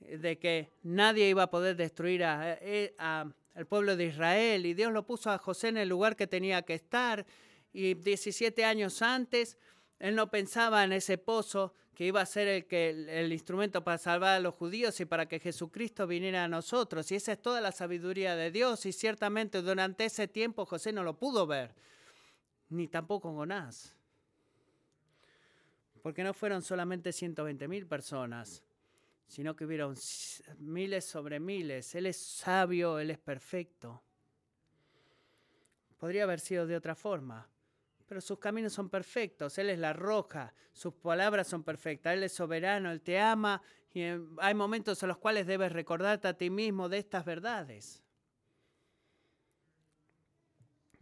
de 0.00 0.38
que 0.38 0.72
nadie 0.82 1.28
iba 1.28 1.44
a 1.44 1.50
poder 1.50 1.76
destruir 1.76 2.24
al 2.24 3.34
pueblo 3.68 3.96
de 3.96 4.06
Israel. 4.06 4.66
Y 4.66 4.74
Dios 4.74 4.92
lo 4.92 5.06
puso 5.06 5.30
a 5.30 5.38
José 5.38 5.68
en 5.68 5.76
el 5.76 5.88
lugar 5.88 6.16
que 6.16 6.26
tenía 6.26 6.62
que 6.62 6.74
estar. 6.74 7.26
y 7.72 7.94
17 7.94 8.64
años 8.64 9.00
antes, 9.00 9.56
él 10.00 10.16
no 10.16 10.30
pensaba 10.30 10.82
en 10.82 10.92
ese 10.92 11.18
pozo 11.18 11.74
que 11.94 12.06
iba 12.06 12.22
a 12.22 12.26
ser 12.26 12.48
el, 12.48 12.66
que, 12.66 12.88
el, 12.88 13.30
instrumento 13.30 13.84
para 13.84 13.98
salvar 13.98 14.36
a 14.36 14.40
los 14.40 14.54
judíos 14.54 14.98
y 15.00 15.04
para 15.04 15.26
que 15.26 15.38
Jesucristo 15.38 16.06
viniera 16.06 16.44
a 16.44 16.48
nosotros. 16.48 17.12
Y 17.12 17.16
esa 17.16 17.32
es 17.32 17.42
toda 17.42 17.60
la 17.60 17.72
sabiduría 17.72 18.34
de 18.36 18.50
Dios. 18.50 18.86
Y 18.86 18.92
ciertamente 18.92 19.60
durante 19.60 20.06
ese 20.06 20.26
tiempo 20.26 20.64
José 20.64 20.92
no 20.92 21.04
lo 21.04 21.18
pudo 21.18 21.46
ver, 21.46 21.74
ni 22.70 22.88
tampoco 22.88 23.34
Jonás. 23.34 23.94
Porque 26.02 26.24
no 26.24 26.32
fueron 26.32 26.62
solamente 26.62 27.12
120 27.12 27.68
mil 27.68 27.86
personas, 27.86 28.62
sino 29.30 29.54
que 29.54 29.64
hubieron 29.64 29.94
miles 30.58 31.04
sobre 31.04 31.38
miles. 31.38 31.94
Él 31.94 32.06
es 32.06 32.16
sabio, 32.16 32.98
Él 32.98 33.12
es 33.12 33.18
perfecto. 33.18 34.02
Podría 35.98 36.24
haber 36.24 36.40
sido 36.40 36.66
de 36.66 36.74
otra 36.74 36.96
forma, 36.96 37.48
pero 38.08 38.20
sus 38.20 38.40
caminos 38.40 38.72
son 38.72 38.90
perfectos. 38.90 39.56
Él 39.58 39.70
es 39.70 39.78
la 39.78 39.92
roca, 39.92 40.52
sus 40.72 40.94
palabras 40.94 41.46
son 41.46 41.62
perfectas. 41.62 42.12
Él 42.12 42.24
es 42.24 42.32
soberano, 42.32 42.90
Él 42.90 43.02
te 43.02 43.20
ama 43.20 43.62
y 43.94 44.02
hay 44.38 44.54
momentos 44.54 45.00
en 45.04 45.10
los 45.10 45.18
cuales 45.18 45.46
debes 45.46 45.70
recordarte 45.70 46.26
a 46.26 46.36
ti 46.36 46.50
mismo 46.50 46.88
de 46.88 46.98
estas 46.98 47.24
verdades. 47.24 48.02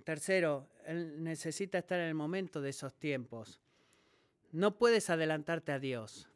Tercero, 0.04 0.68
Él 0.84 1.24
necesita 1.24 1.78
estar 1.78 1.98
en 1.98 2.08
el 2.08 2.14
momento 2.14 2.60
de 2.60 2.68
esos 2.68 2.94
tiempos. 2.94 3.58
No 4.52 4.76
puedes 4.76 5.08
adelantarte 5.08 5.72
a 5.72 5.78
Dios. 5.78 6.28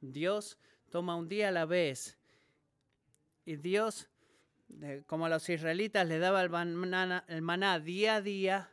Dios 0.00 0.56
toma 0.90 1.16
un 1.16 1.28
día 1.28 1.48
a 1.48 1.52
la 1.52 1.64
vez. 1.64 2.18
Y 3.44 3.56
Dios, 3.56 4.08
como 5.06 5.26
a 5.26 5.28
los 5.28 5.48
israelitas, 5.48 6.06
le 6.06 6.18
daba 6.18 6.42
el 6.42 6.50
maná, 6.50 7.24
el 7.28 7.42
maná 7.42 7.78
día 7.80 8.16
a 8.16 8.20
día 8.20 8.70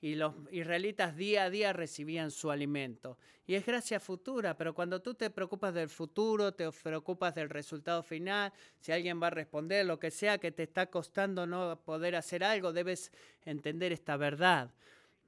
y 0.00 0.16
los 0.16 0.34
israelitas 0.50 1.16
día 1.16 1.44
a 1.44 1.50
día 1.50 1.72
recibían 1.72 2.30
su 2.30 2.50
alimento. 2.50 3.16
Y 3.46 3.54
es 3.54 3.64
gracia 3.64 3.98
futura, 4.00 4.56
pero 4.56 4.74
cuando 4.74 5.00
tú 5.00 5.14
te 5.14 5.30
preocupas 5.30 5.72
del 5.72 5.88
futuro, 5.88 6.52
te 6.52 6.70
preocupas 6.70 7.34
del 7.34 7.48
resultado 7.48 8.02
final, 8.02 8.52
si 8.80 8.92
alguien 8.92 9.22
va 9.22 9.28
a 9.28 9.30
responder, 9.30 9.86
lo 9.86 9.98
que 9.98 10.10
sea 10.10 10.38
que 10.38 10.52
te 10.52 10.64
está 10.64 10.86
costando 10.86 11.46
no 11.46 11.80
poder 11.84 12.16
hacer 12.16 12.44
algo, 12.44 12.72
debes 12.72 13.12
entender 13.44 13.92
esta 13.92 14.16
verdad 14.16 14.74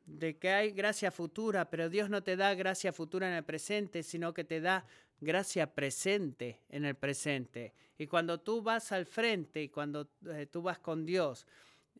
de 0.07 0.39
que 0.39 0.51
hay 0.51 0.71
gracia 0.71 1.11
futura, 1.11 1.69
pero 1.69 1.91
Dios 1.91 2.09
no 2.09 2.23
te 2.23 2.37
da 2.37 2.55
gracia 2.55 2.93
futura 2.93 3.29
en 3.29 3.35
el 3.35 3.45
presente, 3.45 4.03
sino 4.03 4.33
que 4.33 4.45
te 4.45 4.61
da 4.61 4.87
gracia 5.21 5.75
presente 5.75 6.61
en 6.69 6.85
el 6.85 6.95
presente. 6.95 7.75
Y 7.99 8.07
cuando 8.07 8.39
tú 8.39 8.63
vas 8.63 8.93
al 8.93 9.07
frente 9.07 9.63
y 9.63 9.69
cuando 9.69 10.09
eh, 10.27 10.47
tú 10.51 10.63
vas 10.63 10.79
con 10.79 11.05
Dios, 11.05 11.47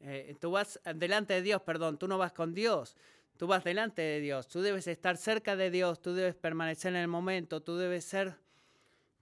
eh, 0.01 0.37
tú 0.41 0.53
vas 0.53 0.81
delante 0.95 1.35
de 1.35 1.43
Dios, 1.43 1.63
perdón, 1.63 1.99
tú 1.99 2.07
no 2.07 2.19
vas 2.19 2.33
con 2.33 2.55
Dios, 2.55 2.97
tú 3.37 3.47
vas 3.47 3.65
delante 3.65 4.03
de 4.03 4.21
Dios, 4.21 4.47
tú 4.47 4.61
debes 4.61 4.87
estar 4.87 5.17
cerca 5.17 5.57
de 5.57 5.71
Dios, 5.71 6.01
tú 6.01 6.15
debes 6.15 6.35
permanecer 6.35 6.95
en 6.95 7.01
el 7.01 7.09
momento, 7.09 7.63
tú 7.63 7.77
debes 7.77 8.05
ser 8.05 8.37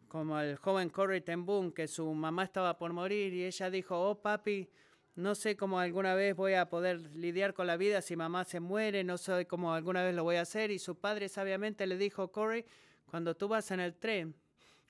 como 0.09 0.39
el 0.39 0.57
joven 0.57 0.91
Corey 0.91 1.20
Ten 1.22 1.47
Boom, 1.47 1.72
que 1.72 1.89
su 1.89 2.12
mamá 2.12 2.45
estaba 2.45 2.76
por 2.76 2.93
morir 2.93 3.32
y 3.32 3.45
ella 3.45 3.70
dijo, 3.70 3.99
oh 3.99 4.20
papi, 4.20 4.68
no 5.16 5.34
sé 5.34 5.56
cómo 5.56 5.78
alguna 5.78 6.14
vez 6.14 6.34
voy 6.34 6.54
a 6.54 6.68
poder 6.68 7.00
lidiar 7.14 7.54
con 7.54 7.66
la 7.66 7.76
vida 7.76 8.02
si 8.02 8.16
mamá 8.16 8.44
se 8.44 8.58
muere, 8.58 9.04
no 9.04 9.16
sé 9.16 9.46
cómo 9.46 9.72
alguna 9.72 10.02
vez 10.02 10.14
lo 10.14 10.24
voy 10.24 10.36
a 10.36 10.42
hacer. 10.42 10.70
Y 10.70 10.78
su 10.78 10.96
padre 10.96 11.28
sabiamente 11.28 11.86
le 11.86 11.96
dijo, 11.96 12.32
Corey, 12.32 12.64
cuando 13.06 13.36
tú 13.36 13.46
vas 13.46 13.70
en 13.70 13.80
el 13.80 13.94
tren, 13.94 14.34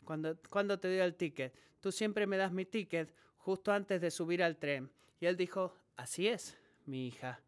cuando, 0.05 0.37
cuando 0.49 0.79
te 0.79 0.89
doy 0.89 0.99
el 0.99 1.15
ticket, 1.15 1.55
tú 1.81 1.93
siempre 1.93 2.27
me 2.27 2.37
das 2.37 2.53
mi 2.53 2.65
ticket 2.65 3.15
justo 3.37 3.73
antes 3.73 4.01
de 4.01 4.11
subir 4.11 4.43
al 4.43 4.57
tren. 4.57 4.91
Y 5.21 5.27
él 5.27 5.37
dijo, 5.37 5.75
así 5.97 6.29
es, 6.29 6.57
mi 6.87 7.07
hija, 7.07 7.41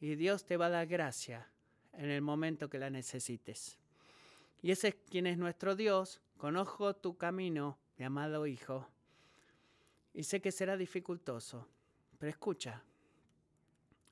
y 0.00 0.14
Dios 0.14 0.44
te 0.44 0.56
va 0.56 0.66
a 0.66 0.70
dar 0.70 0.86
gracia 0.86 1.50
en 1.92 2.10
el 2.10 2.22
momento 2.22 2.68
que 2.68 2.78
la 2.78 2.90
necesites. 2.90 3.78
Y 4.62 4.70
ese 4.70 4.88
es 4.88 4.94
quien 5.10 5.26
es 5.26 5.38
nuestro 5.38 5.76
Dios, 5.76 6.20
conozco 6.36 6.94
tu 6.96 7.16
camino, 7.16 7.78
mi 7.98 8.04
amado 8.04 8.46
hijo, 8.46 8.88
y 10.12 10.24
sé 10.24 10.40
que 10.40 10.52
será 10.52 10.76
dificultoso, 10.76 11.68
pero 12.18 12.30
escucha, 12.30 12.82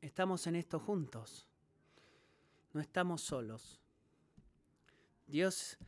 estamos 0.01 0.47
en 0.47 0.57
esto 0.57 0.79
juntos, 0.79 1.49
no 2.73 2.81
estamos 2.81 3.23
solos. 3.23 3.81
Dios 5.27 5.79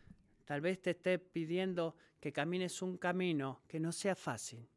tal 0.44 0.60
vez 0.60 0.80
te 0.80 0.90
esté 0.90 1.18
pidiendo 1.18 1.96
que 2.20 2.32
camines 2.32 2.80
un 2.82 2.96
camino 2.96 3.60
que 3.68 3.78
no 3.78 3.92
sea 3.92 4.14
fácil, 4.14 4.68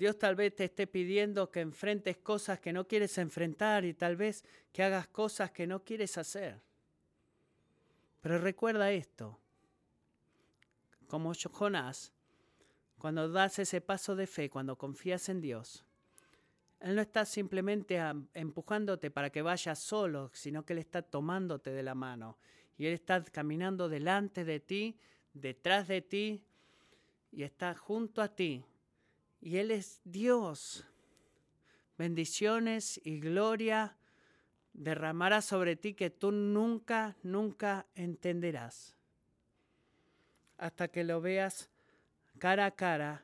Dios 0.00 0.18
tal 0.18 0.34
vez 0.34 0.56
te 0.56 0.64
esté 0.64 0.86
pidiendo 0.86 1.50
que 1.50 1.60
enfrentes 1.60 2.16
cosas 2.16 2.58
que 2.58 2.72
no 2.72 2.88
quieres 2.88 3.18
enfrentar 3.18 3.84
y 3.84 3.92
tal 3.92 4.16
vez 4.16 4.44
que 4.72 4.82
hagas 4.82 5.08
cosas 5.08 5.50
que 5.50 5.66
no 5.66 5.84
quieres 5.84 6.16
hacer. 6.16 6.58
Pero 8.22 8.38
recuerda 8.38 8.92
esto, 8.92 9.38
como 11.06 11.34
Jonás, 11.34 12.14
cuando 13.00 13.28
das 13.30 13.58
ese 13.58 13.80
paso 13.80 14.14
de 14.14 14.26
fe, 14.26 14.50
cuando 14.50 14.76
confías 14.76 15.28
en 15.30 15.40
Dios, 15.40 15.84
Él 16.80 16.94
no 16.94 17.00
está 17.00 17.24
simplemente 17.24 17.98
empujándote 18.34 19.10
para 19.10 19.30
que 19.30 19.42
vayas 19.42 19.78
solo, 19.78 20.30
sino 20.34 20.64
que 20.64 20.74
Él 20.74 20.80
está 20.80 21.02
tomándote 21.02 21.70
de 21.70 21.82
la 21.82 21.94
mano 21.94 22.38
y 22.76 22.86
Él 22.86 22.92
está 22.92 23.24
caminando 23.24 23.88
delante 23.88 24.44
de 24.44 24.60
ti, 24.60 24.98
detrás 25.32 25.88
de 25.88 26.02
ti 26.02 26.44
y 27.32 27.42
está 27.42 27.74
junto 27.74 28.20
a 28.20 28.28
ti 28.28 28.64
y 29.40 29.56
Él 29.56 29.70
es 29.70 30.00
Dios. 30.04 30.84
Bendiciones 31.96 33.00
y 33.02 33.18
gloria 33.18 33.96
derramará 34.74 35.40
sobre 35.40 35.76
ti 35.76 35.94
que 35.94 36.10
tú 36.10 36.32
nunca, 36.32 37.16
nunca 37.22 37.86
entenderás. 37.94 38.94
Hasta 40.58 40.88
que 40.88 41.04
lo 41.04 41.22
veas 41.22 41.70
cara 42.40 42.66
a 42.66 42.70
cara, 42.72 43.22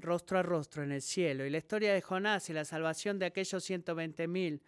rostro 0.00 0.38
a 0.38 0.42
rostro 0.42 0.82
en 0.82 0.90
el 0.90 1.02
cielo. 1.02 1.44
Y 1.44 1.50
la 1.50 1.58
historia 1.58 1.92
de 1.92 2.00
Jonás 2.00 2.48
y 2.50 2.52
la 2.52 2.64
salvación 2.64 3.18
de 3.20 3.26
aquellos 3.26 3.62
120 3.62 4.26
mil 4.26 4.62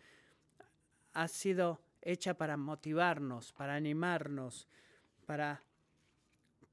ha 1.15 1.27
sido 1.27 1.81
hecha 2.03 2.35
para 2.35 2.57
motivarnos, 2.57 3.53
para 3.53 3.75
animarnos, 3.75 4.69
para 5.27 5.63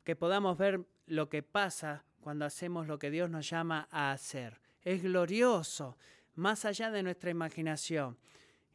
que 0.04 0.16
podamos 0.16 0.58
ver 0.58 0.86
lo 1.08 1.30
que 1.30 1.44
pasa 1.44 2.04
cuando 2.20 2.46
hacemos 2.46 2.88
lo 2.88 3.00
que 3.00 3.10
Dios 3.10 3.30
nos 3.30 3.50
llama 3.50 3.88
a 3.90 4.12
hacer. 4.12 4.60
Es 4.84 5.02
glorioso, 5.02 5.98
más 6.36 6.66
allá 6.66 6.92
de 6.92 7.04
nuestra 7.04 7.32
imaginación. 7.32 8.18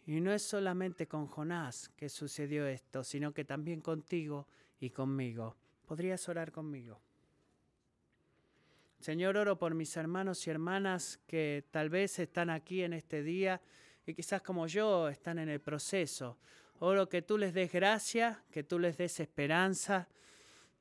Y 0.06 0.20
no 0.20 0.32
es 0.32 0.42
solamente 0.42 1.06
con 1.06 1.26
Jonás 1.26 1.90
que 1.96 2.08
sucedió 2.08 2.66
esto, 2.66 3.04
sino 3.04 3.32
que 3.32 3.44
también 3.44 3.80
contigo 3.80 4.48
y 4.80 4.90
conmigo. 4.90 5.56
¿Podrías 5.86 6.28
orar 6.28 6.50
conmigo? 6.50 7.00
Señor, 9.04 9.36
oro 9.36 9.58
por 9.58 9.74
mis 9.74 9.94
hermanos 9.98 10.46
y 10.46 10.50
hermanas 10.50 11.20
que 11.26 11.66
tal 11.70 11.90
vez 11.90 12.18
están 12.18 12.48
aquí 12.48 12.82
en 12.82 12.94
este 12.94 13.22
día 13.22 13.60
y 14.06 14.14
quizás 14.14 14.40
como 14.40 14.66
yo 14.66 15.10
están 15.10 15.38
en 15.38 15.50
el 15.50 15.60
proceso. 15.60 16.38
Oro 16.78 17.06
que 17.06 17.20
tú 17.20 17.36
les 17.36 17.52
des 17.52 17.70
gracia, 17.70 18.42
que 18.50 18.64
tú 18.64 18.78
les 18.78 18.96
des 18.96 19.20
esperanza, 19.20 20.08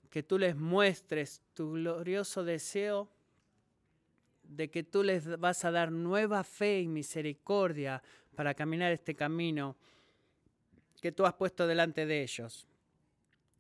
que 0.09 0.23
tú 0.23 0.39
les 0.39 0.55
muestres 0.55 1.41
tu 1.53 1.73
glorioso 1.73 2.45
deseo 2.45 3.09
de 4.43 4.71
que 4.71 4.83
tú 4.83 5.03
les 5.03 5.37
vas 5.37 5.65
a 5.65 5.71
dar 5.71 5.91
nueva 5.91 6.45
fe 6.45 6.79
y 6.79 6.87
misericordia 6.87 8.01
para 8.35 8.53
caminar 8.53 8.93
este 8.93 9.15
camino 9.15 9.75
que 11.01 11.11
tú 11.11 11.25
has 11.25 11.33
puesto 11.33 11.67
delante 11.67 12.05
de 12.05 12.23
ellos. 12.23 12.69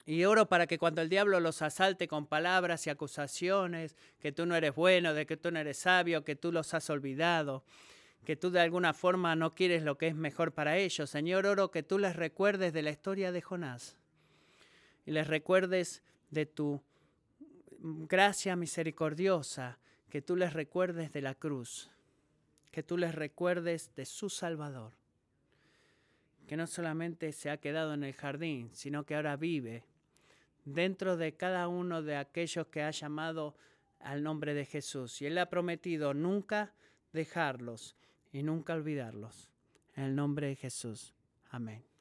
Y 0.05 0.25
oro 0.25 0.47
para 0.47 0.67
que 0.67 0.77
cuando 0.77 1.01
el 1.01 1.09
diablo 1.09 1.39
los 1.39 1.61
asalte 1.61 2.07
con 2.09 2.25
palabras 2.25 2.85
y 2.87 2.89
acusaciones, 2.89 3.95
que 4.19 4.33
tú 4.33 4.45
no 4.45 4.55
eres 4.55 4.75
bueno, 4.75 5.13
de 5.13 5.25
que 5.25 5.37
tú 5.37 5.49
no 5.49 5.59
eres 5.59 5.77
sabio, 5.77 6.25
que 6.25 6.35
tú 6.35 6.51
los 6.51 6.73
has 6.73 6.89
olvidado, 6.89 7.63
que 8.25 8.35
tú 8.35 8.51
de 8.51 8.59
alguna 8.59 8.93
forma 8.93 9.35
no 9.35 9.55
quieres 9.55 9.83
lo 9.83 9.97
que 9.97 10.07
es 10.07 10.15
mejor 10.15 10.51
para 10.51 10.77
ellos. 10.77 11.09
Señor, 11.09 11.45
oro 11.45 11.71
que 11.71 11.83
tú 11.83 11.99
les 11.99 12.17
recuerdes 12.17 12.73
de 12.73 12.81
la 12.81 12.89
historia 12.89 13.31
de 13.31 13.41
Jonás 13.41 13.97
y 15.05 15.11
les 15.11 15.27
recuerdes 15.27 16.03
de 16.31 16.45
tu 16.45 16.81
gracia 17.79 18.55
misericordiosa, 18.57 19.77
que 20.09 20.21
tú 20.21 20.35
les 20.35 20.53
recuerdes 20.53 21.13
de 21.13 21.21
la 21.21 21.33
cruz, 21.33 21.89
que 22.71 22.83
tú 22.83 22.97
les 22.97 23.15
recuerdes 23.15 23.93
de 23.95 24.05
su 24.05 24.29
Salvador, 24.29 24.91
que 26.47 26.57
no 26.57 26.67
solamente 26.67 27.31
se 27.31 27.49
ha 27.49 27.57
quedado 27.57 27.93
en 27.93 28.03
el 28.03 28.13
jardín, 28.13 28.69
sino 28.73 29.05
que 29.05 29.15
ahora 29.15 29.37
vive 29.37 29.83
dentro 30.65 31.17
de 31.17 31.35
cada 31.35 31.67
uno 31.67 32.01
de 32.01 32.15
aquellos 32.15 32.67
que 32.67 32.81
ha 32.81 32.91
llamado 32.91 33.55
al 33.99 34.23
nombre 34.23 34.53
de 34.53 34.65
Jesús. 34.65 35.21
Y 35.21 35.25
Él 35.25 35.37
ha 35.37 35.49
prometido 35.49 36.13
nunca 36.13 36.73
dejarlos 37.11 37.95
y 38.31 38.43
nunca 38.43 38.73
olvidarlos. 38.73 39.49
En 39.95 40.05
el 40.05 40.15
nombre 40.15 40.47
de 40.47 40.55
Jesús. 40.55 41.13
Amén. 41.49 41.92